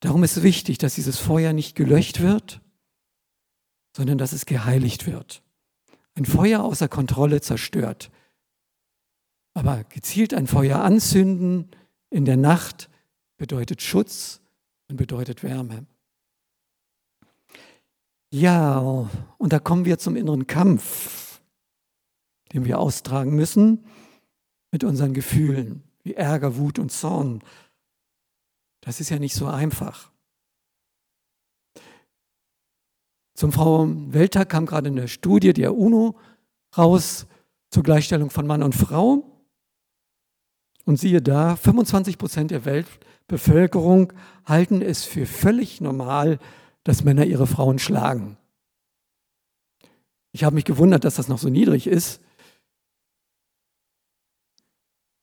Darum 0.00 0.22
ist 0.22 0.42
wichtig, 0.42 0.78
dass 0.78 0.94
dieses 0.94 1.18
Feuer 1.18 1.52
nicht 1.52 1.74
gelöscht 1.74 2.20
wird, 2.20 2.60
sondern 4.00 4.16
dass 4.16 4.32
es 4.32 4.46
geheiligt 4.46 5.06
wird. 5.06 5.42
Ein 6.14 6.24
Feuer 6.24 6.64
außer 6.64 6.88
Kontrolle 6.88 7.42
zerstört. 7.42 8.10
Aber 9.52 9.84
gezielt 9.84 10.32
ein 10.32 10.46
Feuer 10.46 10.78
anzünden 10.80 11.68
in 12.08 12.24
der 12.24 12.38
Nacht 12.38 12.88
bedeutet 13.36 13.82
Schutz 13.82 14.40
und 14.88 14.96
bedeutet 14.96 15.42
Wärme. 15.42 15.84
Ja, 18.30 18.78
und 19.36 19.52
da 19.52 19.58
kommen 19.58 19.84
wir 19.84 19.98
zum 19.98 20.16
inneren 20.16 20.46
Kampf, 20.46 21.42
den 22.54 22.64
wir 22.64 22.78
austragen 22.78 23.34
müssen 23.34 23.84
mit 24.70 24.82
unseren 24.82 25.12
Gefühlen, 25.12 25.82
wie 26.04 26.14
Ärger, 26.14 26.56
Wut 26.56 26.78
und 26.78 26.90
Zorn. 26.90 27.44
Das 28.80 28.98
ist 28.98 29.10
ja 29.10 29.18
nicht 29.18 29.34
so 29.34 29.46
einfach. 29.46 30.09
Zum 33.40 33.52
Frauenwelttag 33.52 34.50
kam 34.50 34.66
gerade 34.66 34.88
eine 34.88 35.08
Studie 35.08 35.54
der 35.54 35.74
UNO 35.74 36.14
raus 36.76 37.26
zur 37.70 37.82
Gleichstellung 37.82 38.28
von 38.28 38.46
Mann 38.46 38.62
und 38.62 38.74
Frau. 38.74 39.24
Und 40.84 40.98
siehe 40.98 41.22
da, 41.22 41.56
25 41.56 42.18
Prozent 42.18 42.50
der 42.50 42.66
Weltbevölkerung 42.66 44.12
halten 44.44 44.82
es 44.82 45.04
für 45.04 45.24
völlig 45.24 45.80
normal, 45.80 46.38
dass 46.84 47.02
Männer 47.02 47.24
ihre 47.24 47.46
Frauen 47.46 47.78
schlagen. 47.78 48.36
Ich 50.32 50.44
habe 50.44 50.54
mich 50.54 50.66
gewundert, 50.66 51.04
dass 51.04 51.14
das 51.14 51.28
noch 51.28 51.38
so 51.38 51.48
niedrig 51.48 51.86
ist. 51.86 52.20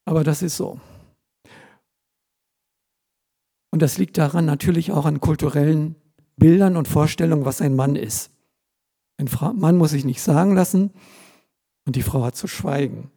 Aber 0.06 0.24
das 0.24 0.42
ist 0.42 0.58
so. 0.58 0.82
Und 3.70 3.84
das 3.84 4.00
liegt 4.00 4.18
daran 4.18 4.46
natürlich 4.46 4.92
auch 4.92 5.06
an 5.06 5.20
kulturellen 5.20 5.96
Bildern 6.38 6.78
und 6.78 6.88
Vorstellungen, 6.88 7.46
was 7.46 7.62
ein 7.62 7.76
Mann 7.76 7.96
ist. 7.96 8.32
Ein 9.18 9.30
Mann 9.56 9.78
muss 9.78 9.92
sich 9.92 10.06
nicht 10.06 10.22
sagen 10.22 10.56
lassen 10.56 10.92
und 11.86 11.96
die 11.96 12.04
Frau 12.04 12.24
hat 12.24 12.36
zu 12.36 12.48
schweigen. 12.48 13.12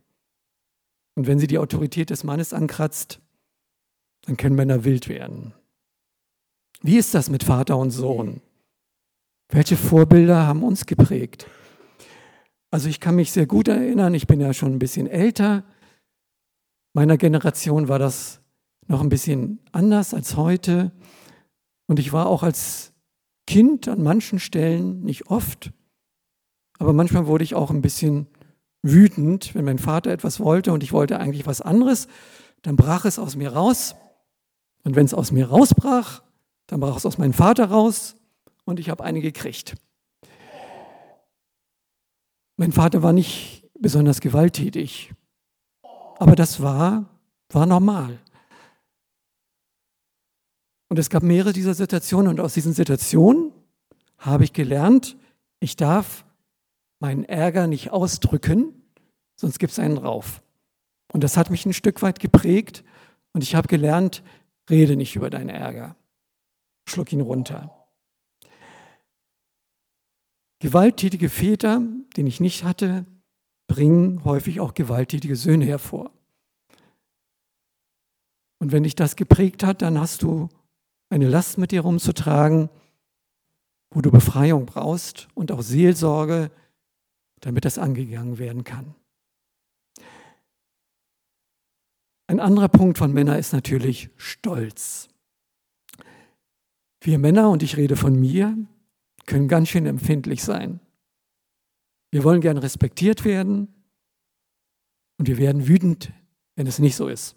Und 1.14 1.26
wenn 1.26 1.38
sie 1.38 1.46
die 1.46 1.58
Autorität 1.58 2.10
des 2.10 2.24
Mannes 2.24 2.54
ankratzt, 2.54 3.20
dann 4.22 4.36
können 4.36 4.56
Männer 4.56 4.84
wild 4.84 5.08
werden. 5.08 5.52
Wie 6.82 6.96
ist 6.96 7.14
das 7.14 7.28
mit 7.28 7.44
Vater 7.44 7.76
und 7.76 7.90
Sohn? 7.90 8.40
Welche 9.50 9.76
Vorbilder 9.76 10.46
haben 10.46 10.62
uns 10.62 10.86
geprägt? 10.86 11.46
Also 12.70 12.88
ich 12.88 13.00
kann 13.00 13.16
mich 13.16 13.32
sehr 13.32 13.46
gut 13.46 13.68
erinnern, 13.68 14.14
ich 14.14 14.26
bin 14.26 14.40
ja 14.40 14.54
schon 14.54 14.72
ein 14.72 14.78
bisschen 14.78 15.06
älter. 15.06 15.64
Meiner 16.94 17.18
Generation 17.18 17.88
war 17.88 17.98
das 17.98 18.40
noch 18.86 19.00
ein 19.00 19.08
bisschen 19.08 19.60
anders 19.72 20.14
als 20.14 20.36
heute. 20.36 20.92
Und 21.86 21.98
ich 21.98 22.12
war 22.12 22.26
auch 22.26 22.42
als 22.42 22.89
Kind 23.50 23.88
an 23.88 24.00
manchen 24.00 24.38
Stellen, 24.38 25.00
nicht 25.00 25.26
oft, 25.26 25.72
aber 26.78 26.92
manchmal 26.92 27.26
wurde 27.26 27.42
ich 27.42 27.56
auch 27.56 27.72
ein 27.72 27.82
bisschen 27.82 28.28
wütend, 28.80 29.56
wenn 29.56 29.64
mein 29.64 29.80
Vater 29.80 30.12
etwas 30.12 30.38
wollte 30.38 30.72
und 30.72 30.84
ich 30.84 30.92
wollte 30.92 31.18
eigentlich 31.18 31.48
was 31.48 31.60
anderes, 31.60 32.06
dann 32.62 32.76
brach 32.76 33.06
es 33.06 33.18
aus 33.18 33.34
mir 33.34 33.52
raus. 33.52 33.96
Und 34.84 34.94
wenn 34.94 35.04
es 35.04 35.14
aus 35.14 35.32
mir 35.32 35.48
rausbrach, 35.48 36.22
dann 36.68 36.78
brach 36.78 36.96
es 36.96 37.04
aus 37.04 37.18
meinem 37.18 37.32
Vater 37.32 37.64
raus 37.64 38.14
und 38.66 38.78
ich 38.78 38.88
habe 38.88 39.02
eine 39.02 39.20
gekriegt. 39.20 39.74
Mein 42.56 42.70
Vater 42.70 43.02
war 43.02 43.12
nicht 43.12 43.68
besonders 43.80 44.20
gewalttätig, 44.20 45.12
aber 46.20 46.36
das 46.36 46.62
war, 46.62 47.06
war 47.48 47.66
normal. 47.66 48.20
Und 50.90 50.98
es 50.98 51.08
gab 51.08 51.22
mehrere 51.22 51.52
dieser 51.52 51.72
Situationen 51.72 52.28
und 52.28 52.40
aus 52.40 52.54
diesen 52.54 52.72
Situationen 52.72 53.52
habe 54.18 54.42
ich 54.42 54.52
gelernt, 54.52 55.16
ich 55.60 55.76
darf 55.76 56.24
meinen 56.98 57.24
Ärger 57.24 57.68
nicht 57.68 57.92
ausdrücken, 57.92 58.74
sonst 59.36 59.60
gibt 59.60 59.72
es 59.72 59.78
einen 59.78 59.98
rauf. 59.98 60.42
Und 61.12 61.22
das 61.22 61.36
hat 61.36 61.48
mich 61.48 61.64
ein 61.64 61.72
Stück 61.72 62.02
weit 62.02 62.18
geprägt 62.18 62.84
und 63.32 63.44
ich 63.44 63.54
habe 63.54 63.68
gelernt, 63.68 64.24
rede 64.68 64.96
nicht 64.96 65.14
über 65.14 65.30
deinen 65.30 65.48
Ärger. 65.48 65.94
Schluck 66.88 67.12
ihn 67.12 67.20
runter. 67.20 67.70
Gewalttätige 70.58 71.28
Väter, 71.28 71.82
den 72.16 72.26
ich 72.26 72.40
nicht 72.40 72.64
hatte, 72.64 73.06
bringen 73.68 74.24
häufig 74.24 74.58
auch 74.58 74.74
gewalttätige 74.74 75.36
Söhne 75.36 75.66
hervor. 75.66 76.10
Und 78.58 78.72
wenn 78.72 78.82
dich 78.82 78.96
das 78.96 79.14
geprägt 79.14 79.62
hat, 79.62 79.82
dann 79.82 79.98
hast 79.98 80.22
du 80.22 80.48
eine 81.10 81.28
Last 81.28 81.58
mit 81.58 81.72
dir 81.72 81.82
rumzutragen, 81.82 82.70
wo 83.90 84.00
du 84.00 84.10
Befreiung 84.10 84.64
brauchst 84.66 85.28
und 85.34 85.52
auch 85.52 85.62
Seelsorge, 85.62 86.50
damit 87.40 87.64
das 87.64 87.78
angegangen 87.78 88.38
werden 88.38 88.64
kann. 88.64 88.94
Ein 92.28 92.38
anderer 92.38 92.68
Punkt 92.68 92.96
von 92.96 93.12
Männern 93.12 93.38
ist 93.38 93.52
natürlich 93.52 94.08
Stolz. 94.16 95.08
Wir 97.00 97.18
Männer, 97.18 97.50
und 97.50 97.64
ich 97.64 97.76
rede 97.76 97.96
von 97.96 98.18
mir, 98.18 98.56
können 99.26 99.48
ganz 99.48 99.68
schön 99.68 99.86
empfindlich 99.86 100.44
sein. 100.44 100.78
Wir 102.12 102.22
wollen 102.22 102.40
gern 102.40 102.58
respektiert 102.58 103.24
werden 103.24 103.68
und 105.18 105.26
wir 105.26 105.38
werden 105.38 105.66
wütend, 105.66 106.12
wenn 106.54 106.68
es 106.68 106.78
nicht 106.78 106.94
so 106.94 107.08
ist. 107.08 107.36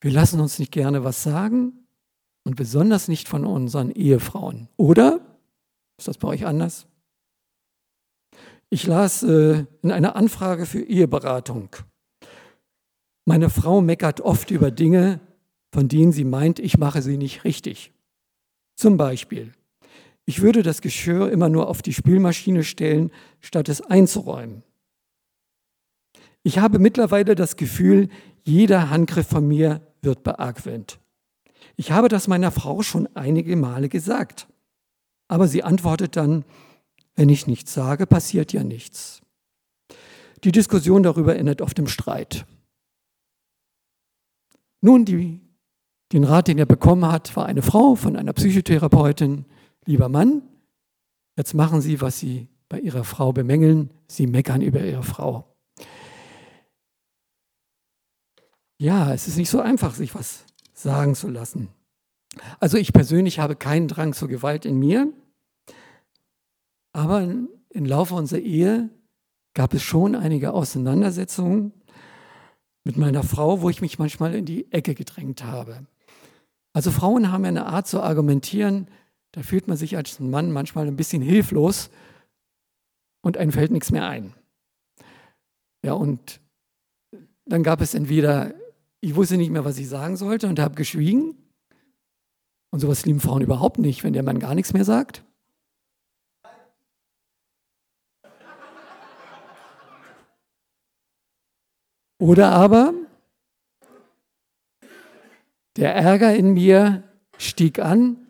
Wir 0.00 0.12
lassen 0.12 0.40
uns 0.40 0.58
nicht 0.58 0.72
gerne 0.72 1.04
was 1.04 1.22
sagen 1.22 1.85
und 2.46 2.54
besonders 2.54 3.08
nicht 3.08 3.28
von 3.28 3.44
unseren 3.44 3.90
Ehefrauen. 3.90 4.68
Oder? 4.76 5.20
Ist 5.98 6.06
das 6.06 6.16
bei 6.16 6.28
euch 6.28 6.46
anders? 6.46 6.86
Ich 8.70 8.86
las 8.86 9.24
äh, 9.24 9.64
in 9.82 9.90
einer 9.90 10.14
Anfrage 10.14 10.64
für 10.64 10.80
Eheberatung. 10.80 11.74
Meine 13.24 13.50
Frau 13.50 13.80
meckert 13.80 14.20
oft 14.20 14.52
über 14.52 14.70
Dinge, 14.70 15.18
von 15.72 15.88
denen 15.88 16.12
sie 16.12 16.24
meint, 16.24 16.60
ich 16.60 16.78
mache 16.78 17.02
sie 17.02 17.16
nicht 17.16 17.42
richtig. 17.42 17.92
Zum 18.76 18.96
Beispiel, 18.96 19.52
ich 20.24 20.40
würde 20.40 20.62
das 20.62 20.82
Geschirr 20.82 21.32
immer 21.32 21.48
nur 21.48 21.68
auf 21.68 21.82
die 21.82 21.94
Spülmaschine 21.94 22.62
stellen, 22.62 23.10
statt 23.40 23.68
es 23.68 23.80
einzuräumen. 23.80 24.62
Ich 26.44 26.60
habe 26.60 26.78
mittlerweile 26.78 27.34
das 27.34 27.56
Gefühl, 27.56 28.08
jeder 28.44 28.88
Handgriff 28.88 29.26
von 29.26 29.48
mir 29.48 29.80
wird 30.00 30.22
beargwöhnt. 30.22 31.00
Ich 31.76 31.92
habe 31.92 32.08
das 32.08 32.26
meiner 32.26 32.50
Frau 32.50 32.82
schon 32.82 33.08
einige 33.14 33.54
Male 33.56 33.88
gesagt. 33.88 34.48
Aber 35.28 35.48
sie 35.48 35.62
antwortet 35.62 36.16
dann, 36.16 36.44
wenn 37.14 37.28
ich 37.28 37.46
nichts 37.46 37.72
sage, 37.72 38.06
passiert 38.06 38.52
ja 38.52 38.62
nichts. 38.62 39.22
Die 40.44 40.52
Diskussion 40.52 41.02
darüber 41.02 41.36
endet 41.36 41.62
oft 41.62 41.78
im 41.78 41.88
Streit. 41.88 42.46
Nun, 44.80 45.04
die, 45.04 45.40
den 46.12 46.24
Rat, 46.24 46.48
den 46.48 46.58
er 46.58 46.66
bekommen 46.66 47.10
hat, 47.10 47.34
war 47.36 47.46
eine 47.46 47.62
Frau 47.62 47.94
von 47.94 48.16
einer 48.16 48.32
Psychotherapeutin, 48.32 49.46
lieber 49.86 50.08
Mann, 50.08 50.42
jetzt 51.36 51.54
machen 51.54 51.80
Sie, 51.80 52.00
was 52.00 52.18
Sie 52.18 52.48
bei 52.68 52.78
Ihrer 52.80 53.04
Frau 53.04 53.32
bemängeln, 53.32 53.90
Sie 54.06 54.26
meckern 54.26 54.62
über 54.62 54.84
Ihre 54.84 55.02
Frau. 55.02 55.56
Ja, 58.78 59.12
es 59.14 59.26
ist 59.26 59.38
nicht 59.38 59.50
so 59.50 59.60
einfach, 59.60 59.94
sich 59.94 60.14
was 60.14 60.44
sagen 60.76 61.14
zu 61.14 61.28
lassen. 61.28 61.68
Also 62.60 62.76
ich 62.76 62.92
persönlich 62.92 63.38
habe 63.38 63.56
keinen 63.56 63.88
Drang 63.88 64.12
zur 64.12 64.28
Gewalt 64.28 64.64
in 64.64 64.78
mir, 64.78 65.12
aber 66.92 67.22
im 67.70 67.84
Laufe 67.84 68.14
unserer 68.14 68.40
Ehe 68.40 68.90
gab 69.54 69.72
es 69.74 69.82
schon 69.82 70.14
einige 70.14 70.52
Auseinandersetzungen 70.52 71.72
mit 72.84 72.96
meiner 72.96 73.22
Frau, 73.22 73.62
wo 73.62 73.70
ich 73.70 73.80
mich 73.80 73.98
manchmal 73.98 74.34
in 74.34 74.44
die 74.44 74.70
Ecke 74.70 74.94
gedrängt 74.94 75.44
habe. 75.44 75.86
Also 76.72 76.90
Frauen 76.90 77.32
haben 77.32 77.44
ja 77.44 77.48
eine 77.48 77.66
Art 77.66 77.88
zu 77.88 78.02
argumentieren, 78.02 78.88
da 79.32 79.42
fühlt 79.42 79.66
man 79.68 79.76
sich 79.76 79.96
als 79.96 80.20
Mann 80.20 80.52
manchmal 80.52 80.86
ein 80.86 80.96
bisschen 80.96 81.22
hilflos 81.22 81.90
und 83.22 83.38
einem 83.38 83.52
fällt 83.52 83.70
nichts 83.70 83.90
mehr 83.90 84.06
ein. 84.06 84.34
Ja, 85.82 85.94
und 85.94 86.40
dann 87.46 87.62
gab 87.62 87.80
es 87.80 87.94
entweder, 87.94 88.54
ich 89.06 89.14
wusste 89.14 89.36
nicht 89.36 89.52
mehr, 89.52 89.64
was 89.64 89.78
ich 89.78 89.88
sagen 89.88 90.16
sollte 90.16 90.48
und 90.48 90.58
habe 90.58 90.74
geschwiegen. 90.74 91.36
Und 92.70 92.80
sowas 92.80 93.06
lieben 93.06 93.20
Frauen 93.20 93.40
überhaupt 93.40 93.78
nicht, 93.78 94.02
wenn 94.02 94.12
der 94.12 94.24
Mann 94.24 94.40
gar 94.40 94.56
nichts 94.56 94.72
mehr 94.72 94.84
sagt. 94.84 95.24
Oder 102.18 102.50
aber 102.50 102.94
der 105.76 105.94
Ärger 105.94 106.34
in 106.34 106.54
mir 106.54 107.04
stieg 107.38 107.78
an 107.78 108.26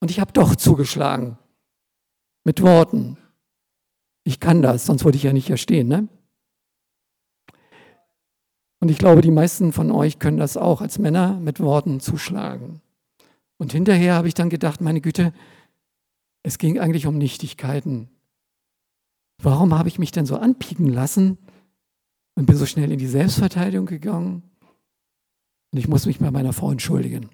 und 0.00 0.10
ich 0.10 0.18
habe 0.18 0.32
doch 0.32 0.56
zugeschlagen. 0.56 1.38
Mit 2.42 2.60
Worten. 2.60 3.18
Ich 4.24 4.40
kann 4.40 4.62
das, 4.62 4.84
sonst 4.84 5.04
würde 5.04 5.16
ich 5.16 5.22
ja 5.22 5.32
nicht 5.32 5.46
hier 5.46 5.58
stehen. 5.58 5.86
Ne? 5.86 6.08
Und 8.80 8.90
ich 8.90 8.98
glaube, 8.98 9.22
die 9.22 9.30
meisten 9.30 9.72
von 9.72 9.90
euch 9.90 10.18
können 10.18 10.36
das 10.36 10.56
auch 10.56 10.80
als 10.80 10.98
Männer 10.98 11.38
mit 11.40 11.60
Worten 11.60 12.00
zuschlagen. 12.00 12.80
Und 13.56 13.72
hinterher 13.72 14.14
habe 14.14 14.28
ich 14.28 14.34
dann 14.34 14.50
gedacht, 14.50 14.80
meine 14.80 15.00
Güte, 15.00 15.32
es 16.44 16.58
ging 16.58 16.78
eigentlich 16.78 17.06
um 17.06 17.18
Nichtigkeiten. 17.18 18.08
Warum 19.42 19.76
habe 19.76 19.88
ich 19.88 19.98
mich 19.98 20.12
denn 20.12 20.26
so 20.26 20.36
anpieken 20.36 20.86
lassen 20.86 21.38
und 22.34 22.46
bin 22.46 22.56
so 22.56 22.66
schnell 22.66 22.92
in 22.92 22.98
die 22.98 23.08
Selbstverteidigung 23.08 23.86
gegangen? 23.86 24.42
Und 25.72 25.78
ich 25.78 25.88
muss 25.88 26.06
mich 26.06 26.18
bei 26.18 26.30
meiner 26.30 26.52
Frau 26.52 26.70
entschuldigen. 26.70 27.30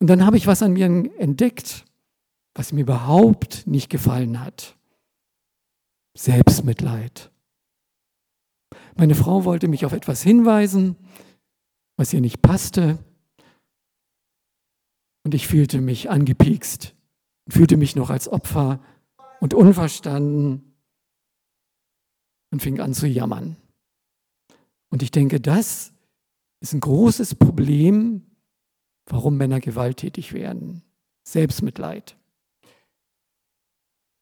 Und 0.00 0.08
dann 0.08 0.24
habe 0.24 0.36
ich 0.36 0.46
was 0.46 0.62
an 0.62 0.72
mir 0.72 0.86
entdeckt, 1.18 1.84
was 2.54 2.72
mir 2.72 2.82
überhaupt 2.82 3.66
nicht 3.66 3.90
gefallen 3.90 4.40
hat. 4.40 4.76
Selbstmitleid. 6.16 7.30
Meine 8.96 9.14
Frau 9.14 9.44
wollte 9.44 9.68
mich 9.68 9.84
auf 9.84 9.92
etwas 9.92 10.22
hinweisen, 10.22 10.96
was 11.96 12.12
ihr 12.12 12.20
nicht 12.20 12.42
passte. 12.42 12.98
Und 15.24 15.34
ich 15.34 15.46
fühlte 15.46 15.80
mich 15.80 16.10
angepiekst 16.10 16.94
fühlte 17.48 17.76
mich 17.76 17.96
noch 17.96 18.10
als 18.10 18.28
Opfer 18.28 18.80
und 19.40 19.54
unverstanden 19.54 20.76
und 22.50 22.62
fing 22.62 22.80
an 22.80 22.94
zu 22.94 23.06
jammern. 23.06 23.56
Und 24.90 25.02
ich 25.02 25.10
denke, 25.10 25.40
das 25.40 25.92
ist 26.60 26.72
ein 26.72 26.80
großes 26.80 27.34
Problem 27.34 28.22
warum 29.06 29.36
Männer 29.36 29.60
gewalttätig 29.60 30.32
werden. 30.32 30.82
Selbstmitleid. 31.24 32.16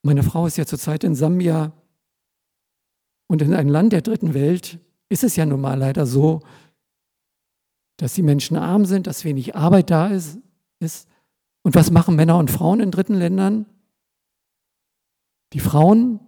Meine 0.01 0.23
Frau 0.23 0.45
ist 0.45 0.57
ja 0.57 0.65
zurzeit 0.65 1.05
in 1.05 1.15
Sambia 1.15 1.71
und 3.27 3.41
in 3.41 3.53
einem 3.53 3.69
Land 3.69 3.93
der 3.93 4.01
dritten 4.01 4.33
Welt 4.33 4.79
ist 5.09 5.23
es 5.23 5.35
ja 5.35 5.45
nun 5.45 5.61
mal 5.61 5.77
leider 5.77 6.05
so, 6.05 6.41
dass 7.97 8.13
die 8.13 8.23
Menschen 8.23 8.57
arm 8.57 8.85
sind, 8.85 9.07
dass 9.07 9.23
wenig 9.23 9.55
Arbeit 9.55 9.89
da 9.89 10.07
ist. 10.07 10.39
ist. 10.79 11.07
Und 11.61 11.75
was 11.75 11.91
machen 11.91 12.15
Männer 12.15 12.37
und 12.37 12.51
Frauen 12.51 12.79
in 12.79 12.91
dritten 12.91 13.15
Ländern? 13.15 13.65
Die 15.53 15.59
Frauen 15.59 16.19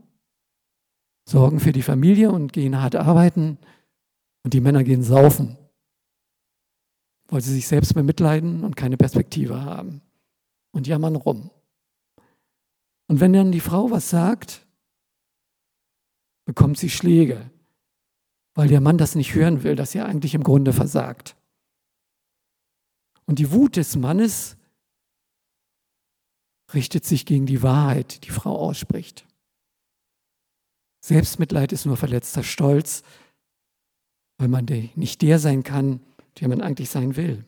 sorgen 1.28 1.60
für 1.60 1.72
die 1.72 1.82
Familie 1.82 2.32
und 2.32 2.54
gehen 2.54 2.80
hart 2.82 2.96
arbeiten 2.96 3.58
und 4.44 4.54
die 4.54 4.62
Männer 4.62 4.84
gehen 4.84 5.02
saufen 5.02 5.58
weil 7.28 7.42
sie 7.42 7.54
sich 7.54 7.68
selbst 7.68 7.94
bemitleiden 7.94 8.64
und 8.64 8.76
keine 8.76 8.98
Perspektive 8.98 9.64
haben 9.64 10.02
und 10.72 10.88
jammern 10.88 11.16
rum. 11.16 11.50
Und 13.08 13.20
wenn 13.20 13.34
dann 13.34 13.52
die 13.52 13.60
Frau 13.60 13.92
was 13.92 14.10
sagt, 14.10 14.65
bekommt 16.46 16.78
sie 16.78 16.90
Schläge, 16.90 17.50
weil 18.54 18.68
der 18.68 18.82
Mann 18.82 18.98
das 18.98 19.16
nicht 19.16 19.36
hören 19.36 19.64
will, 19.64 19.76
dass 19.76 19.96
er 19.96 20.06
eigentlich 20.06 20.34
im 20.36 20.44
Grunde 20.44 20.74
versagt. 20.74 21.36
Und 23.26 23.40
die 23.40 23.52
Wut 23.52 23.76
des 23.76 23.96
Mannes 23.96 24.56
richtet 26.74 27.06
sich 27.06 27.26
gegen 27.26 27.46
die 27.46 27.64
Wahrheit, 27.64 28.16
die 28.16 28.20
die 28.20 28.32
Frau 28.32 28.58
ausspricht. 28.58 29.26
Selbstmitleid 31.04 31.72
ist 31.72 31.86
nur 31.86 31.98
verletzter 31.98 32.44
Stolz, 32.44 33.04
weil 34.38 34.48
man 34.48 34.66
nicht 34.96 35.22
der 35.22 35.40
sein 35.40 35.64
kann, 35.64 36.00
der 36.40 36.48
man 36.48 36.62
eigentlich 36.62 36.90
sein 36.90 37.16
will. 37.16 37.46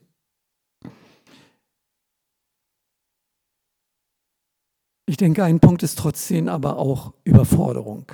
Ich 5.09 5.17
denke, 5.17 5.43
ein 5.43 5.59
Punkt 5.59 5.83
ist 5.83 5.97
trotzdem 5.97 6.49
aber 6.49 6.77
auch 6.77 7.13
Überforderung. 7.23 8.11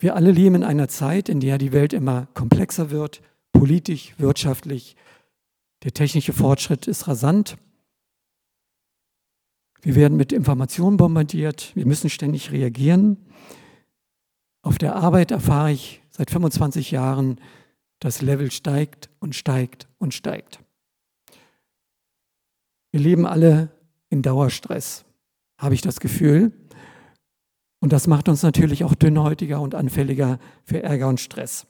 Wir 0.00 0.16
alle 0.16 0.30
leben 0.30 0.54
in 0.54 0.64
einer 0.64 0.88
Zeit, 0.88 1.28
in 1.28 1.40
der 1.40 1.58
die 1.58 1.72
Welt 1.72 1.92
immer 1.92 2.26
komplexer 2.32 2.90
wird, 2.90 3.20
politisch, 3.52 4.14
wirtschaftlich. 4.16 4.96
Der 5.82 5.92
technische 5.92 6.32
Fortschritt 6.32 6.86
ist 6.86 7.06
rasant. 7.06 7.58
Wir 9.82 9.94
werden 9.94 10.16
mit 10.16 10.32
Informationen 10.32 10.96
bombardiert. 10.96 11.72
Wir 11.74 11.84
müssen 11.84 12.08
ständig 12.08 12.50
reagieren. 12.50 13.18
Auf 14.62 14.78
der 14.78 14.96
Arbeit 14.96 15.32
erfahre 15.32 15.72
ich 15.72 16.02
seit 16.10 16.30
25 16.30 16.90
Jahren, 16.90 17.38
das 17.98 18.22
Level 18.22 18.50
steigt 18.50 19.10
und 19.20 19.34
steigt 19.34 19.86
und 19.98 20.14
steigt. 20.14 20.60
Wir 22.90 23.00
leben 23.00 23.26
alle 23.26 23.68
in 24.08 24.22
Dauerstress, 24.22 25.04
habe 25.58 25.74
ich 25.74 25.82
das 25.82 26.00
Gefühl. 26.00 26.52
Und 27.80 27.92
das 27.92 28.06
macht 28.06 28.28
uns 28.28 28.42
natürlich 28.42 28.84
auch 28.84 28.94
dünnhäutiger 28.94 29.60
und 29.60 29.74
anfälliger 29.74 30.38
für 30.64 30.82
Ärger 30.82 31.08
und 31.08 31.18
Stress. 31.18 31.66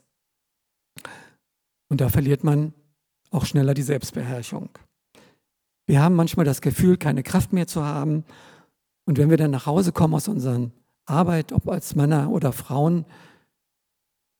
Und 1.89 2.01
da 2.01 2.09
verliert 2.09 2.45
man 2.45 2.75
auch 3.31 3.47
schneller 3.47 3.75
die 3.75 3.83
Selbstbeherrschung. 3.83 4.71
Wir 5.87 6.03
haben 6.03 6.15
manchmal 6.15 6.45
das 6.45 6.61
Gefühl, 6.61 6.97
keine 6.97 7.23
Kraft 7.23 7.53
mehr 7.53 7.67
zu 7.67 7.85
haben. 7.85 8.25
Und 9.07 9.19
wenn 9.19 9.31
wir 9.31 9.37
dann 9.37 9.51
nach 9.51 9.67
Hause 9.67 9.93
kommen 9.93 10.15
aus 10.15 10.29
unserer 10.29 10.71
Arbeit, 11.07 11.53
ob 11.53 11.69
als 11.69 11.95
Männer 11.95 12.31
oder 12.31 12.53
Frauen, 12.53 13.05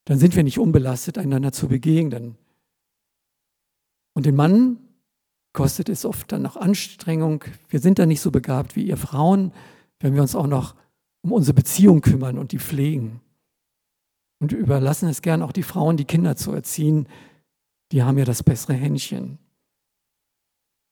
dann 0.05 0.19
sind 0.19 0.37
wir 0.37 0.45
nicht 0.45 0.59
unbelastet, 0.59 1.19
einander 1.19 1.53
zu 1.53 1.69
begegnen. 1.69 2.37
Und 4.15 4.27
den 4.27 4.37
Mann 4.37 4.79
kostet 5.53 5.89
es 5.89 6.05
oft 6.05 6.31
dann 6.33 6.43
noch 6.43 6.57
Anstrengung. 6.57 7.45
Wir 7.69 7.81
sind 7.81 7.99
da 7.99 8.07
nicht 8.07 8.21
so 8.21 8.31
begabt 8.31 8.77
wie 8.77 8.85
ihr 8.85 8.97
Frauen, 8.97 9.53
wenn 9.99 10.15
wir 10.15 10.23
uns 10.23 10.35
auch 10.35 10.47
noch 10.47 10.75
um 11.23 11.33
unsere 11.33 11.55
Beziehung 11.55 12.01
kümmern 12.01 12.39
und 12.39 12.53
die 12.53 12.59
pflegen. 12.59 13.21
Und 14.41 14.53
wir 14.53 14.59
überlassen 14.59 15.09
es 15.09 15.23
gern 15.23 15.43
auch 15.43 15.53
die 15.53 15.63
Frauen, 15.63 15.97
die 15.97 16.07
Kinder 16.07 16.35
zu 16.37 16.53
erziehen. 16.53 17.09
Die 17.93 18.03
haben 18.03 18.19
ja 18.19 18.25
das 18.25 18.43
bessere 18.43 18.75
Händchen. 18.75 19.39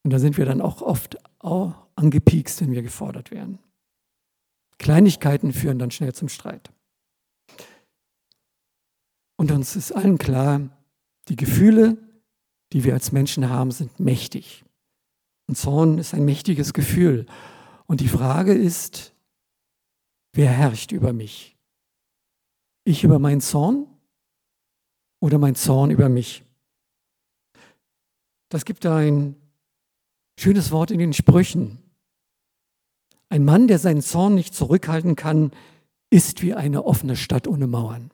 Und 0.04 0.12
da 0.12 0.18
sind 0.18 0.36
wir 0.36 0.44
dann 0.44 0.60
auch 0.60 0.82
oft 0.82 1.18
auch 1.38 1.86
angepiekst, 1.96 2.60
wenn 2.60 2.72
wir 2.72 2.82
gefordert 2.82 3.30
werden. 3.30 3.58
Kleinigkeiten 4.78 5.52
führen 5.52 5.78
dann 5.78 5.90
schnell 5.90 6.14
zum 6.14 6.28
Streit. 6.28 6.70
Und 9.36 9.50
uns 9.50 9.76
ist 9.76 9.92
allen 9.92 10.18
klar, 10.18 10.60
die 11.28 11.36
Gefühle, 11.36 11.96
die 12.72 12.84
wir 12.84 12.94
als 12.94 13.12
Menschen 13.12 13.48
haben, 13.48 13.70
sind 13.70 13.98
mächtig. 13.98 14.64
Und 15.46 15.56
Zorn 15.56 15.98
ist 15.98 16.14
ein 16.14 16.24
mächtiges 16.24 16.72
Gefühl. 16.72 17.26
Und 17.86 18.00
die 18.00 18.08
Frage 18.08 18.52
ist, 18.52 19.14
wer 20.38 20.52
herrscht 20.52 20.92
über 20.92 21.12
mich? 21.12 21.56
Ich 22.84 23.02
über 23.02 23.18
meinen 23.18 23.40
Zorn 23.40 23.88
oder 25.20 25.36
mein 25.36 25.56
Zorn 25.56 25.90
über 25.90 26.08
mich? 26.08 26.44
Das 28.48 28.64
gibt 28.64 28.86
ein 28.86 29.34
schönes 30.38 30.70
Wort 30.70 30.92
in 30.92 31.00
den 31.00 31.12
Sprüchen. 31.12 31.82
Ein 33.28 33.44
Mann, 33.44 33.66
der 33.66 33.80
seinen 33.80 34.00
Zorn 34.00 34.36
nicht 34.36 34.54
zurückhalten 34.54 35.16
kann, 35.16 35.50
ist 36.08 36.40
wie 36.40 36.54
eine 36.54 36.84
offene 36.84 37.16
Stadt 37.16 37.48
ohne 37.48 37.66
Mauern. 37.66 38.12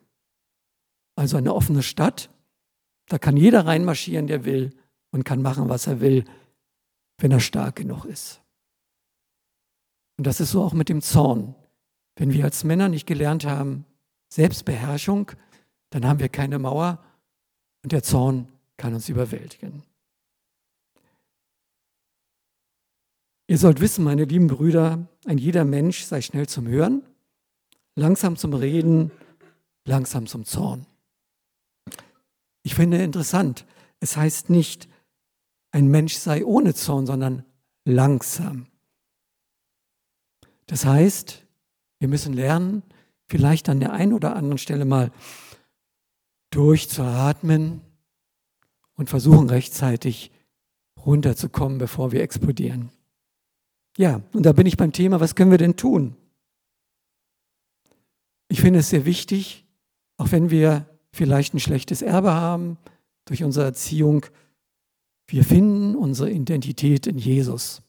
Also 1.16 1.36
eine 1.36 1.54
offene 1.54 1.82
Stadt, 1.82 2.30
da 3.08 3.18
kann 3.18 3.36
jeder 3.36 3.66
reinmarschieren, 3.66 4.28
der 4.28 4.46
will 4.46 4.74
und 5.10 5.24
kann 5.24 5.42
machen, 5.42 5.68
was 5.68 5.86
er 5.86 6.00
will, 6.00 6.24
wenn 7.18 7.32
er 7.32 7.40
stark 7.40 7.76
genug 7.76 8.06
ist. 8.06 8.40
Und 10.16 10.26
das 10.26 10.40
ist 10.40 10.52
so 10.52 10.62
auch 10.64 10.72
mit 10.72 10.88
dem 10.88 11.02
Zorn. 11.02 11.54
Wenn 12.16 12.32
wir 12.32 12.44
als 12.44 12.64
Männer 12.64 12.88
nicht 12.88 13.06
gelernt 13.06 13.44
haben, 13.44 13.84
Selbstbeherrschung, 14.28 15.32
dann 15.90 16.06
haben 16.06 16.20
wir 16.20 16.28
keine 16.28 16.58
Mauer 16.58 17.02
und 17.82 17.92
der 17.92 18.02
Zorn 18.02 18.48
kann 18.76 18.94
uns 18.94 19.08
überwältigen. 19.08 19.82
Ihr 23.46 23.58
sollt 23.58 23.80
wissen, 23.80 24.04
meine 24.04 24.24
lieben 24.24 24.46
Brüder, 24.46 25.06
ein 25.26 25.38
jeder 25.38 25.64
Mensch 25.64 26.04
sei 26.04 26.22
schnell 26.22 26.48
zum 26.48 26.66
Hören, 26.66 27.02
langsam 27.94 28.36
zum 28.36 28.54
Reden, 28.54 29.10
langsam 29.84 30.26
zum 30.26 30.44
Zorn. 30.44 30.86
Ich 32.62 32.74
finde 32.74 33.02
interessant, 33.02 33.66
es 34.00 34.16
heißt 34.16 34.48
nicht, 34.48 34.88
ein 35.72 35.88
Mensch 35.88 36.14
sei 36.14 36.44
ohne 36.44 36.74
Zorn, 36.74 37.06
sondern 37.06 37.44
langsam. 37.84 38.66
Das 40.66 40.86
heißt, 40.86 41.43
wir 42.05 42.09
müssen 42.11 42.34
lernen, 42.34 42.82
vielleicht 43.28 43.70
an 43.70 43.80
der 43.80 43.94
einen 43.94 44.12
oder 44.12 44.36
anderen 44.36 44.59
Stelle 44.59 44.84
mal 44.84 45.11
durchzuatmen 46.50 47.80
und 48.92 49.09
versuchen 49.09 49.48
rechtzeitig 49.48 50.30
runterzukommen, 50.98 51.78
bevor 51.78 52.12
wir 52.12 52.20
explodieren. 52.20 52.90
Ja, 53.96 54.20
und 54.34 54.44
da 54.44 54.52
bin 54.52 54.66
ich 54.66 54.76
beim 54.76 54.92
Thema, 54.92 55.18
was 55.18 55.34
können 55.34 55.50
wir 55.50 55.57
denn 55.57 55.76
tun? 55.76 56.14
Ich 58.48 58.61
finde 58.61 58.80
es 58.80 58.90
sehr 58.90 59.07
wichtig, 59.07 59.64
auch 60.18 60.30
wenn 60.30 60.50
wir 60.50 60.84
vielleicht 61.11 61.55
ein 61.55 61.61
schlechtes 61.61 62.02
Erbe 62.02 62.34
haben 62.34 62.76
durch 63.24 63.42
unsere 63.42 63.64
Erziehung, 63.64 64.26
wir 65.26 65.42
finden 65.42 65.96
unsere 65.96 66.30
Identität 66.30 67.07
in 67.07 67.16
Jesus. 67.16 67.80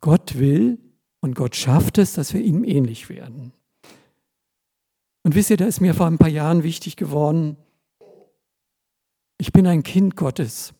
Gott 0.00 0.40
will 0.40 0.83
und 1.24 1.34
Gott 1.34 1.56
schafft 1.56 1.96
es, 1.96 2.12
dass 2.12 2.34
wir 2.34 2.42
ihm 2.42 2.64
ähnlich 2.64 3.08
werden. 3.08 3.54
Und 5.22 5.34
wisst 5.34 5.48
ihr, 5.48 5.56
da 5.56 5.64
ist 5.64 5.80
mir 5.80 5.94
vor 5.94 6.04
ein 6.06 6.18
paar 6.18 6.28
Jahren 6.28 6.64
wichtig 6.64 6.96
geworden, 6.96 7.56
ich 9.38 9.50
bin 9.50 9.66
ein 9.66 9.82
Kind 9.82 10.16
Gottes. 10.16 10.74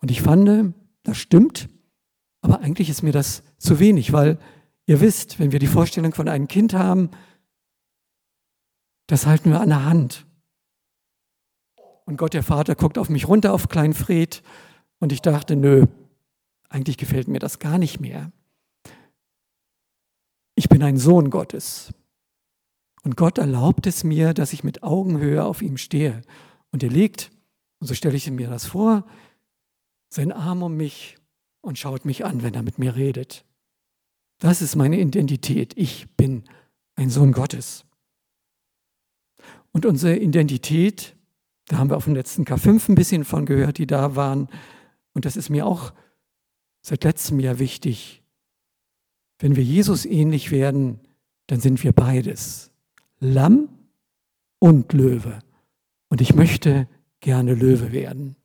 Und 0.00 0.10
ich 0.10 0.22
fand, 0.22 0.72
das 1.02 1.18
stimmt, 1.18 1.68
aber 2.40 2.60
eigentlich 2.60 2.88
ist 2.88 3.02
mir 3.02 3.12
das 3.12 3.42
zu 3.58 3.78
wenig, 3.78 4.14
weil 4.14 4.38
ihr 4.86 5.02
wisst, 5.02 5.38
wenn 5.38 5.52
wir 5.52 5.58
die 5.58 5.66
Vorstellung 5.66 6.14
von 6.14 6.30
einem 6.30 6.48
Kind 6.48 6.72
haben, 6.72 7.10
das 9.06 9.26
halten 9.26 9.50
wir 9.50 9.60
an 9.60 9.68
der 9.68 9.84
Hand. 9.84 10.24
Und 12.06 12.16
Gott, 12.16 12.32
der 12.32 12.42
Vater, 12.42 12.74
guckt 12.74 12.96
auf 12.96 13.10
mich 13.10 13.28
runter, 13.28 13.52
auf 13.52 13.68
Klein 13.68 13.92
Fred. 13.92 14.42
Und 14.98 15.12
ich 15.12 15.20
dachte, 15.20 15.56
nö, 15.56 15.84
eigentlich 16.70 16.96
gefällt 16.96 17.28
mir 17.28 17.38
das 17.38 17.58
gar 17.58 17.76
nicht 17.76 18.00
mehr. 18.00 18.32
Ich 20.58 20.68
bin 20.68 20.82
ein 20.82 20.96
Sohn 20.96 21.30
Gottes. 21.30 21.94
Und 23.04 23.16
Gott 23.16 23.38
erlaubt 23.38 23.86
es 23.86 24.02
mir, 24.02 24.34
dass 24.34 24.52
ich 24.52 24.64
mit 24.64 24.82
Augenhöhe 24.82 25.44
auf 25.44 25.62
ihm 25.62 25.76
stehe. 25.76 26.22
Und 26.72 26.82
er 26.82 26.90
legt, 26.90 27.30
und 27.78 27.86
so 27.86 27.94
stelle 27.94 28.16
ich 28.16 28.28
mir 28.28 28.48
das 28.48 28.66
vor, 28.66 29.06
seinen 30.08 30.32
Arm 30.32 30.64
um 30.64 30.76
mich 30.76 31.16
und 31.60 31.78
schaut 31.78 32.04
mich 32.04 32.24
an, 32.24 32.42
wenn 32.42 32.54
er 32.54 32.64
mit 32.64 32.76
mir 32.80 32.96
redet. 32.96 33.44
Das 34.40 34.60
ist 34.60 34.74
meine 34.74 34.98
Identität. 34.98 35.74
Ich 35.76 36.08
bin 36.16 36.42
ein 36.96 37.08
Sohn 37.08 37.30
Gottes. 37.30 37.84
Und 39.70 39.86
unsere 39.86 40.16
Identität, 40.16 41.14
da 41.68 41.78
haben 41.78 41.90
wir 41.90 41.96
auf 41.96 42.06
dem 42.06 42.16
letzten 42.16 42.42
K5 42.42 42.88
ein 42.88 42.94
bisschen 42.96 43.24
von 43.24 43.46
gehört, 43.46 43.78
die 43.78 43.86
da 43.86 44.16
waren. 44.16 44.48
Und 45.12 45.24
das 45.24 45.36
ist 45.36 45.50
mir 45.50 45.66
auch 45.66 45.92
seit 46.82 47.04
letztem 47.04 47.38
Jahr 47.38 47.60
wichtig. 47.60 48.24
Wenn 49.38 49.56
wir 49.56 49.62
Jesus 49.62 50.04
ähnlich 50.04 50.50
werden, 50.50 51.00
dann 51.46 51.60
sind 51.60 51.82
wir 51.82 51.92
beides. 51.92 52.70
Lamm 53.20 53.68
und 54.58 54.92
Löwe. 54.92 55.38
Und 56.08 56.20
ich 56.20 56.34
möchte 56.34 56.88
gerne 57.20 57.54
Löwe 57.54 57.92
werden. 57.92 58.36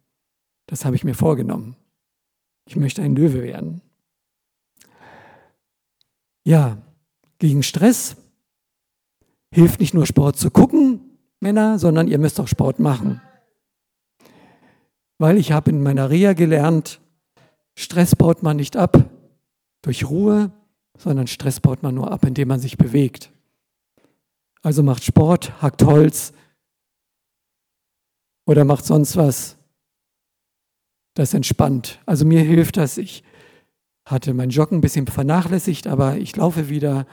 Das 0.67 0.85
habe 0.85 0.95
ich 0.95 1.03
mir 1.03 1.15
vorgenommen. 1.15 1.75
Ich 2.65 2.75
möchte 2.75 3.01
ein 3.01 3.15
Löwe 3.15 3.43
werden. 3.43 3.81
Ja, 6.45 6.77
gegen 7.39 7.63
Stress 7.63 8.15
hilft 9.51 9.79
nicht 9.79 9.93
nur 9.93 10.05
Sport 10.05 10.37
zu 10.37 10.49
gucken, 10.49 11.01
Männer, 11.39 11.79
sondern 11.79 12.07
ihr 12.07 12.17
müsst 12.17 12.39
auch 12.39 12.47
Sport 12.47 12.79
machen. 12.79 13.21
Weil 15.17 15.37
ich 15.37 15.51
habe 15.51 15.69
in 15.69 15.83
meiner 15.83 16.09
Reha 16.09 16.33
gelernt, 16.33 16.99
Stress 17.75 18.15
baut 18.15 18.43
man 18.43 18.57
nicht 18.57 18.77
ab 18.77 19.09
durch 19.81 20.09
Ruhe, 20.09 20.51
sondern 20.97 21.27
Stress 21.27 21.59
baut 21.59 21.83
man 21.83 21.95
nur 21.95 22.11
ab, 22.11 22.23
indem 22.25 22.47
man 22.49 22.59
sich 22.59 22.77
bewegt. 22.77 23.31
Also 24.61 24.83
macht 24.83 25.03
Sport, 25.03 25.61
hackt 25.61 25.83
Holz 25.83 26.33
oder 28.45 28.65
macht 28.65 28.85
sonst 28.85 29.17
was, 29.17 29.57
das 31.15 31.33
entspannt. 31.33 31.99
Also 32.05 32.25
mir 32.25 32.41
hilft 32.41 32.77
das. 32.77 32.97
Ich 32.97 33.23
hatte 34.05 34.33
mein 34.33 34.49
Joggen 34.49 34.77
ein 34.77 34.81
bisschen 34.81 35.07
vernachlässigt, 35.07 35.87
aber 35.87 36.17
ich 36.17 36.35
laufe 36.35 36.69
wieder 36.69 37.05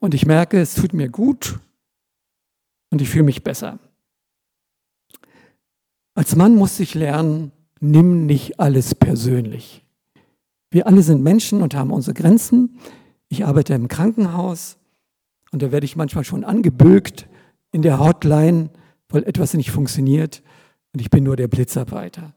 und 0.00 0.14
ich 0.14 0.26
merke, 0.26 0.60
es 0.60 0.74
tut 0.74 0.92
mir 0.92 1.08
gut 1.08 1.58
und 2.90 3.00
ich 3.00 3.08
fühle 3.08 3.24
mich 3.24 3.42
besser. 3.42 3.78
Als 6.14 6.36
Mann 6.36 6.54
muss 6.54 6.78
ich 6.78 6.94
lernen, 6.94 7.50
nimm 7.80 8.26
nicht 8.26 8.60
alles 8.60 8.94
persönlich. 8.94 9.83
Wir 10.74 10.88
alle 10.88 11.04
sind 11.04 11.22
Menschen 11.22 11.62
und 11.62 11.76
haben 11.76 11.92
unsere 11.92 12.14
Grenzen. 12.14 12.80
Ich 13.28 13.46
arbeite 13.46 13.74
im 13.74 13.86
Krankenhaus 13.86 14.76
und 15.52 15.62
da 15.62 15.70
werde 15.70 15.84
ich 15.84 15.94
manchmal 15.94 16.24
schon 16.24 16.42
angebögt 16.42 17.28
in 17.70 17.82
der 17.82 18.00
Hotline, 18.00 18.70
weil 19.08 19.22
etwas 19.22 19.54
nicht 19.54 19.70
funktioniert. 19.70 20.42
Und 20.92 20.98
ich 20.98 21.10
bin 21.10 21.22
nur 21.22 21.36
der 21.36 21.46
Blitzarbeiter. 21.46 22.34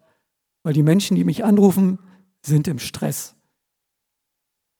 Weil 0.61 0.73
die 0.73 0.83
Menschen, 0.83 1.15
die 1.15 1.23
mich 1.23 1.45
anrufen, 1.45 1.97
sind 2.43 2.67
im 2.67 2.77
Stress. 2.77 3.35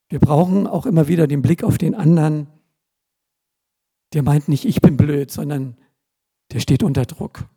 Wir 0.10 0.20
brauchen 0.20 0.68
auch 0.68 0.86
immer 0.86 1.08
wieder 1.08 1.26
den 1.26 1.41
Blick 1.41 1.64
auf 1.64 1.80
den 1.80 1.95
anderen. 1.95 2.45
Der 4.14 4.22
meint 4.22 4.49
nicht, 4.49 4.66
ich 4.66 4.82
bin 4.82 4.97
blöd, 4.97 5.32
sondern 5.32 5.78
der 6.51 6.60
steht 6.60 6.84
unter 6.84 7.05
Druck. 7.05 7.49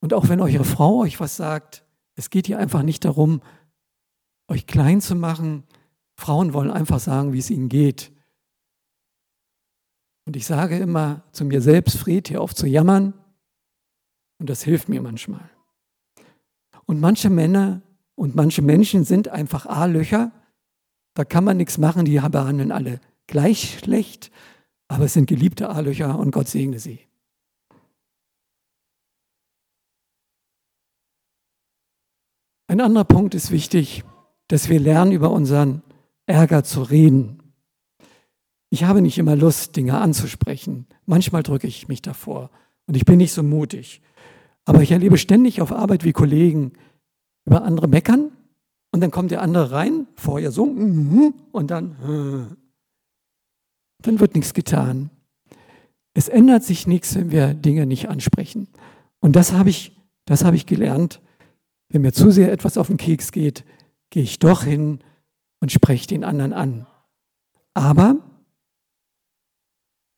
Und 0.00 0.14
auch 0.14 0.28
wenn 0.28 0.40
eure 0.40 0.64
Frau 0.64 1.00
euch 1.00 1.18
was 1.18 1.34
sagt, 1.34 1.84
es 2.14 2.30
geht 2.30 2.46
hier 2.46 2.58
einfach 2.58 2.84
nicht 2.84 3.04
darum, 3.04 3.40
euch 4.50 4.66
klein 4.66 5.00
zu 5.00 5.14
machen. 5.14 5.64
Frauen 6.16 6.52
wollen 6.52 6.70
einfach 6.70 7.00
sagen, 7.00 7.32
wie 7.32 7.38
es 7.38 7.50
ihnen 7.50 7.68
geht. 7.68 8.12
Und 10.26 10.36
ich 10.36 10.44
sage 10.44 10.78
immer 10.78 11.22
zu 11.32 11.44
mir 11.44 11.62
selbst, 11.62 11.96
Fred, 11.96 12.30
hör 12.30 12.42
auf 12.42 12.54
zu 12.54 12.66
jammern. 12.66 13.14
Und 14.38 14.50
das 14.50 14.62
hilft 14.62 14.88
mir 14.88 15.00
manchmal. 15.00 15.48
Und 16.84 17.00
manche 17.00 17.30
Männer 17.30 17.82
und 18.16 18.34
manche 18.34 18.62
Menschen 18.62 19.04
sind 19.04 19.28
einfach 19.28 19.66
A-Löcher. 19.66 20.32
Da 21.14 21.24
kann 21.24 21.44
man 21.44 21.56
nichts 21.56 21.78
machen, 21.78 22.04
die 22.04 22.18
behandeln 22.18 22.72
alle 22.72 23.00
gleich 23.26 23.78
schlecht, 23.78 24.30
aber 24.88 25.04
es 25.04 25.12
sind 25.12 25.26
geliebte 25.26 25.68
A-Löcher 25.68 26.18
und 26.18 26.32
Gott 26.32 26.48
segne 26.48 26.80
sie. 26.80 26.98
Ein 32.66 32.80
anderer 32.80 33.04
Punkt 33.04 33.34
ist 33.34 33.50
wichtig, 33.50 34.04
dass 34.50 34.68
wir 34.68 34.80
lernen, 34.80 35.12
über 35.12 35.30
unseren 35.30 35.82
Ärger 36.26 36.64
zu 36.64 36.82
reden. 36.82 37.54
Ich 38.68 38.82
habe 38.82 39.00
nicht 39.00 39.16
immer 39.16 39.36
Lust, 39.36 39.76
Dinge 39.76 39.98
anzusprechen. 39.98 40.86
Manchmal 41.06 41.44
drücke 41.44 41.68
ich 41.68 41.86
mich 41.86 42.02
davor 42.02 42.50
und 42.86 42.96
ich 42.96 43.04
bin 43.04 43.18
nicht 43.18 43.32
so 43.32 43.44
mutig. 43.44 44.02
Aber 44.64 44.82
ich 44.82 44.90
erlebe 44.90 45.18
ständig 45.18 45.60
auf 45.60 45.70
Arbeit, 45.70 46.04
wie 46.04 46.12
Kollegen 46.12 46.72
über 47.44 47.62
andere 47.62 47.86
meckern 47.86 48.32
und 48.90 49.00
dann 49.00 49.12
kommt 49.12 49.30
der 49.30 49.40
andere 49.40 49.70
rein, 49.70 50.08
vorher 50.16 50.50
so 50.50 50.66
mhm, 50.66 51.32
und 51.52 51.70
dann, 51.70 52.50
äh, 52.50 52.54
dann 54.02 54.18
wird 54.18 54.34
nichts 54.34 54.52
getan. 54.52 55.10
Es 56.12 56.28
ändert 56.28 56.64
sich 56.64 56.88
nichts, 56.88 57.14
wenn 57.14 57.30
wir 57.30 57.54
Dinge 57.54 57.86
nicht 57.86 58.08
ansprechen. 58.08 58.66
Und 59.20 59.36
das 59.36 59.52
habe 59.52 59.70
ich, 59.70 59.96
das 60.24 60.44
habe 60.44 60.56
ich 60.56 60.66
gelernt. 60.66 61.20
Wenn 61.88 62.02
mir 62.02 62.12
zu 62.12 62.32
sehr 62.32 62.52
etwas 62.52 62.76
auf 62.76 62.88
den 62.88 62.96
Keks 62.96 63.30
geht, 63.30 63.64
gehe 64.10 64.22
ich 64.22 64.38
doch 64.38 64.64
hin 64.64 65.00
und 65.60 65.72
spreche 65.72 66.06
den 66.06 66.24
anderen 66.24 66.52
an. 66.52 66.86
Aber 67.74 68.16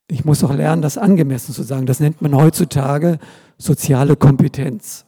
ich 0.08 0.24
muss 0.24 0.44
auch 0.44 0.52
lernen, 0.52 0.82
das 0.82 0.98
angemessen 0.98 1.54
zu 1.54 1.62
sagen. 1.62 1.86
Das 1.86 2.00
nennt 2.00 2.20
man 2.20 2.34
heutzutage 2.34 3.18
soziale 3.58 4.16
Kompetenz. 4.16 5.06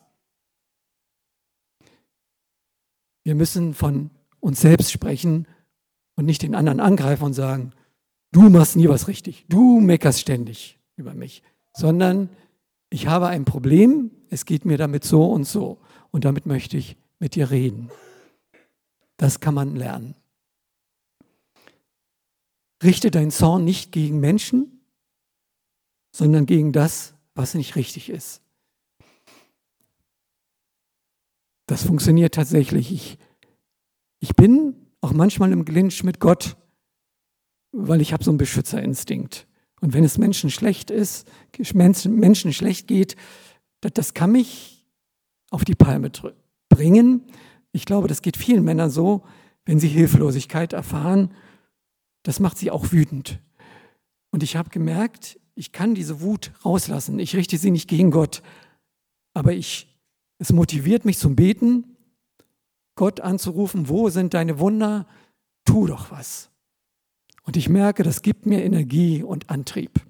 Wir 3.25 3.35
müssen 3.35 3.75
von 3.75 4.11
uns 4.41 4.61
selbst 4.61 4.93
sprechen 4.93 5.47
und 6.15 6.27
nicht 6.27 6.43
den 6.43 6.55
anderen 6.55 6.81
angreifen 6.81 7.25
und 7.25 7.33
sagen, 7.33 7.73
du 8.33 8.51
machst 8.51 8.77
nie 8.77 8.89
was 8.89 9.09
richtig, 9.09 9.47
du 9.49 9.81
meckerst 9.81 10.21
ständig 10.21 10.79
über 10.97 11.15
mich, 11.15 11.43
sondern 11.73 12.29
ich 12.91 13.07
habe 13.07 13.29
ein 13.29 13.45
Problem, 13.45 14.11
es 14.31 14.45
geht 14.45 14.65
mir 14.65 14.79
damit 14.79 15.05
so 15.05 15.31
und 15.31 15.45
so 15.45 15.79
und 16.11 16.25
damit 16.25 16.47
möchte 16.47 16.77
ich 16.77 16.97
mit 17.19 17.35
dir 17.35 17.51
reden. 17.51 17.91
Das 19.17 19.41
kann 19.41 19.55
man 19.55 19.77
lernen. 19.77 20.15
Richte 22.83 23.11
deinen 23.11 23.31
Zorn 23.31 23.65
nicht 23.65 23.93
gegen 23.93 24.21
Menschen, 24.21 24.81
sondern 26.13 26.47
gegen 26.47 26.73
das, 26.73 27.15
was 27.35 27.55
nicht 27.55 27.77
richtig 27.77 28.09
ist. 28.09 28.43
Das 31.67 31.85
funktioniert 31.85 32.35
tatsächlich. 32.35 32.93
Ich, 32.93 33.19
ich 34.21 34.37
bin 34.37 34.93
auch 35.01 35.13
manchmal 35.13 35.53
im 35.53 35.65
Clinch 35.65 36.05
mit 36.05 36.21
Gott, 36.21 36.57
weil 37.73 38.01
ich 38.01 38.13
habe 38.13 38.23
so 38.23 38.31
einen 38.31 38.39
Beschützerinstinkt. 38.39 39.47
Und 39.81 39.93
wenn 39.93 40.05
es 40.05 40.19
Menschen 40.19 40.51
schlecht 40.51 40.91
ist, 40.91 41.27
Menschen 41.75 42.53
schlecht 42.53 42.87
geht, 42.87 43.17
das, 43.81 43.93
das 43.93 44.15
kann 44.15 44.33
mich 44.33 44.87
auf 45.51 45.65
die 45.65 45.75
Palme 45.75 46.11
bringen. 46.69 47.27
Ich 47.75 47.87
glaube, 47.87 48.07
das 48.07 48.23
geht 48.23 48.37
vielen 48.37 48.65
Männern 48.65 48.89
so, 48.91 49.25
wenn 49.65 49.81
sie 49.81 49.89
Hilflosigkeit 49.89 50.73
erfahren. 50.73 51.35
Das 52.23 52.39
macht 52.39 52.57
sie 52.57 52.71
auch 52.71 52.93
wütend. 52.93 53.41
Und 54.31 54.43
ich 54.43 54.57
habe 54.57 54.71
gemerkt, 54.71 55.41
ich 55.55 55.73
kann 55.73 55.95
diese 55.95 56.21
Wut 56.21 56.53
rauslassen. 56.65 57.19
Ich 57.19 57.35
richte 57.35 57.59
sie 57.59 57.71
nicht 57.71 57.89
gegen 57.89 58.11
Gott, 58.11 58.43
aber 59.35 59.53
ich 59.53 59.89
es 60.39 60.53
motiviert 60.53 61.05
mich 61.05 61.19
zum 61.19 61.37
Beten, 61.37 61.97
Gott 62.97 63.21
anzurufen, 63.21 63.89
wo 63.89 64.09
sind 64.09 64.35
deine 64.35 64.59
Wunder? 64.59 65.07
Tu 65.65 65.87
doch 65.87 66.11
was. 66.11 66.51
Und 67.43 67.57
ich 67.57 67.69
merke, 67.69 68.03
das 68.03 68.23
gibt 68.23 68.47
mir 68.47 68.63
Energie 68.63 69.23
und 69.23 69.51
Antrieb. 69.51 70.01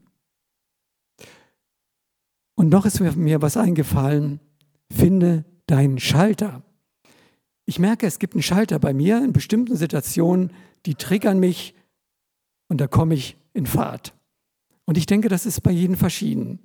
Und 2.55 2.69
noch 2.69 2.87
ist 2.87 3.01
mir 3.01 3.43
was 3.43 3.57
eingefallen, 3.57 4.41
finde 4.91 5.45
deinen 5.67 5.99
Schalter. 5.99 6.63
Ich 7.67 7.79
merke, 7.79 8.07
es 8.07 8.19
gibt 8.19 8.35
einen 8.35 8.43
Schalter 8.43 8.79
bei 8.79 8.93
mir 8.93 9.23
in 9.25 9.33
bestimmten 9.33 9.77
Situationen, 9.77 10.53
die 10.87 10.95
triggern 10.95 11.39
mich 11.41 11.75
und 12.69 12.81
da 12.81 12.87
komme 12.87 13.15
ich 13.15 13.37
in 13.53 13.67
Fahrt. 13.67 14.15
Und 14.85 14.99
ich 14.99 15.07
denke, 15.07 15.29
das 15.29 15.47
ist 15.47 15.63
bei 15.63 15.71
jedem 15.71 15.97
verschieden. 15.97 16.61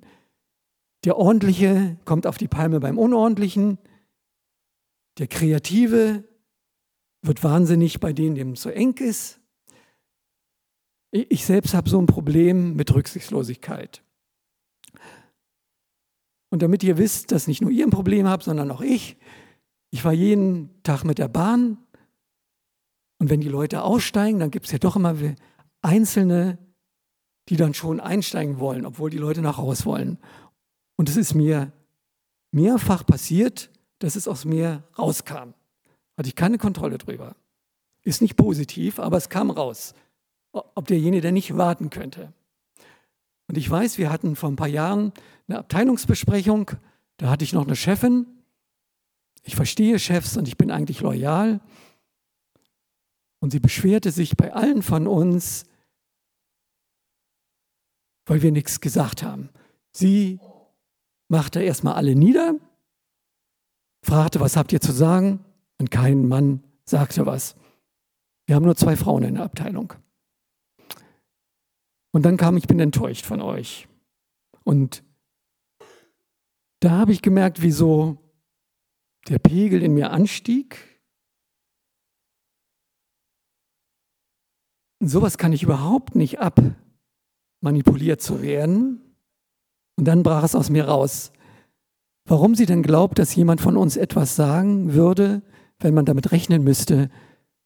Der 1.04 1.16
Ordentliche 1.16 1.96
kommt 2.04 2.26
auf 2.26 2.36
die 2.36 2.48
Palme 2.48 2.80
beim 2.80 2.98
Unordentlichen. 2.98 3.78
Der 5.18 5.26
Kreative 5.26 6.24
wird 7.22 7.42
wahnsinnig 7.42 8.00
bei 8.00 8.12
denen, 8.12 8.34
dem 8.34 8.56
zu 8.56 8.70
eng 8.70 8.96
ist. 8.98 9.40
Ich 11.10 11.44
selbst 11.44 11.74
habe 11.74 11.88
so 11.88 11.98
ein 11.98 12.06
Problem 12.06 12.76
mit 12.76 12.94
Rücksichtslosigkeit. 12.94 14.02
Und 16.50 16.62
damit 16.62 16.82
ihr 16.82 16.98
wisst, 16.98 17.32
dass 17.32 17.46
nicht 17.46 17.62
nur 17.62 17.70
ihr 17.70 17.86
ein 17.86 17.90
Problem 17.90 18.28
habt, 18.28 18.44
sondern 18.44 18.70
auch 18.70 18.80
ich, 18.80 19.16
ich 19.90 20.04
war 20.04 20.12
jeden 20.12 20.82
Tag 20.82 21.04
mit 21.04 21.18
der 21.18 21.28
Bahn 21.28 21.78
und 23.18 23.28
wenn 23.28 23.40
die 23.40 23.48
Leute 23.48 23.82
aussteigen, 23.82 24.38
dann 24.38 24.50
gibt 24.50 24.66
es 24.66 24.72
ja 24.72 24.78
doch 24.78 24.96
immer 24.96 25.14
Einzelne, 25.82 26.58
die 27.48 27.56
dann 27.56 27.74
schon 27.74 28.00
einsteigen 28.00 28.58
wollen, 28.58 28.86
obwohl 28.86 29.10
die 29.10 29.18
Leute 29.18 29.42
nach 29.42 29.58
Hause 29.58 29.84
wollen. 29.84 30.18
Und 30.96 31.08
es 31.08 31.16
ist 31.16 31.34
mir 31.34 31.72
mehrfach 32.52 33.04
passiert, 33.04 33.70
dass 33.98 34.16
es 34.16 34.28
aus 34.28 34.44
mir 34.44 34.84
rauskam. 34.98 35.54
Hatte 36.16 36.28
ich 36.28 36.36
keine 36.36 36.58
Kontrolle 36.58 36.98
drüber. 36.98 37.36
Ist 38.02 38.22
nicht 38.22 38.36
positiv, 38.36 38.98
aber 38.98 39.16
es 39.16 39.28
kam 39.28 39.50
raus, 39.50 39.94
ob 40.52 40.86
derjenige 40.86 41.22
denn 41.22 41.34
nicht 41.34 41.56
warten 41.56 41.90
könnte. 41.90 42.32
Und 43.48 43.58
ich 43.58 43.68
weiß, 43.68 43.98
wir 43.98 44.10
hatten 44.10 44.36
vor 44.36 44.50
ein 44.50 44.56
paar 44.56 44.68
Jahren 44.68 45.12
eine 45.48 45.58
Abteilungsbesprechung, 45.58 46.70
da 47.16 47.28
hatte 47.28 47.44
ich 47.44 47.52
noch 47.52 47.66
eine 47.66 47.76
Chefin. 47.76 48.26
Ich 49.42 49.56
verstehe 49.56 49.98
Chefs 49.98 50.36
und 50.36 50.46
ich 50.48 50.56
bin 50.56 50.70
eigentlich 50.70 51.00
loyal. 51.00 51.60
Und 53.40 53.52
sie 53.52 53.60
beschwerte 53.60 54.10
sich 54.10 54.36
bei 54.36 54.52
allen 54.52 54.82
von 54.82 55.06
uns, 55.06 55.64
weil 58.26 58.42
wir 58.42 58.52
nichts 58.52 58.80
gesagt 58.80 59.22
haben. 59.22 59.48
Sie 59.92 60.38
machte 61.28 61.62
erstmal 61.62 61.94
alle 61.94 62.14
nieder, 62.14 62.54
fragte, 64.04 64.40
was 64.40 64.56
habt 64.56 64.72
ihr 64.72 64.80
zu 64.80 64.92
sagen? 64.92 65.44
Und 65.78 65.90
kein 65.90 66.28
Mann 66.28 66.62
sagte 66.84 67.24
was. 67.24 67.56
Wir 68.46 68.56
haben 68.56 68.64
nur 68.64 68.76
zwei 68.76 68.96
Frauen 68.96 69.22
in 69.22 69.34
der 69.36 69.44
Abteilung. 69.44 69.94
Und 72.12 72.22
dann 72.24 72.36
kam, 72.36 72.56
ich 72.56 72.66
bin 72.66 72.80
enttäuscht 72.80 73.24
von 73.24 73.40
euch. 73.40 73.88
Und 74.64 75.02
da 76.80 76.90
habe 76.90 77.12
ich 77.12 77.22
gemerkt, 77.22 77.62
wieso 77.62 78.18
der 79.28 79.38
Pegel 79.38 79.82
in 79.82 79.94
mir 79.94 80.10
anstieg. 80.10 80.78
Und 85.00 85.08
sowas 85.08 85.38
kann 85.38 85.52
ich 85.52 85.62
überhaupt 85.62 86.14
nicht 86.14 86.40
ab, 86.40 86.60
manipuliert 87.60 88.20
zu 88.20 88.42
werden. 88.42 89.00
Und 89.96 90.04
dann 90.06 90.22
brach 90.22 90.44
es 90.44 90.54
aus 90.54 90.70
mir 90.70 90.86
raus. 90.86 91.32
Warum 92.26 92.54
sie 92.54 92.66
denn 92.66 92.82
glaubt, 92.82 93.18
dass 93.18 93.34
jemand 93.34 93.60
von 93.60 93.76
uns 93.76 93.96
etwas 93.96 94.36
sagen 94.36 94.92
würde, 94.94 95.42
wenn 95.78 95.94
man 95.94 96.04
damit 96.04 96.32
rechnen 96.32 96.62
müsste, 96.62 97.10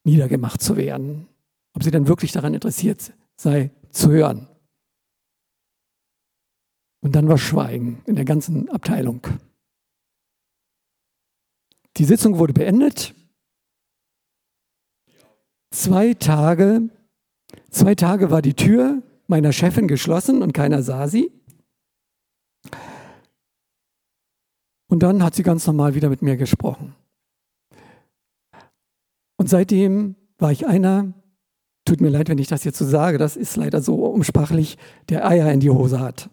niedergemacht 0.03 0.61
zu 0.61 0.77
werden. 0.77 1.27
Ob 1.73 1.83
sie 1.83 1.91
dann 1.91 2.07
wirklich 2.07 2.31
daran 2.31 2.53
interessiert 2.53 3.13
sei, 3.35 3.71
zu 3.91 4.11
hören. 4.11 4.47
Und 7.01 7.15
dann 7.15 7.27
war 7.27 7.37
Schweigen 7.37 8.01
in 8.05 8.15
der 8.15 8.25
ganzen 8.25 8.69
Abteilung. 8.69 9.27
Die 11.97 12.05
Sitzung 12.05 12.37
wurde 12.37 12.53
beendet. 12.53 13.13
Zwei 15.71 16.13
Tage, 16.13 16.89
zwei 17.69 17.95
Tage 17.95 18.31
war 18.31 18.41
die 18.41 18.53
Tür 18.53 19.01
meiner 19.27 19.51
Chefin 19.51 19.87
geschlossen 19.87 20.41
und 20.41 20.53
keiner 20.53 20.83
sah 20.83 21.07
sie. 21.07 21.31
Und 24.87 25.03
dann 25.03 25.23
hat 25.23 25.35
sie 25.35 25.43
ganz 25.43 25.65
normal 25.67 25.95
wieder 25.95 26.09
mit 26.09 26.21
mir 26.21 26.37
gesprochen. 26.37 26.95
Und 29.37 29.49
seitdem 29.49 30.15
war 30.37 30.51
ich 30.51 30.67
einer, 30.67 31.13
tut 31.85 32.01
mir 32.01 32.09
leid, 32.09 32.29
wenn 32.29 32.37
ich 32.37 32.47
das 32.47 32.63
jetzt 32.63 32.77
so 32.77 32.85
sage, 32.85 33.17
das 33.17 33.35
ist 33.35 33.55
leider 33.55 33.81
so 33.81 34.05
umsprachlich, 34.05 34.77
der 35.09 35.27
Eier 35.27 35.51
in 35.51 35.59
die 35.59 35.69
Hose 35.69 35.99
hat. 35.99 36.29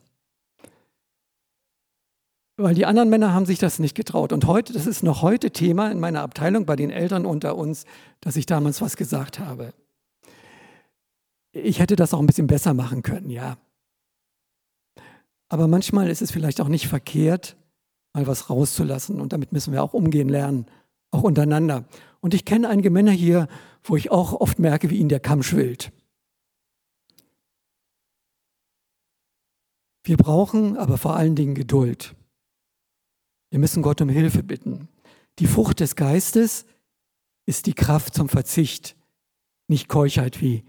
Weil 2.63 2.77
die 2.77 2.87
anderen 2.87 3.09
Männer 3.09 3.35
haben 3.35 3.45
sich 3.45 3.59
das 3.59 3.81
nicht 3.81 3.97
getraut. 3.97 4.33
Und 4.33 4.47
heute, 4.47 4.73
das 4.73 4.87
ist 4.87 5.03
noch 5.03 5.23
heute 5.23 5.51
Thema 5.51 5.91
in 5.91 5.99
meiner 5.99 6.23
Abteilung 6.23 6.65
bei 6.65 6.77
den 6.77 6.91
Eltern 6.91 7.27
unter 7.27 7.57
uns, 7.57 7.87
dass 8.21 8.37
ich 8.37 8.47
damals 8.47 8.81
was 8.81 8.97
gesagt 8.97 9.41
habe. 9.41 9.75
Ich 11.51 11.81
hätte 11.81 11.97
das 11.97 12.15
auch 12.15 12.21
ein 12.21 12.27
bisschen 12.27 12.47
besser 12.47 12.73
machen 12.73 13.03
können, 13.03 13.31
ja. 13.31 13.57
Aber 15.49 15.67
manchmal 15.67 16.09
ist 16.09 16.23
es 16.23 16.31
vielleicht 16.31 16.61
auch 16.61 16.69
nicht 16.69 16.87
verkehrt, 16.87 17.57
mal 18.13 18.29
was 18.29 18.49
rauszulassen. 18.49 19.21
Und 19.21 19.33
damit 19.33 19.51
müssen 19.51 19.73
wir 19.73 19.83
auch 19.83 19.93
umgehen 19.93 20.29
lernen, 20.29 20.67
auch 21.11 21.25
untereinander. 21.25 21.85
Und 22.21 22.33
ich 22.33 22.45
kenne 22.45 22.69
einige 22.69 22.91
Männer 22.91 23.11
hier, 23.11 23.49
wo 23.83 23.97
ich 23.97 24.13
auch 24.13 24.35
oft 24.35 24.61
merke, 24.61 24.89
wie 24.89 24.99
ihnen 24.99 25.09
der 25.09 25.19
Kamm 25.19 25.43
schwillt. 25.43 25.91
Wir 30.05 30.17
brauchen 30.17 30.77
aber 30.77 30.97
vor 30.97 31.17
allen 31.17 31.35
Dingen 31.35 31.57
Geduld. 31.57 32.15
Wir 33.53 33.59
müssen 33.59 33.83
Gott 33.83 34.01
um 34.01 34.09
Hilfe 34.09 34.43
bitten. 34.43 34.89
Die 35.39 35.47
Frucht 35.47 35.81
des 35.81 35.95
Geistes 35.95 36.65
ist 37.45 37.67
die 37.67 37.75
Kraft 37.75 38.15
zum 38.15 38.31
Verzicht, 38.31 38.97
nicht 39.69 39.89
Keuchheit, 39.89 40.41
wie 40.41 40.65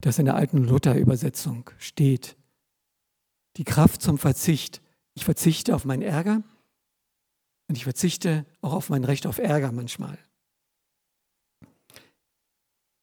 das 0.00 0.20
in 0.20 0.24
der 0.24 0.36
alten 0.36 0.58
Luther-Übersetzung 0.58 1.68
steht. 1.76 2.36
Die 3.56 3.64
Kraft 3.64 4.00
zum 4.00 4.18
Verzicht. 4.18 4.80
Ich 5.14 5.24
verzichte 5.24 5.74
auf 5.74 5.84
meinen 5.84 6.02
Ärger 6.02 6.44
und 7.66 7.76
ich 7.76 7.82
verzichte 7.82 8.46
auch 8.60 8.74
auf 8.74 8.90
mein 8.90 9.02
Recht 9.02 9.26
auf 9.26 9.38
Ärger 9.38 9.72
manchmal. 9.72 10.16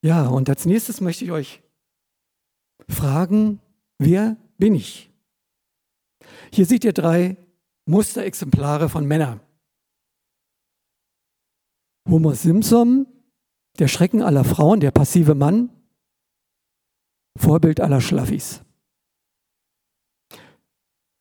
Ja, 0.02 0.28
und 0.28 0.48
als 0.48 0.66
nächstes 0.66 1.02
möchte 1.02 1.26
ich 1.26 1.32
euch 1.32 1.62
fragen, 2.88 3.60
wer 3.98 4.38
bin 4.58 4.74
ich? 4.74 5.12
Hier 6.54 6.66
seht 6.66 6.86
ihr 6.86 6.94
drei 6.94 7.36
Musterexemplare 7.86 8.90
von 8.90 9.06
Männern. 9.06 9.40
Homer 12.08 12.36
Simpson, 12.36 13.08
der 13.80 13.88
Schrecken 13.88 14.22
aller 14.22 14.44
Frauen, 14.44 14.80
der 14.80 14.92
passive 14.92 15.36
Mann, 15.36 15.70
Vorbild 17.38 17.80
aller 17.80 18.02
Schlaffis. 18.02 18.64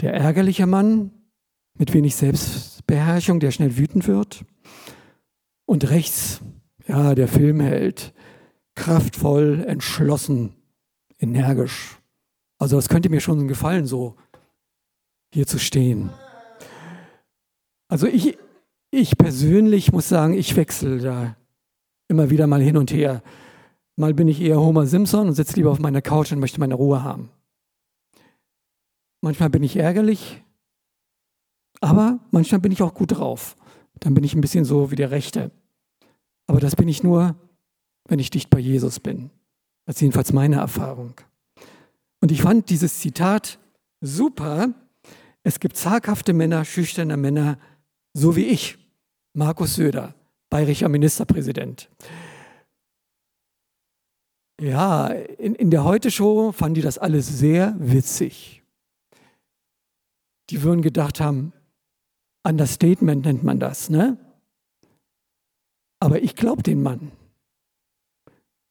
Der 0.00 0.14
ärgerliche 0.14 0.66
Mann 0.66 1.12
mit 1.78 1.92
wenig 1.92 2.16
Selbstbeherrschung, 2.16 3.40
der 3.40 3.50
schnell 3.50 3.76
wütend 3.76 4.06
wird. 4.06 4.44
Und 5.66 5.88
rechts, 5.90 6.40
ja, 6.86 7.14
der 7.14 7.28
Filmheld, 7.28 8.12
kraftvoll, 8.74 9.64
entschlossen, 9.66 10.56
energisch. 11.18 11.98
Also 12.58 12.76
das 12.76 12.88
könnte 12.88 13.08
mir 13.08 13.20
schon 13.20 13.46
gefallen, 13.46 13.86
so 13.86 14.16
hier 15.32 15.46
zu 15.46 15.58
stehen. 15.58 16.11
Also 17.91 18.07
ich, 18.07 18.38
ich 18.93 19.18
persönlich 19.18 19.93
muss 19.93 20.09
sagen, 20.09 20.34
ich 20.34 20.55
wechsle 20.55 20.99
da 20.99 21.36
immer 22.07 22.30
wieder 22.30 22.47
mal 22.47 22.62
hin 22.62 22.76
und 22.76 22.93
her. 22.93 23.20
Mal 23.97 24.14
bin 24.14 24.28
ich 24.28 24.41
eher 24.41 24.61
Homer 24.61 24.86
Simpson 24.86 25.26
und 25.26 25.34
sitze 25.34 25.57
lieber 25.57 25.72
auf 25.72 25.80
meiner 25.80 26.01
Couch 26.01 26.30
und 26.30 26.38
möchte 26.38 26.61
meine 26.61 26.76
Ruhe 26.76 27.03
haben. 27.03 27.30
Manchmal 29.22 29.51
bin 29.51 29.64
ich 29.64 29.76
ärgerlich, 29.76 30.43
aber 31.80 32.20
manchmal 32.30 32.61
bin 32.61 32.72
ich 32.72 32.80
auch 32.80 32.95
gut 32.95 33.12
drauf. 33.12 33.57
Dann 33.99 34.14
bin 34.14 34.22
ich 34.22 34.34
ein 34.34 34.41
bisschen 34.41 34.64
so 34.64 34.93
wie 34.93 34.97
der 34.97 35.11
Rechte. 35.11 35.51
Aber 36.47 36.61
das 36.61 36.76
bin 36.76 36.88
ich 36.88 37.03
nur, 37.03 37.34
wenn 38.07 38.20
ich 38.20 38.30
dicht 38.30 38.51
bei 38.51 38.61
Jesus 38.61 39.01
bin. 39.01 39.30
Das 39.84 39.97
ist 39.97 40.03
jedenfalls 40.03 40.32
meine 40.32 40.57
Erfahrung. 40.57 41.14
Und 42.20 42.30
ich 42.30 42.43
fand 42.43 42.70
dieses 42.70 43.01
Zitat 43.01 43.59
super. 44.01 44.72
Es 45.43 45.59
gibt 45.59 45.76
zaghafte 45.76 46.32
Männer, 46.32 46.64
schüchterne 46.64 47.16
Männer, 47.16 47.59
so 48.12 48.36
wie 48.36 48.46
ich, 48.46 48.78
Markus 49.34 49.74
Söder, 49.74 50.14
bayerischer 50.50 50.88
Ministerpräsident. 50.88 51.88
Ja, 54.61 55.06
in, 55.08 55.54
in 55.54 55.70
der 55.70 55.84
Heute-Show 55.84 56.52
fanden 56.52 56.74
die 56.74 56.82
das 56.82 56.98
alles 56.98 57.26
sehr 57.26 57.74
witzig. 57.78 58.62
Die 60.50 60.62
würden 60.62 60.82
gedacht 60.82 61.20
haben, 61.20 61.52
Understatement 62.46 63.24
nennt 63.24 63.42
man 63.42 63.61
das, 63.61 63.88
ne? 63.88 64.18
Aber 66.00 66.22
ich 66.22 66.34
glaube 66.34 66.62
den 66.62 66.82
Mann. 66.82 67.12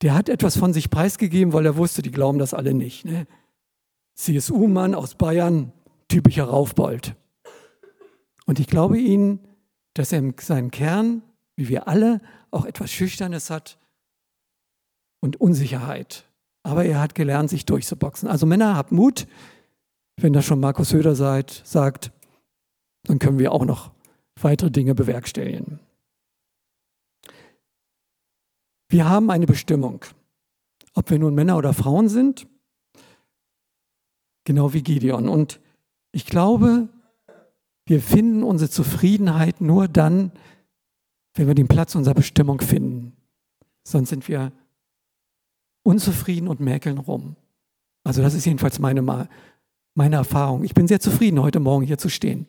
Der 0.02 0.14
hat 0.14 0.30
etwas 0.30 0.58
von 0.58 0.74
sich 0.74 0.90
preisgegeben, 0.90 1.54
weil 1.54 1.66
er 1.66 1.78
wusste, 1.78 2.02
die 2.02 2.12
glauben 2.12 2.40
das 2.40 2.54
alle 2.54 2.74
nicht. 2.74 3.06
Ne? 3.06 3.28
CSU-Mann 4.16 4.96
aus 4.96 5.16
Bayern, 5.16 5.72
typischer 6.08 6.46
Raufbold. 6.46 7.16
Und 8.50 8.60
ich 8.60 8.66
glaube 8.66 8.98
Ihnen, 8.98 9.42
dass 9.94 10.12
er 10.12 10.18
in 10.18 10.34
seinem 10.40 10.72
Kern, 10.72 11.22
wie 11.56 11.70
wir 11.70 11.88
alle, 11.88 12.20
auch 12.50 12.66
etwas 12.66 12.90
Schüchternes 12.90 13.52
hat 13.52 13.78
und 15.20 15.40
Unsicherheit. 15.40 16.26
Aber 16.64 16.84
er 16.84 17.00
hat 17.00 17.14
gelernt, 17.14 17.52
sich 17.52 17.66
durchzuboxen. 17.66 18.28
Also 18.28 18.48
Männer, 18.48 18.76
habt 18.76 18.92
Mut. 18.92 19.28
Wenn 20.20 20.34
das 20.34 20.46
schon 20.46 20.60
Markus 20.60 20.90
Söder 20.90 21.14
seid, 21.14 21.62
sagt, 21.64 22.12
dann 23.04 23.20
können 23.20 23.38
wir 23.38 23.52
auch 23.52 23.66
noch 23.66 23.92
weitere 24.42 24.72
Dinge 24.72 24.96
bewerkstelligen. 24.96 25.80
Wir 28.88 29.08
haben 29.08 29.30
eine 29.30 29.46
Bestimmung, 29.46 30.04
ob 30.96 31.12
wir 31.12 31.20
nun 31.20 31.36
Männer 31.36 31.56
oder 31.56 31.74
Frauen 31.74 32.10
sind, 32.10 32.48
genau 34.44 34.74
wie 34.74 34.82
Gideon. 34.82 35.30
Und 35.30 35.60
ich 36.12 36.26
glaube, 36.26 36.90
wir 37.90 38.02
finden 38.04 38.44
unsere 38.44 38.70
Zufriedenheit 38.70 39.62
nur 39.62 39.88
dann, 39.88 40.32
wenn 41.34 41.48
wir 41.48 41.56
den 41.56 41.68
Platz 41.68 41.96
unserer 41.96 42.14
Bestimmung 42.14 42.62
finden. 42.62 43.18
Sonst 43.84 44.10
sind 44.10 44.28
wir 44.28 44.52
unzufrieden 45.82 46.48
und 46.48 46.60
mäkeln 46.60 47.00
rum. 47.00 47.36
Also 48.04 48.22
das 48.22 48.36
ist 48.36 48.46
jedenfalls 48.46 48.78
meine, 48.78 49.28
meine 49.96 50.16
Erfahrung. 50.16 50.64
Ich 50.64 50.76
bin 50.76 50.88
sehr 50.88 51.00
zufrieden, 51.00 51.42
heute 51.42 51.60
Morgen 51.60 51.84
hier 51.84 51.98
zu 51.98 52.10
stehen. 52.10 52.46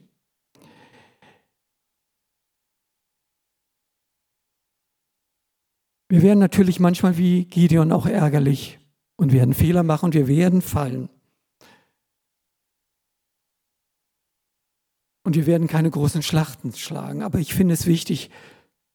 Wir 6.11 6.20
werden 6.20 6.41
natürlich 6.41 6.80
manchmal 6.80 7.16
wie 7.16 7.47
Gideon 7.47 7.93
auch 7.93 8.05
ärgerlich 8.05 8.78
und 9.16 9.32
werden 9.32 9.55
Fehler 9.55 9.84
machen 9.84 10.07
und 10.07 10.14
wir 10.14 10.28
werden 10.28 10.61
fallen. 10.61 11.09
Und 15.31 15.37
wir 15.37 15.47
werden 15.47 15.68
keine 15.68 15.91
großen 15.93 16.24
Schlachten 16.24 16.72
schlagen. 16.72 17.22
Aber 17.22 17.39
ich 17.39 17.55
finde 17.55 17.74
es 17.74 17.87
wichtig, 17.87 18.31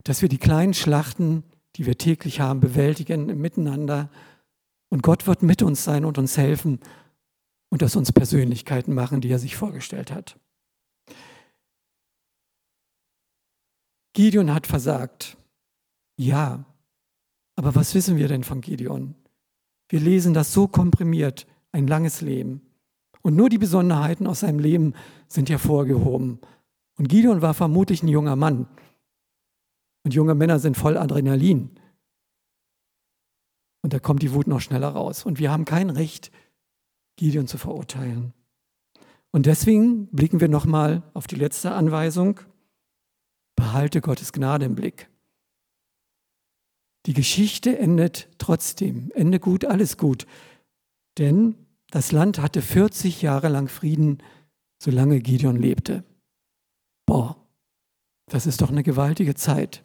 dass 0.04 0.22
wir 0.22 0.28
die 0.28 0.38
kleinen 0.38 0.74
Schlachten, 0.74 1.46
die 1.78 1.86
wir 1.86 1.98
täglich 1.98 2.42
haben, 2.42 2.60
bewältigen 2.60 3.40
miteinander. 3.40 4.10
Und 4.90 5.02
Gott 5.02 5.28
wird 5.28 5.44
mit 5.44 5.62
uns 5.62 5.86
sein 5.86 6.04
und 6.04 6.18
uns 6.18 6.36
helfen 6.36 6.82
und 7.70 7.82
aus 7.86 7.96
uns 7.96 8.12
Persönlichkeiten 8.12 8.94
machen, 8.94 9.22
die 9.22 9.30
er 9.30 9.40
sich 9.40 9.56
vorgestellt 9.56 10.12
hat. 10.12 10.38
Gideon 14.12 14.54
hat 14.54 14.68
versagt. 14.68 15.38
Ja, 16.18 16.66
aber 17.56 17.76
was 17.76 17.96
wissen 17.96 18.18
wir 18.18 18.28
denn 18.28 18.44
von 18.44 18.60
Gideon? 18.60 19.16
Wir 19.88 20.02
lesen 20.02 20.34
das 20.34 20.52
so 20.52 20.68
komprimiert, 20.68 21.48
ein 21.72 21.88
langes 21.88 22.20
Leben. 22.20 22.60
Und 23.22 23.38
nur 23.38 23.48
die 23.48 23.58
Besonderheiten 23.58 24.28
aus 24.28 24.42
seinem 24.42 24.60
Leben 24.60 24.96
sind 25.36 25.50
hervorgehoben. 25.50 26.40
Und 26.98 27.10
Gideon 27.10 27.42
war 27.42 27.54
vermutlich 27.54 28.02
ein 28.02 28.08
junger 28.08 28.36
Mann. 28.36 28.68
Und 30.04 30.14
junge 30.14 30.36
Männer 30.36 30.60
sind 30.60 30.78
voll 30.78 30.98
Adrenalin. 30.98 31.80
Und 33.82 33.94
da 33.94 34.00
kommt 34.00 34.24
die 34.24 34.34
Wut 34.34 34.48
noch 34.48 34.62
schneller 34.62 34.90
raus. 34.90 35.26
Und 35.26 35.38
wir 35.38 35.52
haben 35.52 35.66
kein 35.66 35.90
Recht, 35.90 36.32
Gideon 37.18 37.48
zu 37.48 37.58
verurteilen. 37.58 38.34
Und 39.32 39.46
deswegen 39.46 40.08
blicken 40.08 40.40
wir 40.40 40.48
nochmal 40.48 41.04
auf 41.14 41.28
die 41.28 41.36
letzte 41.36 41.72
Anweisung. 41.72 42.40
Behalte 43.56 44.02
Gottes 44.02 44.32
Gnade 44.32 44.66
im 44.66 44.76
Blick. 44.76 45.10
Die 47.06 47.14
Geschichte 47.14 47.78
endet 47.78 48.30
trotzdem. 48.38 49.12
Ende 49.14 49.40
gut, 49.40 49.66
alles 49.66 49.98
gut. 49.98 50.26
Denn 51.18 51.56
das 51.92 52.12
Land 52.12 52.40
hatte 52.40 52.62
40 52.62 53.22
Jahre 53.22 53.50
lang 53.50 53.68
Frieden, 53.68 54.24
solange 54.86 55.20
Gideon 55.20 55.56
lebte. 55.56 56.04
Boah, 57.08 57.36
das 58.28 58.46
ist 58.46 58.62
doch 58.62 58.70
eine 58.70 58.84
gewaltige 58.84 59.34
Zeit. 59.34 59.84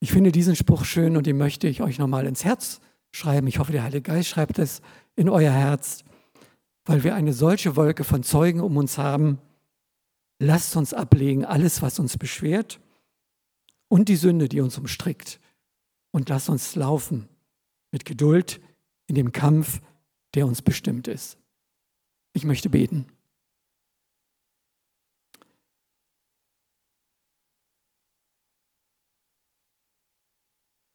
Ich 0.00 0.12
finde 0.12 0.30
diesen 0.30 0.54
Spruch 0.54 0.84
schön 0.84 1.16
und 1.16 1.26
den 1.26 1.36
möchte 1.36 1.66
ich 1.66 1.82
euch 1.82 1.98
nochmal 1.98 2.26
ins 2.26 2.44
Herz 2.44 2.80
schreiben. 3.10 3.48
Ich 3.48 3.58
hoffe, 3.58 3.72
der 3.72 3.82
Heilige 3.82 4.02
Geist 4.02 4.28
schreibt 4.28 4.60
es 4.60 4.80
in 5.16 5.28
euer 5.28 5.50
Herz, 5.50 6.04
weil 6.84 7.02
wir 7.02 7.16
eine 7.16 7.32
solche 7.32 7.74
Wolke 7.74 8.04
von 8.04 8.22
Zeugen 8.22 8.60
um 8.60 8.76
uns 8.76 8.96
haben. 8.96 9.40
Lasst 10.40 10.76
uns 10.76 10.94
ablegen 10.94 11.44
alles, 11.44 11.82
was 11.82 11.98
uns 11.98 12.16
beschwert 12.16 12.80
und 13.88 14.08
die 14.08 14.14
Sünde, 14.14 14.48
die 14.48 14.60
uns 14.60 14.78
umstrickt. 14.78 15.40
Und 16.12 16.28
lass 16.28 16.48
uns 16.48 16.76
laufen 16.76 17.28
mit 17.90 18.04
Geduld 18.04 18.60
in 19.08 19.16
dem 19.16 19.32
Kampf, 19.32 19.80
der 20.34 20.46
uns 20.46 20.62
bestimmt 20.62 21.08
ist. 21.08 21.36
Ich 22.38 22.44
möchte 22.44 22.70
beten. 22.70 23.04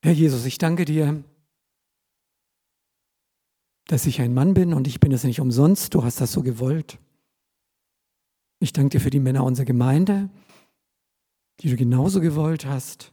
Herr 0.02 0.14
Jesus, 0.14 0.46
ich 0.46 0.58
danke 0.58 0.86
dir, 0.86 1.22
dass 3.88 4.06
ich 4.06 4.22
ein 4.22 4.34
Mann 4.34 4.54
bin 4.54 4.74
und 4.74 4.88
ich 4.88 5.02
bin 5.02 5.12
es 5.12 5.26
nicht 5.26 5.42
umsonst, 5.42 5.94
du 5.94 6.06
hast 6.06 6.22
das 6.22 6.32
so 6.32 6.44
gewollt. 6.44 6.98
Ich 8.62 8.72
danke 8.72 8.98
dir 8.98 9.02
für 9.02 9.10
die 9.10 9.20
Männer 9.20 9.44
unserer 9.44 9.66
Gemeinde, 9.66 10.30
die 11.60 11.70
du 11.70 11.76
genauso 11.76 12.22
gewollt 12.22 12.66
hast. 12.66 13.12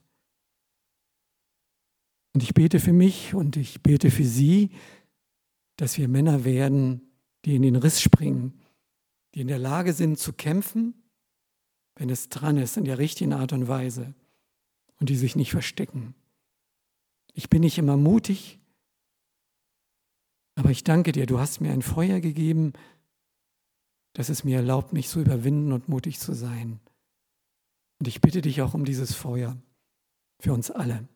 Und 2.33 2.45
ich 2.45 2.55
bete 2.55 2.79
für 2.79 2.93
mich 2.93 3.35
und 3.35 3.57
ich 3.57 3.83
bete 3.83 4.13
für 4.13 4.25
sie, 4.25 4.71
dass 5.75 5.99
wir 5.99 6.07
Männer 6.07 6.45
werden, 6.45 7.10
die 7.45 7.57
in 7.57 7.63
den 7.63 7.77
Riss 7.77 8.01
springen, 8.01 8.61
die 9.35 9.41
in 9.41 9.49
der 9.49 9.59
Lage 9.59 9.93
sind 9.93 10.19
zu 10.19 10.33
kämpfen, 10.33 10.95
wenn 11.97 12.11
es 12.11 12.29
dran 12.29 12.57
ist, 12.57 12.77
in 12.77 12.85
der 12.85 12.99
richtigen 12.99 13.33
Art 13.33 13.53
und 13.53 13.69
Weise 13.69 14.15
und 14.99 15.09
die 15.09 15.17
sich 15.17 15.37
nicht 15.37 15.51
verstecken. 15.51 16.15
Ich 17.35 17.49
bin 17.49 17.61
nicht 17.61 17.79
immer 17.79 17.97
mutig, 17.97 18.59
aber 20.55 20.71
ich 20.71 20.85
danke 20.85 21.13
dir, 21.13 21.27
du 21.27 21.39
hast 21.39 21.61
mir 21.61 21.73
ein 21.73 21.83
Feuer 21.83 22.21
gegeben, 22.21 22.73
das 24.13 24.29
es 24.29 24.45
mir 24.45 24.57
erlaubt, 24.57 24.93
mich 24.93 25.09
zu 25.09 25.21
überwinden 25.21 25.73
und 25.73 25.89
mutig 25.89 26.19
zu 26.19 26.35
sein. 26.35 26.81
Und 27.99 28.09
ich 28.09 28.21
bitte 28.21 28.43
dich 28.43 28.61
auch 28.63 28.75
um 28.75 28.85
dieses 28.85 29.15
Feuer 29.15 29.57
für 30.41 30.53
uns 30.53 30.71
alle. 30.71 31.09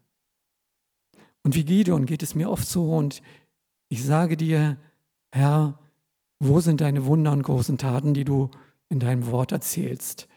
Und 1.43 1.55
wie 1.55 1.65
Gideon 1.65 2.07
geht 2.07 2.23
es 2.23 2.35
mir 2.35 2.51
oft 2.51 2.67
so 2.67 2.97
und 2.97 3.23
ich 3.89 4.03
sage 4.05 4.37
dir, 4.37 4.79
Herr, 5.33 5.79
wo 6.45 6.61
sind 6.61 6.81
deine 6.81 7.07
Wunder 7.07 7.33
und 7.33 7.43
großen 7.43 7.79
Taten, 7.79 8.15
die 8.15 8.25
du 8.25 8.51
in 8.89 9.01
deinem 9.01 9.27
Wort 9.27 9.53
erzählst? 9.53 10.29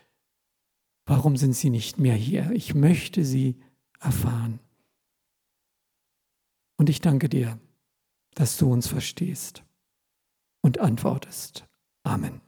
Warum 1.05 1.37
sind 1.37 1.53
sie 1.53 1.69
nicht 1.69 1.99
mehr 1.99 2.15
hier? 2.15 2.51
Ich 2.51 2.73
möchte 2.73 3.23
sie 3.23 3.57
erfahren. 3.99 4.59
Und 6.77 6.89
ich 6.89 7.01
danke 7.01 7.29
dir, 7.29 7.59
dass 8.35 8.57
du 8.57 8.71
uns 8.71 8.87
verstehst 8.87 9.63
und 10.61 10.79
antwortest. 10.79 11.65
Amen. 12.03 12.46